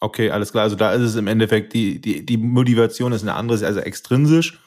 [0.00, 0.64] Okay, alles klar.
[0.64, 4.60] Also da ist es im Endeffekt, die, die, die Motivation ist eine andere, also extrinsisch.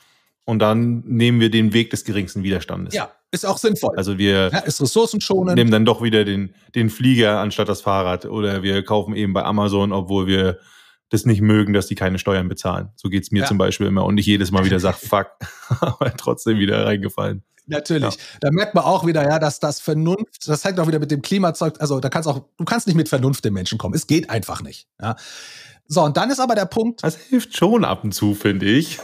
[0.46, 2.96] Und dann nehmen wir den Weg des geringsten Widerstandes.
[2.96, 3.96] Ja, ist auch sinnvoll.
[3.98, 5.56] Also wir ja, ist ressourcenschonend.
[5.56, 8.26] nehmen dann doch wieder den, den Flieger anstatt das Fahrrad.
[8.26, 10.60] Oder wir kaufen eben bei Amazon, obwohl wir
[11.10, 12.90] das nicht mögen, dass die keine Steuern bezahlen.
[12.96, 13.46] So geht's mir ja.
[13.46, 15.28] zum Beispiel immer und ich jedes Mal wieder sage, fuck,
[15.80, 17.44] aber trotzdem wieder reingefallen.
[17.66, 18.16] Natürlich.
[18.16, 18.22] Ja.
[18.42, 21.22] Da merkt man auch wieder, ja, dass das Vernunft, das zeigt auch wieder mit dem
[21.22, 23.94] Klimazeug, also da kannst auch, du kannst nicht mit Vernunft den Menschen kommen.
[23.94, 24.88] Es geht einfach nicht.
[25.02, 25.18] Ja.
[25.88, 27.04] So, und dann ist aber der Punkt.
[27.04, 29.00] Das hilft schon ab und zu, finde ich.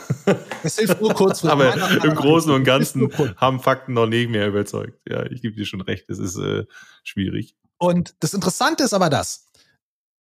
[0.63, 1.43] Es hilft nur kurz.
[1.45, 1.73] aber
[2.03, 4.99] im Großen und Ganzen haben Fakten noch nicht mehr überzeugt.
[5.07, 6.65] Ja, ich gebe dir schon recht, es ist äh,
[7.03, 7.55] schwierig.
[7.77, 9.45] Und das Interessante ist aber das,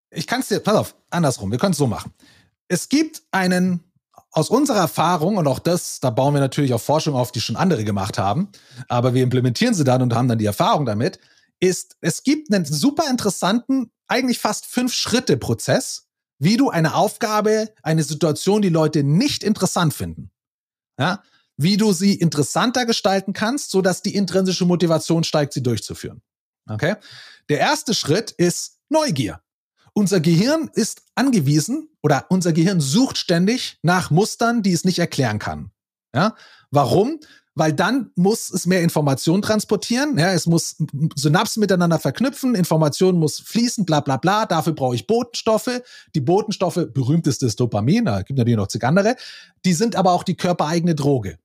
[0.09, 2.13] ich kann es dir, pass auf, andersrum, wir können es so machen.
[2.67, 3.83] Es gibt einen,
[4.31, 7.55] aus unserer Erfahrung, und auch das, da bauen wir natürlich auf Forschung auf, die schon
[7.55, 8.49] andere gemacht haben,
[8.87, 11.19] aber wir implementieren sie dann und haben dann die Erfahrung damit,
[11.59, 16.07] ist, es gibt einen super interessanten, eigentlich fast fünf Schritte Prozess,
[16.39, 20.31] wie du eine Aufgabe, eine Situation, die Leute nicht interessant finden,
[20.99, 21.23] ja,
[21.57, 26.21] wie du sie interessanter gestalten kannst, so dass die intrinsische Motivation steigt, sie durchzuführen.
[26.69, 26.95] Okay?
[27.49, 29.41] Der erste Schritt ist Neugier.
[29.93, 35.39] Unser Gehirn ist angewiesen oder unser Gehirn sucht ständig nach Mustern, die es nicht erklären
[35.39, 35.71] kann.
[36.15, 36.35] Ja?
[36.71, 37.19] Warum?
[37.55, 40.17] Weil dann muss es mehr Information transportieren.
[40.17, 40.75] Ja, es muss
[41.15, 44.45] Synapsen miteinander verknüpfen, Information muss fließen, bla bla bla.
[44.45, 45.81] Dafür brauche ich Botenstoffe.
[46.15, 49.15] Die Botenstoffe, berühmteste ist Dopamin, da gibt natürlich noch zig andere.
[49.65, 51.37] Die sind aber auch die körpereigene Droge.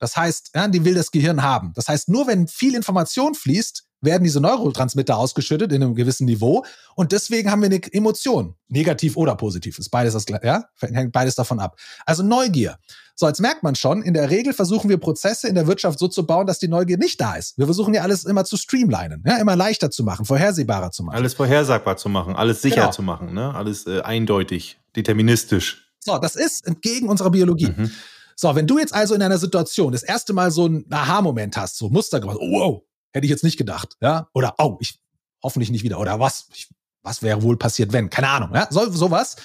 [0.00, 1.72] Das heißt, ja, die will das Gehirn haben.
[1.76, 6.64] Das heißt, nur wenn viel Information fließt, werden diese Neurotransmitter ausgeschüttet in einem gewissen Niveau
[6.94, 11.34] und deswegen haben wir eine Emotion, negativ oder positiv, ist beides das ja, hängt beides
[11.34, 11.78] davon ab.
[12.04, 12.78] Also Neugier.
[13.14, 16.08] So, jetzt merkt man schon, in der Regel versuchen wir Prozesse in der Wirtschaft so
[16.08, 17.58] zu bauen, dass die Neugier nicht da ist.
[17.58, 21.16] Wir versuchen ja alles immer zu streamlinen, ja, immer leichter zu machen, vorhersehbarer zu machen.
[21.16, 22.90] Alles vorhersagbar zu machen, alles sicher genau.
[22.90, 23.54] zu machen, ne?
[23.54, 25.92] alles äh, eindeutig, deterministisch.
[26.00, 27.72] So, das ist entgegen unserer Biologie.
[27.76, 27.90] Mhm.
[28.34, 31.78] So, wenn du jetzt also in einer Situation das erste Mal so einen Aha-Moment hast,
[31.78, 32.82] so Muster gemacht, oh, wow,
[33.12, 34.28] Hätte ich jetzt nicht gedacht, ja.
[34.34, 35.00] Oder, oh, ich
[35.42, 35.98] hoffentlich nicht wieder.
[35.98, 36.48] Oder was?
[36.54, 36.68] Ich,
[37.02, 38.10] was wäre wohl passiert, wenn?
[38.10, 38.68] Keine Ahnung, ja.
[38.70, 39.36] So, sowas.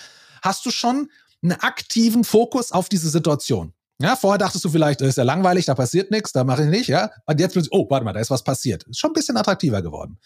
[0.42, 1.10] Hast du schon
[1.42, 3.74] einen aktiven Fokus auf diese Situation.
[4.00, 6.70] Ja, vorher dachtest du vielleicht, das ist ja langweilig, da passiert nichts, da mache ich
[6.70, 7.10] nicht, ja.
[7.26, 8.84] Und jetzt plötzlich, oh, warte mal, da ist was passiert.
[8.84, 10.20] Ist schon ein bisschen attraktiver geworden.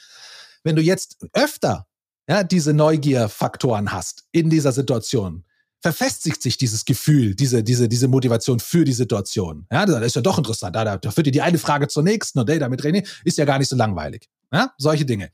[0.63, 1.87] Wenn du jetzt öfter
[2.27, 5.45] ja, diese Neugierfaktoren hast in dieser Situation,
[5.81, 9.65] verfestigt sich dieses Gefühl, diese, diese, diese Motivation für die Situation.
[9.71, 10.75] Ja, das ist ja doch interessant.
[10.75, 13.45] Da, da führt dir die eine Frage zur nächsten und hey, damit reden, ist ja
[13.45, 14.29] gar nicht so langweilig.
[14.53, 15.31] Ja, solche Dinge.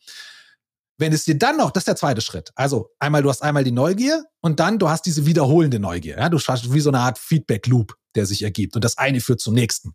[0.99, 2.51] Wenn es dir dann noch, das ist der zweite Schritt.
[2.55, 6.17] Also einmal, du hast einmal die Neugier und dann du hast diese wiederholende Neugier.
[6.17, 9.39] Ja, du schaffst wie so eine Art Feedback-Loop, der sich ergibt und das eine führt
[9.39, 9.93] zum nächsten.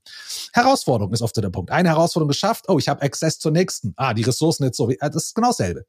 [0.52, 1.72] Herausforderung ist oft der Punkt.
[1.72, 3.94] Eine Herausforderung geschafft, oh, ich habe Access zur nächsten.
[3.96, 4.92] Ah, die Ressourcen jetzt so.
[5.00, 5.86] Das ist genau dasselbe.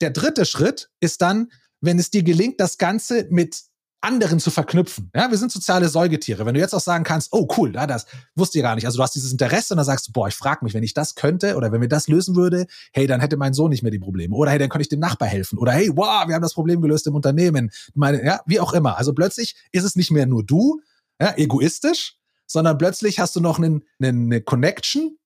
[0.00, 3.62] Der dritte Schritt ist dann, wenn es dir gelingt, das Ganze mit
[4.04, 5.10] anderen zu verknüpfen.
[5.14, 6.46] Ja, wir sind soziale Säugetiere.
[6.46, 8.86] Wenn du jetzt auch sagen kannst, oh cool, ja, das wusste ich gar nicht.
[8.86, 10.94] Also du hast dieses Interesse und dann sagst du, boah, ich frage mich, wenn ich
[10.94, 13.90] das könnte oder wenn wir das lösen würde, hey, dann hätte mein Sohn nicht mehr
[13.90, 14.34] die Probleme.
[14.36, 15.58] Oder hey, dann könnte ich dem Nachbar helfen.
[15.58, 17.70] Oder hey, wow, wir haben das Problem gelöst im Unternehmen.
[17.94, 18.98] Meine, ja, wie auch immer.
[18.98, 20.80] Also plötzlich ist es nicht mehr nur du,
[21.20, 22.16] ja, egoistisch,
[22.46, 25.18] sondern plötzlich hast du noch einen, einen, eine Connection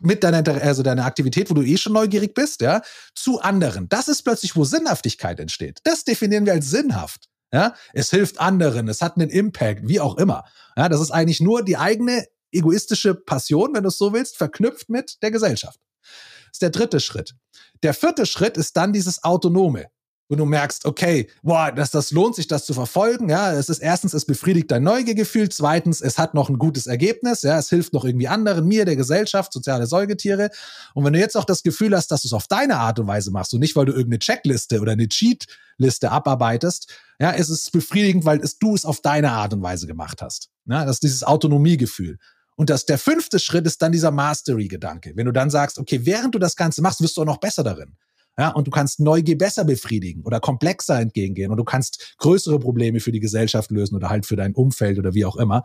[0.00, 2.82] mit deiner, also deiner Aktivität, wo du eh schon neugierig bist, ja,
[3.14, 3.88] zu anderen.
[3.88, 5.80] Das ist plötzlich, wo Sinnhaftigkeit entsteht.
[5.82, 7.29] Das definieren wir als sinnhaft.
[7.52, 10.44] Ja, es hilft anderen, es hat einen Impact, wie auch immer.
[10.76, 14.88] Ja, das ist eigentlich nur die eigene egoistische Passion, wenn du es so willst, verknüpft
[14.88, 15.80] mit der Gesellschaft.
[16.02, 17.34] Das ist der dritte Schritt.
[17.82, 19.86] Der vierte Schritt ist dann dieses Autonome.
[20.30, 23.28] Wo du merkst, okay, boah, das, das lohnt sich, das zu verfolgen.
[23.28, 25.48] Ja, es ist erstens, es befriedigt dein Neugiergefühl.
[25.48, 27.42] Zweitens, es hat noch ein gutes Ergebnis.
[27.42, 30.50] Ja, es hilft noch irgendwie anderen, mir, der Gesellschaft, soziale Säugetiere.
[30.94, 33.08] Und wenn du jetzt auch das Gefühl hast, dass du es auf deine Art und
[33.08, 36.86] Weise machst und nicht, weil du irgendeine Checkliste oder eine Cheatliste abarbeitest,
[37.18, 40.50] ja, es ist befriedigend, weil es, du es auf deine Art und Weise gemacht hast.
[40.66, 42.18] Ja, das ist dieses Autonomiegefühl.
[42.54, 45.12] Und das, der fünfte Schritt ist dann dieser Mastery-Gedanke.
[45.16, 47.64] Wenn du dann sagst, okay, während du das Ganze machst, wirst du auch noch besser
[47.64, 47.96] darin.
[48.38, 53.00] Ja, und du kannst Neugier besser befriedigen oder komplexer entgegengehen und du kannst größere Probleme
[53.00, 55.64] für die Gesellschaft lösen oder halt für dein Umfeld oder wie auch immer.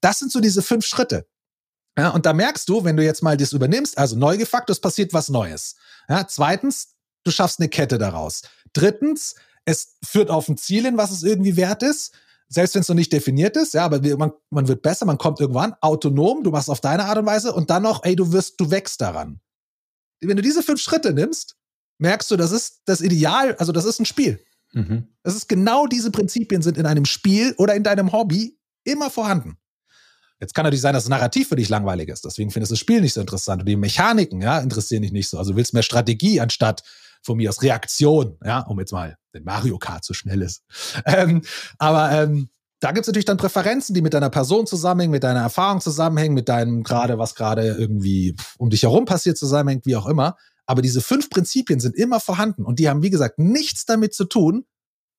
[0.00, 1.26] Das sind so diese fünf Schritte.
[1.98, 5.12] Ja, und da merkst du, wenn du jetzt mal das übernimmst, also Neugierfaktor, es passiert
[5.12, 5.76] was Neues.
[6.08, 8.42] Ja, zweitens, du schaffst eine Kette daraus.
[8.72, 9.34] Drittens,
[9.64, 12.14] es führt auf ein Ziel hin, was es irgendwie wert ist.
[12.48, 15.38] Selbst wenn es noch nicht definiert ist, ja, aber man, man wird besser, man kommt
[15.38, 18.60] irgendwann autonom, du machst auf deine Art und Weise und dann noch, ey, du wirst,
[18.60, 19.40] du wächst daran.
[20.20, 21.56] Wenn du diese fünf Schritte nimmst,
[22.00, 24.40] merkst du, das ist das Ideal, also das ist ein Spiel.
[24.72, 25.08] Mhm.
[25.22, 29.56] Das ist genau diese Prinzipien sind in einem Spiel oder in deinem Hobby immer vorhanden.
[30.40, 32.24] Jetzt kann natürlich sein, dass das Narrativ für dich langweilig ist.
[32.24, 33.60] Deswegen findest du das Spiel nicht so interessant.
[33.60, 35.38] Und die Mechaniken, ja, interessieren dich nicht so.
[35.38, 36.82] Also willst mehr Strategie anstatt
[37.22, 40.62] von mir aus Reaktion, ja, um jetzt mal, wenn Mario Kart so schnell ist.
[41.04, 41.42] Ähm,
[41.78, 42.48] aber ähm,
[42.80, 46.34] da gibt es natürlich dann Präferenzen, die mit deiner Person zusammenhängen, mit deiner Erfahrung zusammenhängen,
[46.34, 50.36] mit deinem gerade, was gerade irgendwie um dich herum passiert zusammenhängt, wie auch immer.
[50.70, 54.24] Aber diese fünf Prinzipien sind immer vorhanden und die haben, wie gesagt, nichts damit zu
[54.24, 54.66] tun,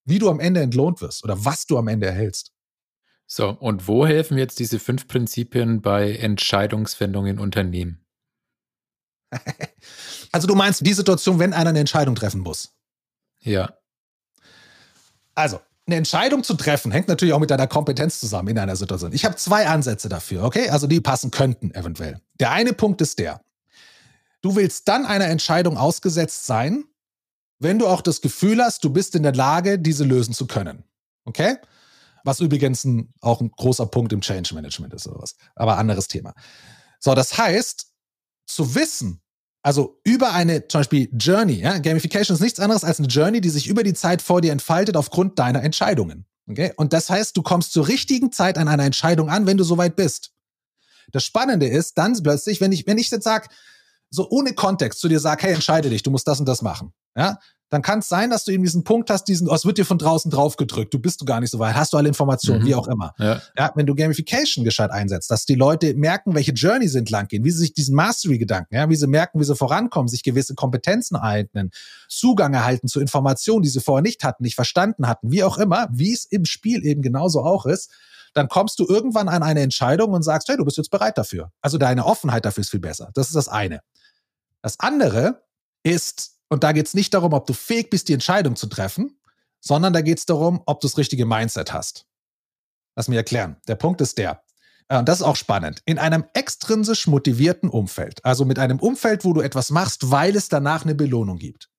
[0.06, 2.54] wie du am Ende entlohnt wirst oder was du am Ende erhältst.
[3.28, 8.00] So, und wo helfen jetzt diese fünf Prinzipien bei Entscheidungsfindungen in Unternehmen?
[10.32, 12.74] also du meinst die Situation, wenn einer eine Entscheidung treffen muss?
[13.42, 13.74] Ja.
[15.36, 19.12] Also, eine Entscheidung zu treffen, hängt natürlich auch mit deiner Kompetenz zusammen in einer Situation.
[19.12, 20.70] Ich habe zwei Ansätze dafür, okay?
[20.70, 22.22] Also die passen könnten eventuell.
[22.40, 23.42] Der eine Punkt ist der.
[24.42, 26.86] Du willst dann einer Entscheidung ausgesetzt sein,
[27.60, 30.84] wenn du auch das Gefühl hast, du bist in der Lage, diese lösen zu können.
[31.26, 31.58] Okay?
[32.24, 35.36] Was übrigens ein, auch ein großer Punkt im Change Management ist oder was.
[35.56, 36.34] Aber anderes Thema.
[37.00, 37.88] So, das heißt,
[38.48, 39.22] zu wissen,
[39.64, 43.50] also über eine zum Beispiel Journey, ja, Gamification ist nichts anderes als eine Journey, die
[43.50, 46.26] sich über die Zeit vor dir entfaltet aufgrund deiner Entscheidungen.
[46.50, 46.74] Okay?
[46.78, 49.96] Und das heißt, du kommst zur richtigen Zeit an einer Entscheidung an, wenn du soweit
[49.96, 50.32] bist.
[51.12, 53.50] Das Spannende ist dann plötzlich, wenn ich, wenn ich jetzt sage,
[54.12, 56.94] so ohne Kontext zu dir sag, hey, entscheide dich, du musst das und das machen.
[57.16, 57.40] Ja,
[57.72, 59.86] dann kann es sein, dass du eben diesen Punkt hast, diesen, oh, es wird dir
[59.86, 62.64] von draußen drauf gedrückt, du bist du gar nicht so weit, hast du alle Informationen,
[62.64, 62.68] mhm.
[62.68, 63.14] wie auch immer.
[63.18, 63.42] Ja.
[63.58, 63.72] ja.
[63.76, 67.52] wenn du Gamification gescheit einsetzt, dass die Leute merken, welche Journey sie entlang gehen, wie
[67.52, 71.72] sie sich diesen Mastery-Gedanken, ja, wie sie merken, wie sie vorankommen, sich gewisse Kompetenzen eignen,
[72.10, 75.88] Zugang erhalten zu Informationen, die sie vorher nicht hatten, nicht verstanden hatten, wie auch immer,
[75.92, 77.90] wie es im Spiel eben genauso auch ist,
[78.34, 81.52] dann kommst du irgendwann an eine Entscheidung und sagst, hey, du bist jetzt bereit dafür.
[81.62, 83.12] Also deine Offenheit dafür ist viel besser.
[83.14, 83.82] Das ist das eine.
[84.62, 85.44] Das andere
[85.84, 89.20] ist, und da geht es nicht darum, ob du fähig bist, die Entscheidung zu treffen,
[89.60, 92.08] sondern da geht es darum, ob du das richtige Mindset hast.
[92.96, 93.58] Lass mich erklären.
[93.68, 94.44] Der Punkt ist der,
[94.92, 99.24] äh, und das ist auch spannend, in einem extrinsisch motivierten Umfeld, also mit einem Umfeld,
[99.24, 101.70] wo du etwas machst, weil es danach eine Belohnung gibt.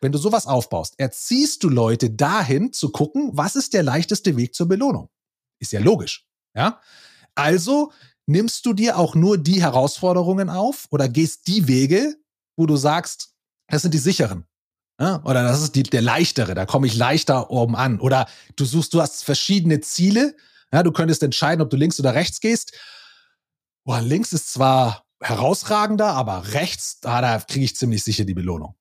[0.00, 4.54] Wenn du sowas aufbaust, erziehst du Leute dahin zu gucken, was ist der leichteste Weg
[4.54, 5.08] zur Belohnung.
[5.60, 6.26] Ist ja logisch.
[6.56, 6.80] Ja?
[7.36, 7.92] Also
[8.26, 12.16] nimmst du dir auch nur die Herausforderungen auf oder gehst die Wege,
[12.56, 13.34] wo du sagst,
[13.68, 14.44] das sind die sicheren.
[15.00, 15.22] Ja?
[15.24, 18.00] Oder das ist die, der leichtere, da komme ich leichter oben an.
[18.00, 18.26] Oder
[18.56, 20.36] du suchst, du hast verschiedene Ziele.
[20.72, 22.72] Ja, du könntest entscheiden, ob du links oder rechts gehst.
[23.84, 28.74] Boah, links ist zwar herausragender, aber rechts, ah, da kriege ich ziemlich sicher die Belohnung.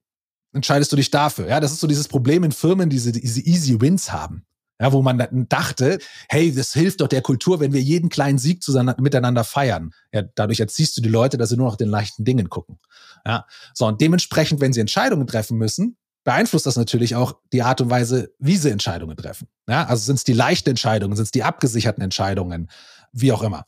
[0.53, 1.47] Entscheidest du dich dafür?
[1.47, 4.45] Ja, das ist so dieses Problem in Firmen, diese, diese Easy Wins haben.
[4.81, 8.63] Ja, wo man dachte, hey, das hilft doch der Kultur, wenn wir jeden kleinen Sieg
[8.63, 9.91] zusammen, miteinander feiern.
[10.11, 12.79] Ja, dadurch erziehst du die Leute, dass sie nur noch den leichten Dingen gucken.
[13.23, 13.45] Ja,
[13.75, 17.91] so und dementsprechend, wenn sie Entscheidungen treffen müssen, beeinflusst das natürlich auch die Art und
[17.91, 19.47] Weise, wie sie Entscheidungen treffen.
[19.69, 22.69] Ja, also sind es die leichten Entscheidungen, sind es die abgesicherten Entscheidungen,
[23.11, 23.65] wie auch immer.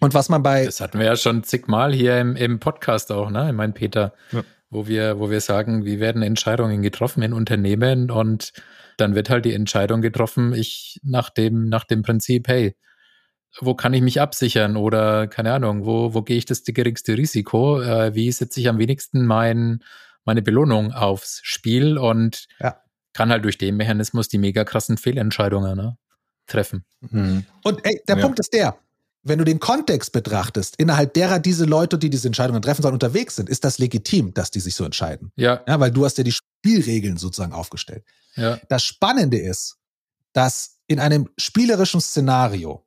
[0.00, 0.64] Und was man bei.
[0.64, 3.48] Das hatten wir ja schon zigmal hier im, im Podcast auch, ne?
[3.48, 4.42] Ich meine, Peter, ja.
[4.70, 8.52] wo wir, wo wir sagen, wie werden Entscheidungen getroffen in Unternehmen und
[9.00, 12.76] dann wird halt die Entscheidung getroffen, ich nach dem, nach dem Prinzip, hey,
[13.60, 17.80] wo kann ich mich absichern oder keine Ahnung, wo, wo gehe ich das geringste Risiko?
[17.80, 19.80] Äh, wie setze ich am wenigsten mein,
[20.24, 22.80] meine Belohnung aufs Spiel und ja.
[23.14, 25.96] kann halt durch den Mechanismus die mega krassen Fehlentscheidungen ne,
[26.46, 26.84] treffen.
[27.10, 27.46] Mhm.
[27.64, 28.22] Und ey, der ja.
[28.22, 28.78] Punkt ist der,
[29.28, 33.36] wenn du den Kontext betrachtest, innerhalb derer diese Leute, die diese Entscheidungen treffen sollen, unterwegs
[33.36, 35.32] sind, ist das legitim, dass die sich so entscheiden.
[35.36, 35.62] Ja.
[35.66, 38.04] ja weil du hast ja die Spielregeln sozusagen aufgestellt.
[38.36, 38.58] Ja.
[38.68, 39.76] Das Spannende ist,
[40.32, 42.84] dass in einem spielerischen Szenario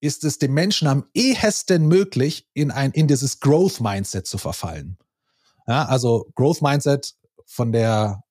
[0.00, 4.98] ist es dem Menschen am ehesten möglich, in ein, in dieses Growth Mindset zu verfallen.
[5.66, 7.14] Ja, also Growth Mindset
[7.46, 8.24] von der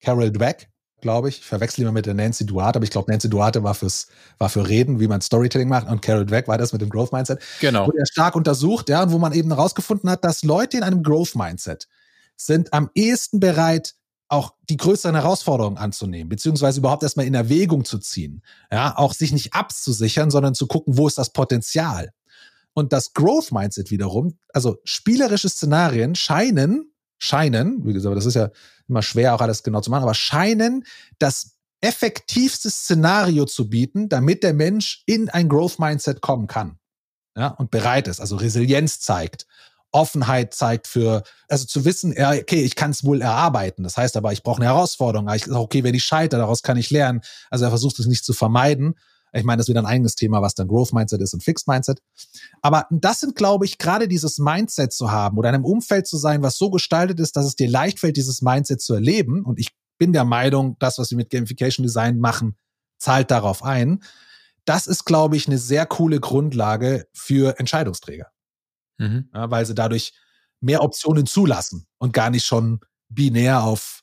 [0.00, 0.70] Carol Dweck,
[1.00, 1.38] glaube ich.
[1.38, 4.08] Ich verwechsel immer mit der Nancy Duarte, aber ich glaube, Nancy Duarte war fürs,
[4.38, 7.12] war für Reden, wie man Storytelling macht und Carol Dweck war das mit dem Growth
[7.12, 7.40] Mindset.
[7.60, 7.86] Genau.
[7.86, 11.02] Wurde er stark untersucht, ja, und wo man eben herausgefunden hat, dass Leute in einem
[11.02, 11.88] Growth Mindset
[12.36, 13.94] sind am ehesten bereit,
[14.28, 18.42] auch die größeren Herausforderungen anzunehmen, beziehungsweise überhaupt erstmal in Erwägung zu ziehen.
[18.70, 22.10] Ja, auch sich nicht abzusichern, sondern zu gucken, wo ist das Potenzial.
[22.74, 28.50] Und das Growth Mindset wiederum, also spielerische Szenarien scheinen, scheinen, wie gesagt, das ist ja
[28.88, 30.84] immer schwer auch alles genau zu machen, aber scheinen
[31.18, 36.78] das effektivste Szenario zu bieten, damit der Mensch in ein Growth Mindset kommen kann.
[37.36, 39.46] Ja, und bereit ist, also Resilienz zeigt,
[39.92, 43.84] Offenheit zeigt für, also zu wissen, okay, ich kann es wohl erarbeiten.
[43.84, 45.28] Das heißt aber, ich brauche eine Herausforderung.
[45.32, 47.22] Ich sage, okay, wenn ich scheitere, daraus kann ich lernen.
[47.48, 48.96] Also er versucht es nicht zu vermeiden.
[49.32, 51.68] Ich meine, das ist wieder ein eigenes Thema, was dann Growth Mindset ist und Fixed
[51.68, 52.00] Mindset.
[52.62, 56.16] Aber das sind, glaube ich, gerade dieses Mindset zu haben oder in einem Umfeld zu
[56.16, 59.44] sein, was so gestaltet ist, dass es dir leicht fällt, dieses Mindset zu erleben.
[59.44, 62.56] Und ich bin der Meinung, das, was wir mit Gamification Design machen,
[62.98, 64.02] zahlt darauf ein.
[64.64, 68.30] Das ist, glaube ich, eine sehr coole Grundlage für Entscheidungsträger
[68.98, 69.28] mhm.
[69.32, 70.12] ja, weil sie dadurch
[70.60, 74.02] mehr Optionen zulassen und gar nicht schon binär auf,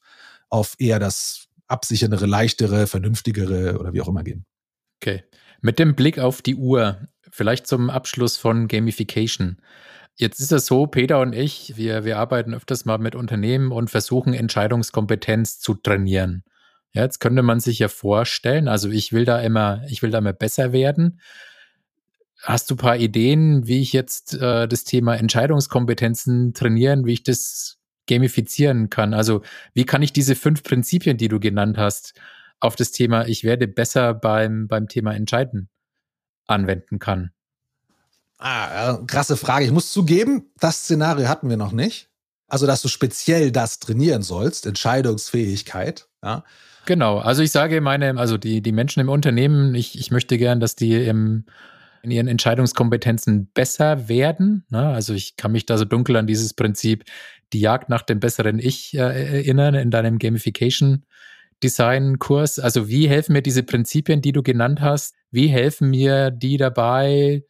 [0.49, 4.45] auf eher das absicherndere, leichtere, vernünftigere oder wie auch immer gehen.
[5.01, 5.23] Okay.
[5.61, 9.57] Mit dem Blick auf die Uhr, vielleicht zum Abschluss von Gamification.
[10.15, 13.89] Jetzt ist es so, Peter und ich, wir, wir arbeiten öfters mal mit Unternehmen und
[13.89, 16.43] versuchen Entscheidungskompetenz zu trainieren.
[16.93, 20.19] Ja, jetzt könnte man sich ja vorstellen, also ich will da immer, ich will da
[20.19, 21.19] immer besser werden.
[22.41, 27.23] Hast du ein paar Ideen, wie ich jetzt äh, das Thema Entscheidungskompetenzen trainieren, wie ich
[27.23, 29.13] das gamifizieren kann?
[29.13, 29.41] Also
[29.73, 32.13] wie kann ich diese fünf Prinzipien, die du genannt hast,
[32.65, 35.69] auf das Thema ich werde besser beim, beim Thema Entscheiden
[36.47, 37.31] anwenden kann?
[38.37, 39.65] Ah, krasse Frage.
[39.65, 42.09] Ich muss zugeben, das Szenario hatten wir noch nicht.
[42.47, 46.07] Also, dass du speziell das trainieren sollst, Entscheidungsfähigkeit.
[46.23, 46.43] Ja.
[46.85, 47.17] Genau.
[47.17, 50.75] Also ich sage meine, also die, die Menschen im Unternehmen, ich, ich möchte gern, dass
[50.75, 51.45] die im
[52.05, 54.63] in ihren Entscheidungskompetenzen besser werden.
[54.69, 54.87] Ne?
[54.89, 57.03] Also ich kann mich da so dunkel an dieses Prinzip
[57.51, 61.05] die Jagd nach dem besseren Ich äh, erinnern in deinem Gamification Design
[62.19, 62.59] Kurs.
[62.59, 65.15] Also wie helfen mir diese Prinzipien, die du genannt hast?
[65.31, 67.43] Wie helfen mir die dabei,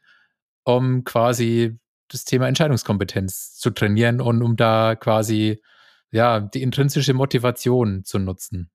[0.63, 1.77] um quasi
[2.07, 5.61] das Thema Entscheidungskompetenz zu trainieren und um da quasi
[6.11, 8.69] ja die intrinsische Motivation zu nutzen?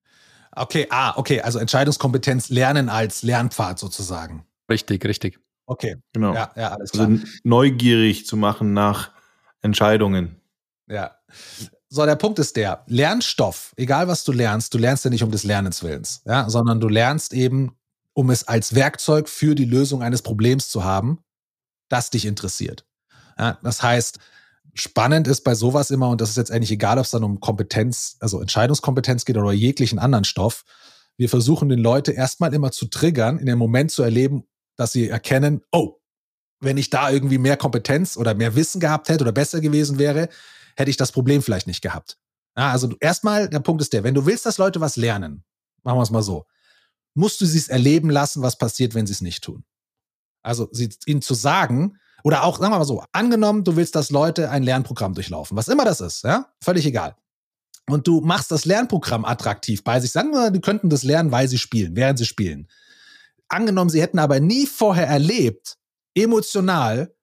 [0.53, 4.47] Okay, ah, okay, also Entscheidungskompetenz lernen als Lernpfad sozusagen.
[4.69, 5.39] Richtig, richtig.
[5.67, 5.97] Okay.
[6.13, 6.35] Genau.
[6.35, 7.09] Ja, ja, alles also klar.
[7.09, 9.13] Also neugierig zu machen nach
[9.63, 10.41] Entscheidungen.
[10.89, 11.17] Ja.
[11.93, 15.33] So, der Punkt ist der, Lernstoff, egal was du lernst, du lernst ja nicht um
[15.33, 17.77] des Lernens Willens, ja, sondern du lernst eben,
[18.13, 21.19] um es als Werkzeug für die Lösung eines Problems zu haben,
[21.89, 22.87] das dich interessiert.
[23.37, 24.21] Ja, das heißt,
[24.73, 27.41] spannend ist bei sowas immer, und das ist jetzt eigentlich egal, ob es dann um
[27.41, 30.65] Kompetenz, also Entscheidungskompetenz geht oder jeglichen anderen Stoff,
[31.17, 34.45] wir versuchen den Leute erstmal immer zu triggern, in dem Moment zu erleben,
[34.77, 35.97] dass sie erkennen, oh,
[36.61, 40.29] wenn ich da irgendwie mehr Kompetenz oder mehr Wissen gehabt hätte oder besser gewesen wäre,
[40.77, 42.19] hätte ich das Problem vielleicht nicht gehabt.
[42.57, 45.45] Ja, also erstmal, der Punkt ist der, wenn du willst, dass Leute was lernen,
[45.83, 46.47] machen wir es mal so,
[47.15, 49.65] musst du sie es erleben lassen, was passiert, wenn sie es nicht tun.
[50.43, 54.11] Also sie, ihnen zu sagen, oder auch, sagen wir mal so, angenommen, du willst, dass
[54.11, 57.17] Leute ein Lernprogramm durchlaufen, was immer das ist, ja, völlig egal.
[57.89, 60.13] Und du machst das Lernprogramm attraktiv bei sich.
[60.13, 62.69] Sagen wir, die könnten das lernen, weil sie spielen, während sie spielen.
[63.49, 65.77] Angenommen, sie hätten aber nie vorher erlebt,
[66.15, 67.15] emotional,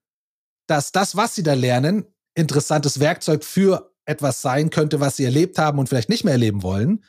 [0.68, 2.06] dass das, was sie da lernen,
[2.38, 6.64] interessantes Werkzeug für etwas sein könnte, was sie erlebt haben und vielleicht nicht mehr erleben
[6.64, 7.04] wollen,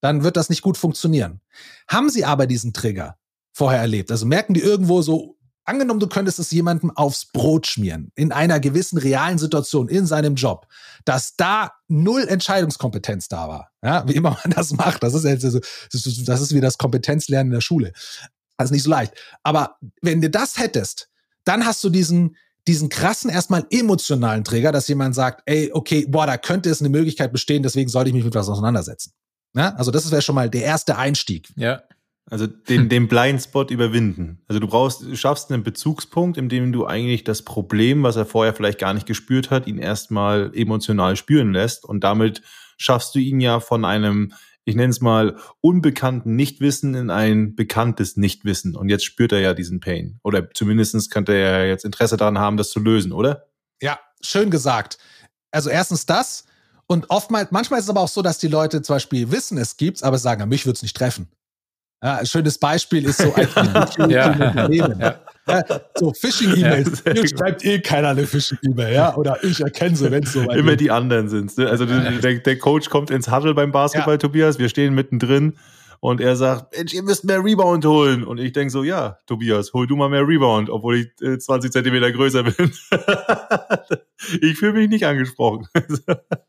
[0.00, 1.40] dann wird das nicht gut funktionieren.
[1.88, 3.16] Haben sie aber diesen Trigger
[3.52, 8.10] vorher erlebt, also merken die irgendwo so, angenommen, du könntest es jemandem aufs Brot schmieren,
[8.14, 10.66] in einer gewissen realen Situation, in seinem Job,
[11.04, 13.70] dass da null Entscheidungskompetenz da war.
[13.82, 15.02] Ja, wie immer man das macht.
[15.02, 17.92] Das ist, das ist wie das Kompetenzlernen in der Schule.
[18.56, 19.14] Also nicht so leicht.
[19.42, 21.08] Aber wenn du das hättest,
[21.44, 22.36] dann hast du diesen,
[22.68, 26.90] diesen krassen, erstmal emotionalen Träger, dass jemand sagt, ey, okay, boah, da könnte es eine
[26.90, 29.12] Möglichkeit bestehen, deswegen sollte ich mich mit was auseinandersetzen.
[29.56, 29.70] Ja?
[29.70, 31.48] Also das wäre schon mal der erste Einstieg.
[31.56, 31.82] Ja.
[32.30, 34.42] Also den, den Blindspot überwinden.
[34.48, 38.26] Also du brauchst, du schaffst einen Bezugspunkt, in dem du eigentlich das Problem, was er
[38.26, 42.42] vorher vielleicht gar nicht gespürt hat, ihn erstmal emotional spüren lässt und damit
[42.76, 44.34] schaffst du ihn ja von einem
[44.68, 48.76] ich nenne es mal, unbekannten Nichtwissen in ein bekanntes Nichtwissen.
[48.76, 50.20] Und jetzt spürt er ja diesen Pain.
[50.22, 53.46] Oder zumindest könnte er jetzt Interesse daran haben, das zu lösen, oder?
[53.80, 54.98] Ja, schön gesagt.
[55.50, 56.44] Also erstens das.
[56.86, 59.78] Und oftmals, manchmal ist es aber auch so, dass die Leute zum Beispiel wissen, es
[59.78, 61.28] gibt's, aber sagen, mich würde es nicht treffen.
[62.02, 63.34] Ja, ein schönes Beispiel ist so
[63.96, 64.32] ein ja.
[64.32, 65.00] Unternehmen.
[65.00, 65.20] Ja.
[65.48, 67.02] Ja, so Phishing-E-Mails.
[67.06, 69.16] Ja, Hier schreibt eh keiner eine Phishing-E-Mail, ja?
[69.16, 70.80] Oder ich erkenne sie, wenn es so weit Immer geht.
[70.80, 71.68] die anderen sind ne?
[71.68, 74.18] Also der, der, Coach kommt ins Huddle beim Basketball, ja.
[74.18, 74.58] Tobias.
[74.58, 75.54] Wir stehen mittendrin
[76.00, 78.24] und er sagt, Mensch, ihr müsst mehr Rebound holen.
[78.24, 81.72] Und ich denke so, ja, Tobias, hol du mal mehr Rebound, obwohl ich äh, 20
[81.72, 82.72] Zentimeter größer bin.
[84.40, 85.66] ich fühle mich nicht angesprochen.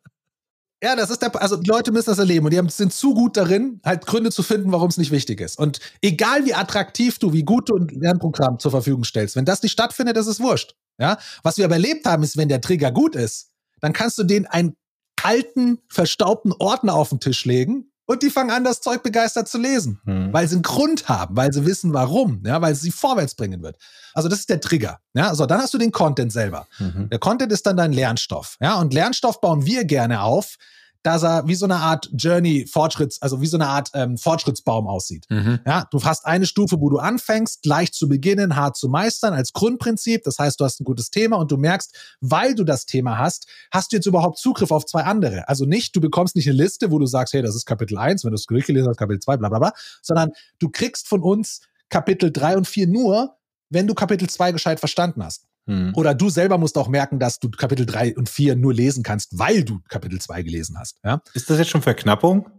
[0.82, 3.36] Ja, das ist der, also die Leute müssen das erleben und die sind zu gut
[3.36, 5.60] darin, halt Gründe zu finden, warum es nicht wichtig ist.
[5.60, 9.62] Und egal wie attraktiv du, wie gut du ein Lernprogramm zur Verfügung stellst, wenn das
[9.62, 10.76] nicht stattfindet, ist es wurscht.
[10.98, 13.52] Ja, was wir aber erlebt haben, ist, wenn der Trigger gut ist,
[13.82, 14.76] dann kannst du den einen
[15.22, 19.60] alten, verstaubten Ordner auf den Tisch legen und die fangen an, das Zeug begeistert zu
[19.60, 20.34] lesen, hm.
[20.34, 23.62] weil sie einen Grund haben, weil sie wissen, warum, ja, weil es sie vorwärts bringen
[23.62, 23.78] wird.
[24.16, 25.00] Also das ist der Trigger.
[25.14, 26.66] Ja, so dann hast du den Content selber.
[26.80, 27.10] Mhm.
[27.12, 28.58] Der Content ist dann dein Lernstoff.
[28.62, 30.56] Ja, und Lernstoff bauen wir gerne auf,
[31.04, 34.88] dass er wie so eine Art Journey Fortschritts, also wie so eine Art ähm, Fortschrittsbaum
[34.88, 35.26] aussieht.
[35.30, 35.60] Mhm.
[35.66, 39.54] Ja, du hast eine Stufe, wo du anfängst, leicht zu beginnen, hart zu meistern als
[39.54, 40.24] Grundprinzip.
[40.24, 43.48] Das heißt, du hast ein gutes Thema und du merkst, weil du das Thema hast,
[43.72, 45.48] hast du jetzt überhaupt Zugriff auf zwei andere.
[45.48, 48.26] Also nicht, du bekommst nicht eine Liste, wo du sagst, hey, das ist Kapitel 1,
[48.26, 51.62] wenn du es durchgelesen hast, Kapitel 2, bla bla bla, sondern du kriegst von uns
[51.90, 53.38] Kapitel 3 und 4 nur,
[53.70, 55.46] wenn du Kapitel 2 gescheit verstanden hast.
[55.70, 55.94] Hm.
[55.94, 59.38] Oder du selber musst auch merken, dass du Kapitel 3 und 4 nur lesen kannst,
[59.38, 60.98] weil du Kapitel 2 gelesen hast.
[61.04, 61.22] Ja?
[61.36, 62.50] Ist das jetzt schon Verknappung?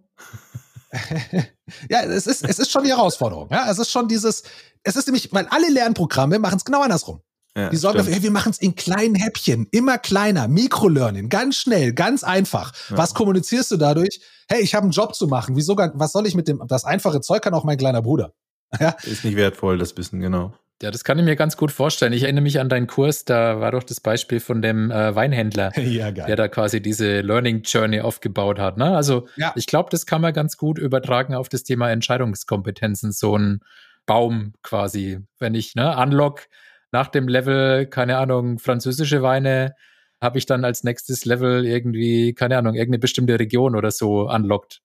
[1.91, 3.49] ja, es ist, es ist schon die Herausforderung.
[3.51, 4.45] Ja, es ist schon dieses,
[4.85, 7.20] es ist nämlich, weil alle Lernprogramme machen es genau andersrum.
[7.57, 11.57] Ja, die sorgen dafür, hey, wir machen es in kleinen Häppchen, immer kleiner, Mikrolearning, ganz
[11.57, 12.73] schnell, ganz einfach.
[12.91, 12.99] Ja.
[12.99, 14.20] Was kommunizierst du dadurch?
[14.49, 15.57] Hey, ich habe einen Job zu machen.
[15.57, 18.32] Wieso, was soll ich mit dem, das einfache Zeug kann auch mein kleiner Bruder.
[18.78, 18.91] Ja?
[19.03, 20.55] Ist nicht wertvoll, das Wissen, genau.
[20.82, 22.15] Ja, das kann ich mir ganz gut vorstellen.
[22.15, 25.78] Ich erinnere mich an deinen Kurs, da war doch das Beispiel von dem äh, Weinhändler,
[25.78, 28.78] ja, der da quasi diese Learning Journey aufgebaut hat.
[28.78, 28.97] Ne?
[28.97, 29.52] Also ja.
[29.57, 33.61] ich glaube, das kann man ganz gut übertragen auf das Thema Entscheidungskompetenzen, so ein
[34.07, 35.20] Baum quasi.
[35.39, 36.47] Wenn ich ne, unlock
[36.93, 39.74] nach dem Level, keine Ahnung, französische Weine,
[40.20, 44.81] habe ich dann als nächstes Level irgendwie, keine Ahnung, irgendeine bestimmte Region oder so unlockt.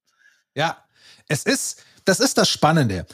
[0.56, 0.78] Ja,
[1.28, 3.06] es ist, das ist das Spannende.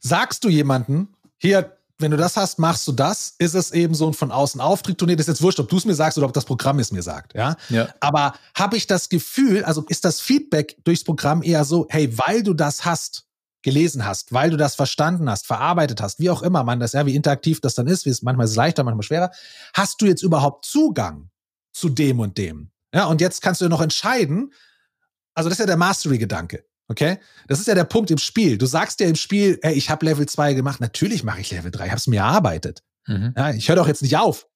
[0.00, 1.08] Sagst du jemanden,
[1.38, 4.60] hier, wenn du das hast, machst du das, ist es eben so ein von außen
[4.60, 5.16] Auftritt-Turnier.
[5.16, 7.02] Das ist jetzt wurscht, ob du es mir sagst oder ob das Programm es mir
[7.02, 7.34] sagt.
[7.34, 7.56] Ja.
[7.70, 7.88] ja.
[8.00, 12.42] Aber habe ich das Gefühl, also ist das Feedback durchs Programm eher so, hey, weil
[12.42, 13.24] du das hast,
[13.62, 17.04] gelesen hast, weil du das verstanden hast, verarbeitet hast, wie auch immer man das, ja,
[17.06, 19.30] wie interaktiv das dann ist, wie es manchmal ist es leichter, manchmal schwerer,
[19.74, 21.30] hast du jetzt überhaupt Zugang
[21.72, 22.70] zu dem und dem?
[22.94, 24.52] Ja, und jetzt kannst du noch entscheiden,
[25.34, 26.64] also das ist ja der Mastery-Gedanke.
[26.88, 27.18] Okay?
[27.48, 28.58] Das ist ja der Punkt im Spiel.
[28.58, 30.80] Du sagst ja im Spiel, ey, ich habe Level 2 gemacht.
[30.80, 31.84] Natürlich mache ich Level 3.
[31.84, 32.82] Ich habe es mir erarbeitet.
[33.06, 33.34] Mhm.
[33.36, 34.46] Ja, ich höre doch jetzt nicht auf.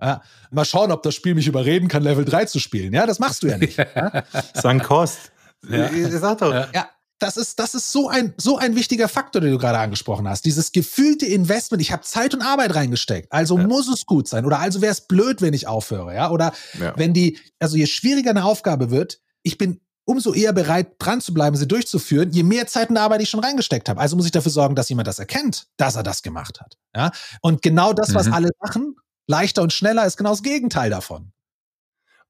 [0.00, 2.92] Ja, mal schauen, ob das Spiel mich überreden kann, Level 3 zu spielen.
[2.92, 3.78] Ja, das machst du ja nicht.
[3.96, 4.24] ja?
[4.54, 5.32] Sank Kost.
[5.68, 5.90] Ja.
[6.10, 6.52] Sag doch.
[6.52, 6.90] Ja.
[7.18, 10.44] Das ist, das ist so ein, so ein wichtiger Faktor, den du gerade angesprochen hast.
[10.44, 11.80] Dieses gefühlte Investment.
[11.80, 13.32] Ich habe Zeit und Arbeit reingesteckt.
[13.32, 13.66] Also ja.
[13.66, 14.44] muss es gut sein.
[14.44, 16.14] Oder also wäre es blöd, wenn ich aufhöre.
[16.14, 16.30] Ja?
[16.30, 16.92] Oder ja.
[16.98, 21.34] wenn die, also je schwieriger eine Aufgabe wird, ich bin umso eher bereit, dran zu
[21.34, 24.00] bleiben, sie durchzuführen, je mehr Zeit und Arbeit ich schon reingesteckt habe.
[24.00, 26.78] Also muss ich dafür sorgen, dass jemand das erkennt, dass er das gemacht hat.
[26.94, 27.10] Ja?
[27.42, 28.32] Und genau das, was mhm.
[28.32, 28.96] alle machen,
[29.26, 31.32] leichter und schneller, ist genau das Gegenteil davon.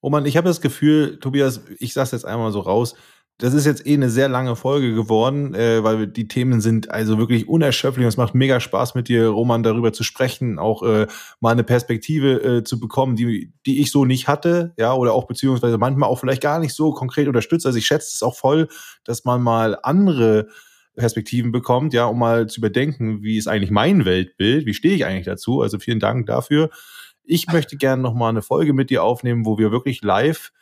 [0.01, 2.95] Oh man, ich habe das Gefühl, Tobias, ich sag's jetzt einmal so raus,
[3.39, 7.19] das ist jetzt eh eine sehr lange Folge geworden, äh, weil die Themen sind also
[7.19, 8.07] wirklich unerschöpflich.
[8.07, 11.07] Es macht mega Spaß mit dir, Roman, darüber zu sprechen, auch äh,
[11.41, 15.27] mal eine Perspektive äh, zu bekommen, die, die ich so nicht hatte, ja, oder auch
[15.27, 17.67] beziehungsweise manchmal auch vielleicht gar nicht so konkret unterstützt.
[17.67, 18.69] Also ich schätze es auch voll,
[19.05, 20.49] dass man mal andere
[20.97, 25.05] Perspektiven bekommt, ja, um mal zu überdenken, wie ist eigentlich mein Weltbild, wie stehe ich
[25.05, 25.61] eigentlich dazu.
[25.61, 26.71] Also vielen Dank dafür.
[27.23, 30.53] Ich möchte gerne noch mal eine Folge mit dir aufnehmen, wo wir wirklich live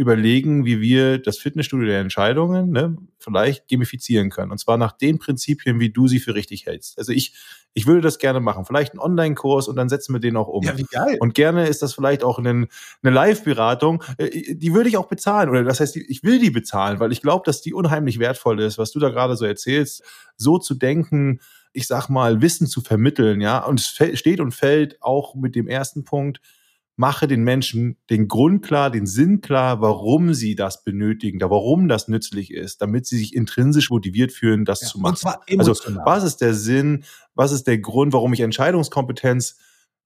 [0.00, 4.50] überlegen, wie wir das Fitnessstudio der Entscheidungen ne, vielleicht gamifizieren können.
[4.50, 6.98] Und zwar nach den Prinzipien, wie du sie für richtig hältst.
[6.98, 7.34] Also ich,
[7.74, 8.64] ich würde das gerne machen.
[8.64, 10.64] Vielleicht einen Online-Kurs und dann setzen wir den auch um.
[10.64, 11.18] Ja, wie geil.
[11.20, 12.66] Und gerne ist das vielleicht auch eine,
[13.02, 14.02] eine Live-Beratung.
[14.16, 15.50] Äh, die würde ich auch bezahlen.
[15.50, 18.78] Oder das heißt, ich will die bezahlen, weil ich glaube, dass die unheimlich wertvoll ist,
[18.78, 20.02] was du da gerade so erzählst,
[20.38, 21.40] so zu denken,
[21.74, 23.58] ich sag mal, Wissen zu vermitteln, ja.
[23.58, 26.40] Und es steht und fällt auch mit dem ersten Punkt,
[26.96, 32.08] mache den Menschen den Grund klar, den Sinn klar, warum sie das benötigen, warum das
[32.08, 35.12] nützlich ist, damit sie sich intrinsisch motiviert fühlen, das ja, zu machen.
[35.12, 35.72] Und zwar also
[36.04, 37.04] was ist der Sinn,
[37.34, 39.56] was ist der Grund, warum ich Entscheidungskompetenz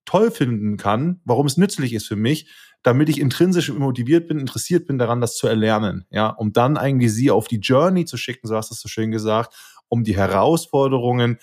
[0.05, 2.49] toll finden kann, warum es nützlich ist für mich,
[2.83, 7.13] damit ich intrinsisch motiviert bin, interessiert bin daran, das zu erlernen, ja, um dann eigentlich
[7.13, 9.55] sie auf die Journey zu schicken, so hast du es so schön gesagt,
[9.89, 11.39] um die Herausforderungen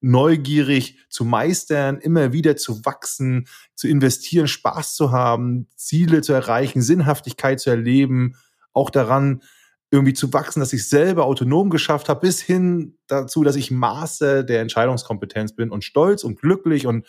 [0.00, 6.82] neugierig zu meistern, immer wieder zu wachsen, zu investieren, Spaß zu haben, Ziele zu erreichen,
[6.82, 8.36] Sinnhaftigkeit zu erleben,
[8.72, 9.42] auch daran
[9.90, 14.42] irgendwie zu wachsen, dass ich selber autonom geschafft habe, bis hin dazu, dass ich Master
[14.42, 17.06] der Entscheidungskompetenz bin und stolz und glücklich und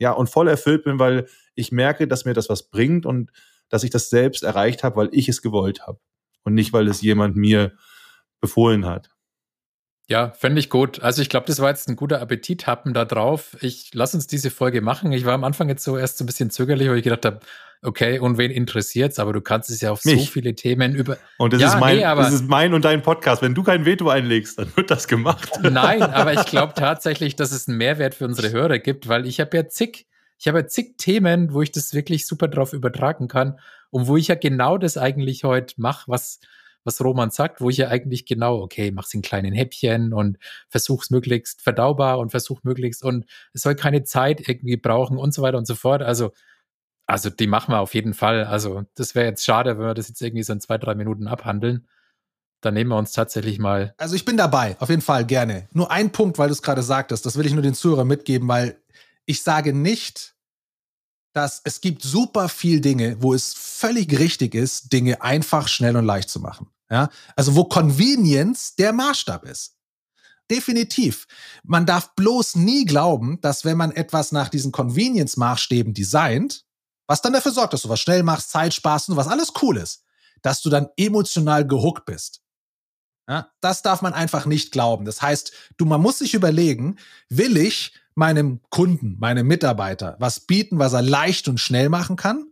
[0.00, 3.32] Ja, und voll erfüllt bin, weil ich merke, dass mir das was bringt und
[3.68, 5.98] dass ich das selbst erreicht habe, weil ich es gewollt habe
[6.44, 7.72] und nicht, weil es jemand mir
[8.40, 9.10] befohlen hat.
[10.08, 11.02] Ja, fände ich gut.
[11.02, 13.58] Also ich glaube, das war jetzt ein guter Appetithappen da drauf.
[13.60, 15.12] Ich lass uns diese Folge machen.
[15.12, 17.40] Ich war am Anfang jetzt so erst so ein bisschen zögerlich, weil ich gedacht habe,
[17.82, 19.18] okay, und wen interessiert's?
[19.18, 20.20] Aber du kannst es ja auf Mich.
[20.20, 21.18] so viele Themen über.
[21.36, 23.42] Und das, ja, ist mein, nee, das ist mein und dein Podcast.
[23.42, 25.50] Wenn du kein Veto einlegst, dann wird das gemacht.
[25.62, 29.40] Nein, aber ich glaube tatsächlich, dass es einen Mehrwert für unsere Hörer gibt, weil ich
[29.40, 30.06] habe ja zig,
[30.38, 33.58] ich habe ja zig Themen, wo ich das wirklich super drauf übertragen kann
[33.90, 36.40] und wo ich ja genau das eigentlich heute mache, was
[36.84, 40.38] was Roman sagt, wo ich ja eigentlich genau, okay, mach's in kleinen Häppchen und
[40.68, 45.42] versuch's möglichst verdaubar und versuch möglichst und es soll keine Zeit irgendwie brauchen und so
[45.42, 46.02] weiter und so fort.
[46.02, 46.32] Also,
[47.06, 48.44] also die machen wir auf jeden Fall.
[48.44, 51.26] Also, das wäre jetzt schade, wenn wir das jetzt irgendwie so in zwei, drei Minuten
[51.26, 51.88] abhandeln.
[52.60, 53.94] Dann nehmen wir uns tatsächlich mal.
[53.98, 55.68] Also ich bin dabei, auf jeden Fall gerne.
[55.72, 58.48] Nur ein Punkt, weil du es gerade sagtest, das will ich nur den Zuhörern mitgeben,
[58.48, 58.80] weil
[59.26, 60.34] ich sage nicht,
[61.38, 66.04] dass es gibt super viel Dinge, wo es völlig richtig ist, Dinge einfach, schnell und
[66.04, 66.66] leicht zu machen.
[66.90, 69.76] Ja, also wo Convenience der Maßstab ist.
[70.50, 71.28] Definitiv.
[71.62, 76.64] Man darf bloß nie glauben, dass wenn man etwas nach diesen Convenience-Maßstäben designt,
[77.06, 79.76] was dann dafür sorgt, dass du was schnell machst, Zeit sparst und was alles cool
[79.76, 80.02] ist,
[80.42, 82.42] dass du dann emotional gehuckt bist.
[83.28, 85.04] Ja, das darf man einfach nicht glauben.
[85.04, 86.98] Das heißt, du, man muss sich überlegen,
[87.28, 92.50] will ich meinem Kunden, meinem Mitarbeiter was bieten, was er leicht und schnell machen kann?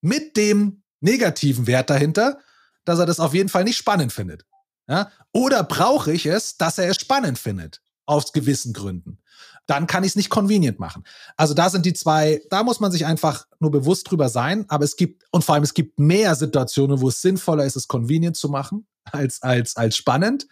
[0.00, 2.38] Mit dem negativen Wert dahinter,
[2.84, 4.46] dass er das auf jeden Fall nicht spannend findet.
[4.88, 5.10] Ja?
[5.32, 7.82] Oder brauche ich es, dass er es spannend findet?
[8.06, 9.18] Aus gewissen Gründen.
[9.66, 11.04] Dann kann ich es nicht convenient machen.
[11.36, 14.66] Also da sind die zwei, da muss man sich einfach nur bewusst drüber sein.
[14.68, 17.88] Aber es gibt, und vor allem es gibt mehr Situationen, wo es sinnvoller ist, es
[17.88, 20.46] convenient zu machen, als, als, als spannend.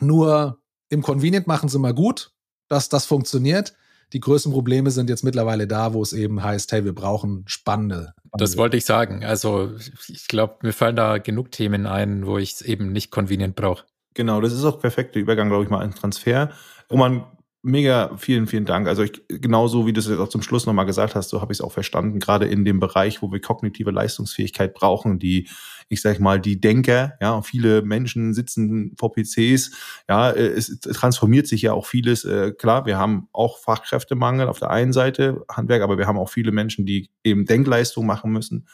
[0.00, 2.32] Nur im Convenient machen sie mal gut
[2.68, 3.74] dass das funktioniert.
[4.12, 8.14] Die größten Probleme sind jetzt mittlerweile da, wo es eben heißt, hey, wir brauchen spannende.
[8.32, 9.24] Das wollte ich sagen.
[9.24, 9.72] Also
[10.08, 13.84] ich glaube, mir fallen da genug Themen ein, wo ich es eben nicht convenient brauche.
[14.14, 16.50] Genau, das ist auch perfekter Übergang, glaube ich, mal ein Transfer.
[16.90, 17.24] Roman,
[17.62, 18.86] mega vielen, vielen Dank.
[18.86, 21.52] Also ich, genauso wie du es jetzt auch zum Schluss nochmal gesagt hast, so habe
[21.52, 25.48] ich es auch verstanden, gerade in dem Bereich, wo wir kognitive Leistungsfähigkeit brauchen, die,
[25.88, 29.72] ich sag mal, die Denker, ja, viele Menschen sitzen vor PCs,
[30.08, 32.24] ja, es transformiert sich ja auch vieles.
[32.24, 36.30] Äh, klar, wir haben auch Fachkräftemangel auf der einen Seite, Handwerk, aber wir haben auch
[36.30, 38.68] viele Menschen, die eben Denkleistung machen müssen.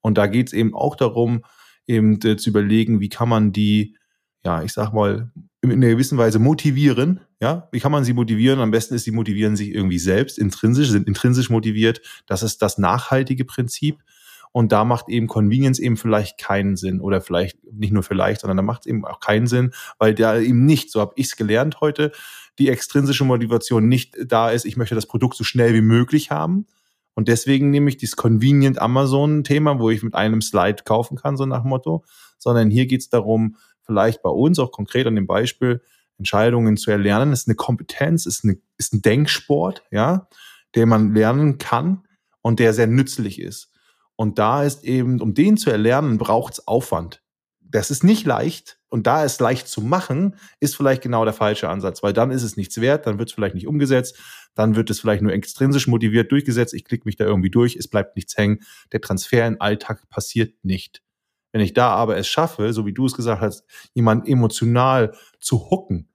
[0.00, 1.44] Und da geht es eben auch darum,
[1.86, 3.96] eben äh, zu überlegen, wie kann man die
[4.44, 5.30] ja, ich sag mal,
[5.62, 7.20] in einer gewissen Weise motivieren.
[7.44, 8.58] Ja, wie kann man sie motivieren?
[8.60, 12.00] Am besten ist, sie motivieren sich irgendwie selbst, intrinsisch, sind intrinsisch motiviert.
[12.26, 13.98] Das ist das nachhaltige Prinzip.
[14.50, 18.56] Und da macht eben Convenience eben vielleicht keinen Sinn oder vielleicht nicht nur vielleicht, sondern
[18.56, 21.36] da macht es eben auch keinen Sinn, weil da eben nicht, so habe ich es
[21.36, 22.12] gelernt heute,
[22.58, 26.64] die extrinsische Motivation nicht da ist, ich möchte das Produkt so schnell wie möglich haben.
[27.12, 31.44] Und deswegen nehme ich dieses Convenient Amazon-Thema, wo ich mit einem Slide kaufen kann, so
[31.44, 32.06] nach Motto,
[32.38, 35.82] sondern hier geht es darum, vielleicht bei uns auch konkret an dem Beispiel,
[36.18, 40.28] Entscheidungen zu erlernen, ist eine Kompetenz, ist, eine, ist ein Denksport, ja,
[40.74, 42.02] der man lernen kann
[42.42, 43.70] und der sehr nützlich ist.
[44.16, 47.22] Und da ist eben, um den zu erlernen, braucht es Aufwand.
[47.60, 48.78] Das ist nicht leicht.
[48.88, 52.44] Und da es leicht zu machen, ist vielleicht genau der falsche Ansatz, weil dann ist
[52.44, 54.16] es nichts wert, dann wird es vielleicht nicht umgesetzt,
[54.54, 57.88] dann wird es vielleicht nur extrinsisch motiviert durchgesetzt, ich klicke mich da irgendwie durch, es
[57.88, 58.60] bleibt nichts hängen.
[58.92, 61.02] Der Transfer in Alltag passiert nicht.
[61.54, 63.64] Wenn ich da aber es schaffe, so wie du es gesagt hast,
[63.94, 66.08] jemanden emotional zu hucken,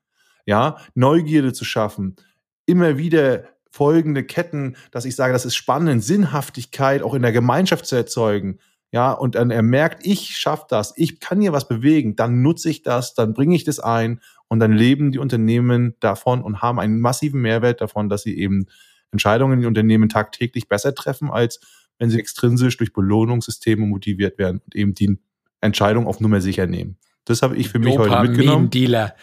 [0.46, 2.18] ja, Neugierde zu schaffen,
[2.66, 7.86] immer wieder folgende Ketten, dass ich sage, das ist spannend, Sinnhaftigkeit auch in der Gemeinschaft
[7.86, 8.60] zu erzeugen,
[8.92, 12.70] ja, und dann er merkt, ich schaffe das, ich kann hier was bewegen, dann nutze
[12.70, 16.82] ich das, dann bringe ich das ein und dann leben die Unternehmen davon und haben
[16.82, 18.66] einen massiven Mehrwert davon, dass sie eben
[19.12, 21.62] Entscheidungen in den Unternehmen tagtäglich besser treffen, als
[21.98, 25.18] wenn sie extrinsisch durch Belohnungssysteme motiviert werden und eben die
[25.62, 26.98] Entscheidung auf Nummer sicher nehmen.
[27.26, 28.70] Das habe ich für mich heute mitgenommen.
[28.70, 29.16] Dealer.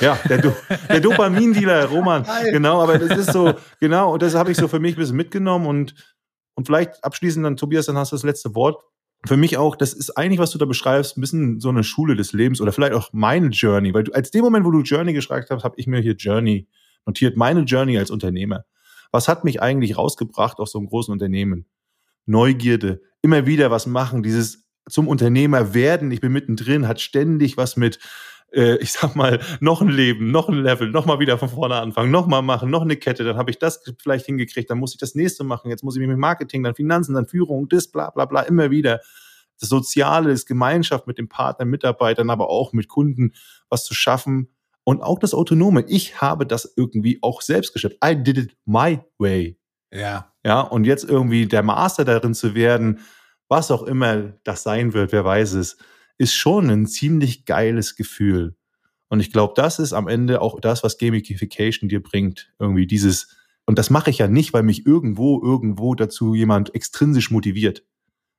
[0.00, 0.52] Ja, der, Do
[0.88, 2.24] der Dopamin-Dealer, Roman.
[2.24, 2.52] Geil.
[2.52, 5.16] Genau, aber das ist so, genau, und das habe ich so für mich ein bisschen
[5.16, 5.94] mitgenommen und,
[6.54, 8.82] und vielleicht abschließend dann, Tobias, dann hast du das letzte Wort.
[9.26, 12.14] Für mich auch, das ist eigentlich, was du da beschreibst, ein bisschen so eine Schule
[12.14, 15.14] des Lebens oder vielleicht auch meine Journey, weil du, als dem Moment, wo du Journey
[15.14, 16.68] geschrieben hast, habe ich mir hier Journey
[17.06, 18.64] notiert, meine Journey als Unternehmer.
[19.12, 21.66] Was hat mich eigentlich rausgebracht aus so einem großen Unternehmen?
[22.26, 27.76] Neugierde, immer wieder was machen, dieses zum Unternehmer werden, ich bin mittendrin, hat ständig was
[27.76, 27.98] mit,
[28.52, 31.76] äh, ich sag mal, noch ein Leben, noch ein Level, noch mal wieder von vorne
[31.76, 34.92] anfangen, noch mal machen, noch eine Kette, dann habe ich das vielleicht hingekriegt, dann muss
[34.92, 37.88] ich das nächste machen, jetzt muss ich mich mit Marketing, dann Finanzen, dann Führung, das,
[37.88, 39.00] bla bla bla, immer wieder.
[39.58, 43.32] Das Soziale, das Gemeinschaft mit den Partnern, Mitarbeitern, aber auch mit Kunden,
[43.70, 44.50] was zu schaffen.
[44.84, 45.84] Und auch das Autonome.
[45.88, 47.96] Ich habe das irgendwie auch selbst geschafft.
[48.04, 49.58] I did it my way.
[49.90, 50.32] Ja.
[50.44, 53.00] Ja, und jetzt irgendwie der Master darin zu werden,
[53.48, 55.76] was auch immer das sein wird, wer weiß es,
[56.18, 58.56] ist schon ein ziemlich geiles Gefühl.
[59.08, 62.52] Und ich glaube, das ist am Ende auch das, was Gamification dir bringt.
[62.58, 67.30] Irgendwie dieses, und das mache ich ja nicht, weil mich irgendwo, irgendwo dazu jemand extrinsisch
[67.30, 67.84] motiviert.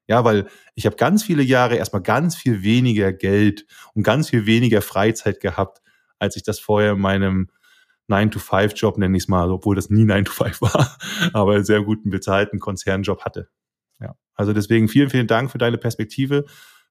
[0.07, 4.45] Ja, weil ich habe ganz viele Jahre erstmal ganz viel weniger Geld und ganz viel
[4.45, 5.81] weniger Freizeit gehabt,
[6.17, 7.49] als ich das vorher in meinem
[8.09, 10.97] 9-to-5-Job, nenne ich es mal, obwohl das nie 9-to-5 war,
[11.33, 13.49] aber einen sehr guten bezahlten Konzernjob hatte.
[14.37, 16.45] Also deswegen vielen, vielen Dank für deine Perspektive.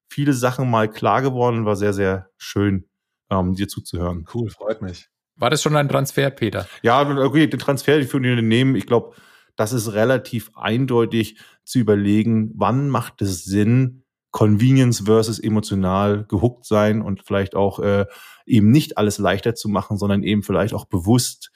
[0.07, 2.87] Viele Sachen mal klar geworden, war sehr, sehr schön,
[3.29, 4.25] ähm, dir zuzuhören.
[4.33, 5.09] Cool, freut mich.
[5.35, 6.67] War das schon ein Transfer, Peter?
[6.81, 9.15] Ja, okay, den Transfer für die Unternehmen, ich glaube,
[9.55, 17.01] das ist relativ eindeutig zu überlegen, wann macht es Sinn, Convenience versus emotional gehuckt sein
[17.01, 18.05] und vielleicht auch äh,
[18.45, 21.51] eben nicht alles leichter zu machen, sondern eben vielleicht auch bewusst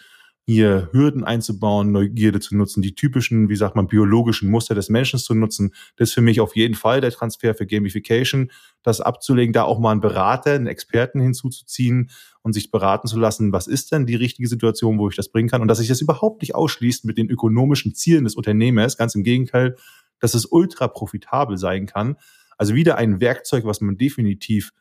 [0.45, 5.19] hier Hürden einzubauen, Neugierde zu nutzen, die typischen, wie sagt man, biologischen Muster des Menschen
[5.19, 5.73] zu nutzen.
[5.97, 8.51] Das ist für mich auf jeden Fall der Transfer für Gamification,
[8.81, 12.09] das abzulegen, da auch mal einen Berater, einen Experten hinzuzuziehen
[12.41, 15.49] und sich beraten zu lassen, was ist denn die richtige Situation, wo ich das bringen
[15.49, 19.13] kann und dass sich das überhaupt nicht ausschließt mit den ökonomischen Zielen des Unternehmers, ganz
[19.13, 19.75] im Gegenteil,
[20.19, 22.15] dass es ultra profitabel sein kann.
[22.57, 24.71] Also wieder ein Werkzeug, was man definitiv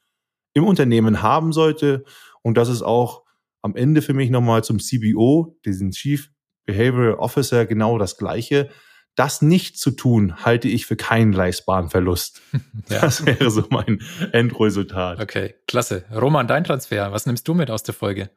[0.55, 2.05] im Unternehmen haben sollte
[2.43, 3.24] und das ist auch
[3.62, 6.31] am Ende für mich nochmal zum CBO, diesen Chief
[6.66, 8.70] Behavioral Officer, genau das Gleiche.
[9.16, 12.41] Das nicht zu tun, halte ich für keinen leistbaren Verlust.
[12.89, 13.01] ja.
[13.01, 14.01] Das wäre so mein
[14.32, 15.20] Endresultat.
[15.20, 16.05] Okay, klasse.
[16.15, 18.31] Roman, dein Transfer, was nimmst du mit aus der Folge?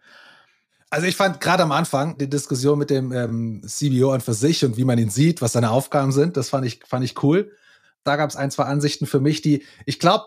[0.89, 4.63] Also ich fand gerade am Anfang die Diskussion mit dem ähm, CBO an für sich
[4.63, 7.51] und wie man ihn sieht, was seine Aufgaben sind, das fand ich, fand ich cool.
[8.03, 10.25] Da gab es ein, zwei Ansichten für mich, die, ich glaube,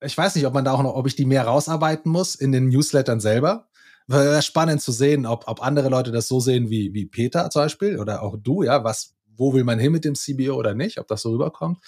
[0.00, 2.52] ich weiß nicht, ob man da auch noch, ob ich die mehr rausarbeiten muss in
[2.52, 3.67] den Newslettern selber.
[4.08, 7.62] Wäre spannend zu sehen, ob, ob andere Leute das so sehen wie, wie Peter zum
[7.62, 10.98] Beispiel oder auch du, ja, was, wo will man hin mit dem CBO oder nicht,
[10.98, 11.78] ob das so rüberkommt.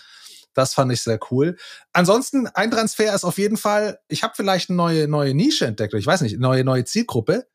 [0.52, 1.56] Das fand ich sehr cool.
[1.92, 5.94] Ansonsten, ein Transfer ist auf jeden Fall, ich habe vielleicht eine neue, neue Nische entdeckt,
[5.94, 7.46] ich weiß nicht, neue, neue Zielgruppe.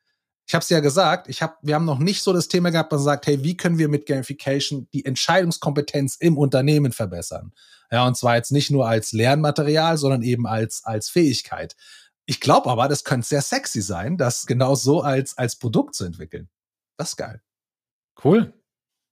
[0.48, 2.92] Ich habe es ja gesagt, ich hab, wir haben noch nicht so das Thema gehabt,
[2.92, 7.52] man sagt, hey, wie können wir mit Gamification die Entscheidungskompetenz im Unternehmen verbessern?
[7.92, 11.76] Ja, und zwar jetzt nicht nur als Lernmaterial, sondern eben als, als Fähigkeit.
[12.26, 16.06] Ich glaube aber, das könnte sehr sexy sein, das genau so als, als Produkt zu
[16.06, 16.50] entwickeln.
[16.98, 17.42] Das ist geil.
[18.24, 18.54] Cool.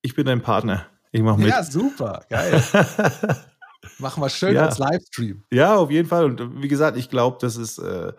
[0.02, 0.88] Ich bin dein Partner.
[1.11, 1.49] Ich mache mit.
[1.49, 2.26] Ja, super.
[2.30, 2.64] Geil.
[3.99, 4.65] Machen wir schön ja.
[4.65, 5.44] als Livestream.
[5.52, 6.26] Ja, auf jeden Fall.
[6.26, 8.14] Und wie gesagt, ich glaube, das ist, äh,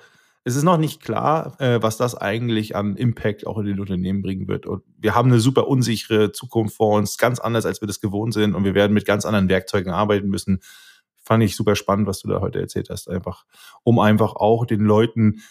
[0.45, 4.23] es ist noch nicht klar, äh, was das eigentlich an Impact auch in den Unternehmen
[4.23, 4.67] bringen wird.
[4.67, 8.35] Und wir haben eine super unsichere Zukunft vor uns, ganz anders, als wir das gewohnt
[8.35, 8.55] sind.
[8.55, 10.61] Und wir werden mit ganz anderen Werkzeugen arbeiten müssen
[11.25, 13.45] fand ich super spannend, was du da heute erzählt hast, einfach,
[13.83, 15.43] um einfach auch den Leuten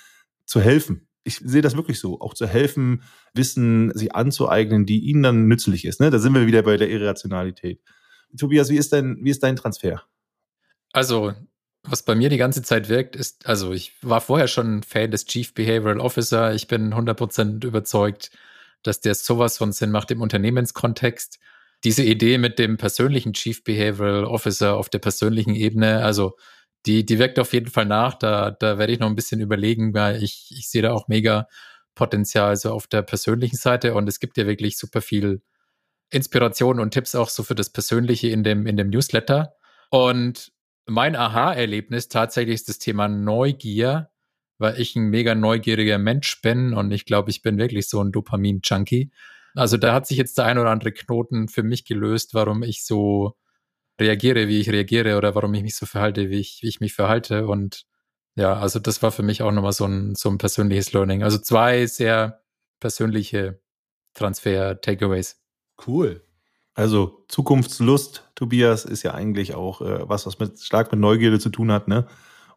[0.46, 1.08] zu helfen.
[1.24, 5.86] Ich sehe das wirklich so, auch zu helfen, Wissen sich anzueignen, die ihnen dann nützlich
[5.86, 6.00] ist.
[6.00, 6.10] Ne?
[6.10, 7.82] Da sind wir wieder bei der Irrationalität.
[8.38, 10.04] Tobias, wie ist dein, wie ist dein Transfer?
[10.92, 11.34] Also,
[11.84, 15.26] was bei mir die ganze Zeit wirkt, ist, also ich war vorher schon Fan des
[15.26, 16.54] Chief Behavioral Officer.
[16.54, 18.32] Ich bin 100% überzeugt,
[18.84, 21.40] dass der sowas von Sinn macht im Unternehmenskontext
[21.84, 26.38] diese Idee mit dem persönlichen Chief Behavioral Officer auf der persönlichen Ebene, also
[26.86, 28.14] die, die wirkt auf jeden Fall nach.
[28.16, 31.48] Da, da werde ich noch ein bisschen überlegen, weil ich, ich sehe da auch mega
[31.96, 35.42] Potenzial so auf der persönlichen Seite und es gibt ja wirklich super viel
[36.10, 39.56] Inspiration und Tipps auch so für das Persönliche in dem, in dem Newsletter.
[39.90, 40.52] Und
[40.86, 44.10] mein Aha-Erlebnis tatsächlich ist das Thema Neugier,
[44.58, 48.12] weil ich ein mega neugieriger Mensch bin und ich glaube, ich bin wirklich so ein
[48.12, 49.12] Dopamin-Junkie.
[49.56, 52.86] Also da hat sich jetzt der ein oder andere Knoten für mich gelöst, warum ich
[52.86, 53.36] so
[54.00, 56.94] reagiere, wie ich reagiere oder warum ich mich so verhalte, wie ich, wie ich mich
[56.94, 57.48] verhalte.
[57.48, 57.86] Und
[58.36, 61.24] ja, also das war für mich auch nochmal so ein, so ein persönliches Learning.
[61.24, 62.42] Also zwei sehr
[62.80, 63.62] persönliche
[64.16, 65.40] Transfer-Takeaways.
[65.86, 66.24] Cool.
[66.76, 71.50] Also Zukunftslust, Tobias, ist ja eigentlich auch äh, was, was mit stark mit Neugierde zu
[71.50, 72.08] tun hat, ne?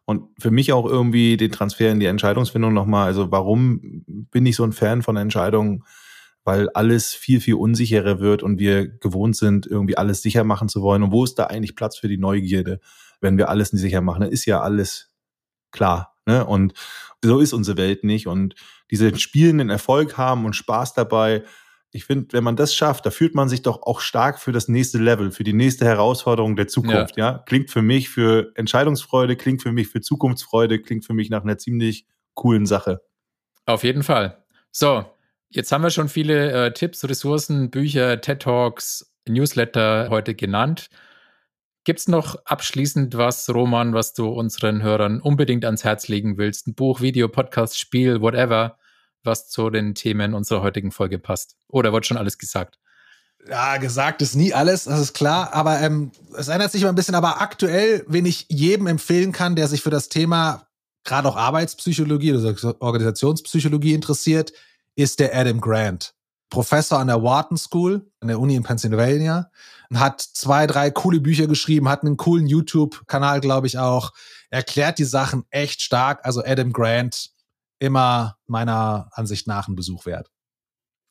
[0.05, 3.07] Und für mich auch irgendwie den Transfer in die Entscheidungsfindung nochmal.
[3.07, 5.83] Also warum bin ich so ein Fan von Entscheidungen?
[6.47, 10.81] Weil alles viel, viel unsicherer wird und wir gewohnt sind, irgendwie alles sicher machen zu
[10.81, 11.03] wollen.
[11.03, 12.79] Und wo ist da eigentlich Platz für die Neugierde,
[13.19, 14.21] wenn wir alles nicht sicher machen?
[14.21, 15.11] Dann ist ja alles
[15.71, 16.15] klar.
[16.25, 16.45] Ne?
[16.45, 16.73] Und
[17.21, 18.27] so ist unsere Welt nicht.
[18.27, 18.55] Und
[18.89, 21.43] diese spielenden Erfolg haben und Spaß dabei,
[21.91, 24.69] ich finde, wenn man das schafft, da fühlt man sich doch auch stark für das
[24.69, 27.17] nächste Level, für die nächste Herausforderung der Zukunft.
[27.17, 27.31] Ja.
[27.31, 27.37] ja?
[27.39, 31.57] Klingt für mich für Entscheidungsfreude, klingt für mich für Zukunftsfreude, klingt für mich nach einer
[31.57, 32.05] ziemlich
[32.35, 33.01] coolen Sache.
[33.65, 34.45] Auf jeden Fall.
[34.71, 35.03] So,
[35.49, 40.89] Jetzt haben wir schon viele äh, Tipps, Ressourcen, Bücher, TED Talks, Newsletter heute genannt.
[41.85, 46.67] Gibt es noch abschließend was, Roman, was du unseren Hörern unbedingt ans Herz legen willst?
[46.67, 48.77] Ein Buch, Video, Podcast, Spiel, whatever,
[49.23, 51.55] was zu den Themen unserer heutigen Folge passt?
[51.69, 52.77] Oder wird schon alles gesagt?
[53.47, 55.53] Ja, gesagt ist nie alles, das ist klar.
[55.53, 57.15] Aber ähm, es ändert sich immer ein bisschen.
[57.15, 60.67] Aber aktuell, wen ich jedem empfehlen kann, der sich für das Thema
[61.05, 64.51] gerade auch Arbeitspsychologie oder Organisationspsychologie interessiert,
[64.97, 66.13] ist der Adam Grant.
[66.49, 69.51] Professor an der Wharton School, an der Uni in Pennsylvania,
[69.89, 74.11] und hat zwei, drei coole Bücher geschrieben, hat einen coolen YouTube-Kanal, glaube ich, auch.
[74.49, 76.25] Erklärt die Sachen echt stark.
[76.25, 77.31] Also Adam Grant,
[77.79, 80.29] immer meiner Ansicht nach ein Besuch wert.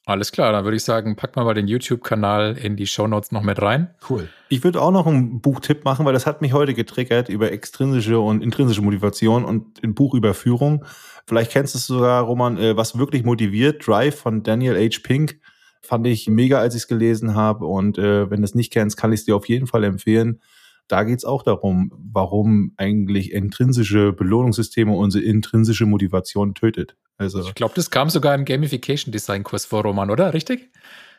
[0.08, 3.42] Alles klar, dann würde ich sagen, pack mal mal den YouTube-Kanal in die Shownotes noch
[3.42, 3.90] mit rein.
[4.08, 4.28] Cool.
[4.48, 8.20] Ich würde auch noch einen Buchtipp machen, weil das hat mich heute getriggert über extrinsische
[8.20, 10.84] und intrinsische Motivation und ein Buch über Führung.
[11.26, 13.84] Vielleicht kennst du es sogar, Roman, äh, was wirklich motiviert.
[13.84, 15.00] Drive von Daniel H.
[15.02, 15.40] Pink.
[15.82, 17.66] Fand ich mega, als ich es gelesen habe.
[17.66, 20.40] Und äh, wenn du es nicht kennst, kann ich es dir auf jeden Fall empfehlen
[20.88, 26.96] da geht es auch darum, warum eigentlich intrinsische Belohnungssysteme unsere intrinsische Motivation tötet.
[27.18, 30.34] Also ich glaube, das kam sogar im Gamification Design Kurs vor, Roman, oder?
[30.34, 30.70] Richtig?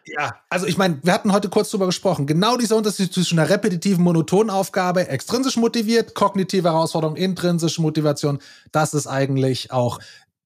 [0.05, 2.27] Ja, also ich meine, wir hatten heute kurz drüber gesprochen.
[2.27, 8.39] Genau dieser Unterschied zwischen einer repetitiven, monotonen Aufgabe, extrinsisch motiviert, kognitive Herausforderung, intrinsische Motivation,
[8.71, 9.99] das ist eigentlich auch,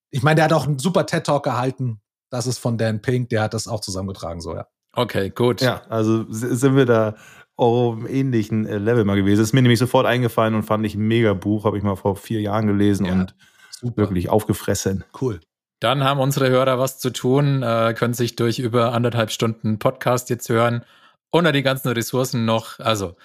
[0.10, 2.02] ich meine, der hat auch einen super TED-Talk gehalten.
[2.31, 4.65] Das ist von Dan Pink, der hat das auch zusammengetragen, so, ja.
[4.93, 5.61] Okay, gut.
[5.61, 7.15] Ja, also sind wir da
[7.62, 9.40] auf einem ähnlichen äh, Level mal gewesen.
[9.40, 11.96] Das ist mir nämlich sofort eingefallen und fand ich ein mega Buch, habe ich mal
[11.96, 13.36] vor vier Jahren gelesen ja, und
[13.70, 13.98] super.
[13.98, 15.04] wirklich aufgefressen.
[15.20, 15.40] Cool.
[15.80, 20.30] Dann haben unsere Hörer was zu tun, äh, können sich durch über anderthalb Stunden Podcast
[20.30, 20.84] jetzt hören
[21.32, 22.80] und die ganzen Ressourcen noch.
[22.80, 23.16] Also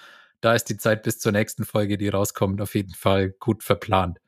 [0.41, 4.19] da ist die Zeit bis zur nächsten Folge, die rauskommt, auf jeden Fall gut verplant.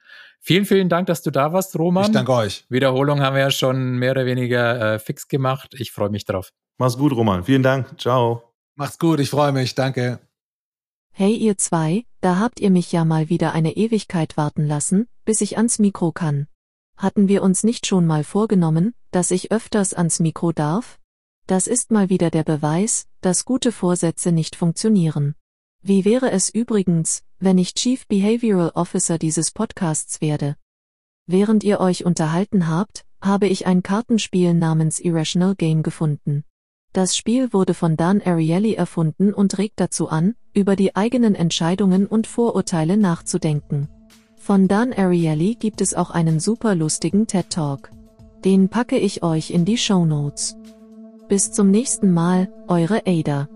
[0.41, 2.05] Vielen, vielen Dank, dass du da warst, Roman.
[2.05, 2.65] Ich danke euch.
[2.69, 5.75] Wiederholung haben wir ja schon mehr oder weniger äh, fix gemacht.
[5.79, 6.53] Ich freue mich drauf.
[6.79, 7.45] Mach's gut, Roman.
[7.45, 8.01] Vielen Dank.
[8.01, 8.48] Ciao.
[8.79, 10.21] Macht's gut, ich freue mich, danke.
[11.11, 15.41] Hey ihr zwei, da habt ihr mich ja mal wieder eine Ewigkeit warten lassen, bis
[15.41, 16.47] ich ans Mikro kann.
[16.97, 21.01] Hatten wir uns nicht schon mal vorgenommen, dass ich öfters ans Mikro darf?
[21.49, 25.35] Das ist mal wieder der Beweis, dass gute Vorsätze nicht funktionieren.
[25.83, 30.55] Wie wäre es übrigens, wenn ich Chief Behavioral Officer dieses Podcasts werde?
[31.27, 36.45] Während ihr euch unterhalten habt, habe ich ein Kartenspiel namens Irrational Game gefunden.
[36.93, 42.06] Das Spiel wurde von Dan Ariely erfunden und regt dazu an, über die eigenen Entscheidungen
[42.06, 43.89] und Vorurteile nachzudenken.
[44.36, 47.90] Von Dan Ariely gibt es auch einen super lustigen TED Talk.
[48.44, 50.56] Den packe ich euch in die Show Notes.
[51.28, 53.48] Bis zum nächsten Mal, eure Ada.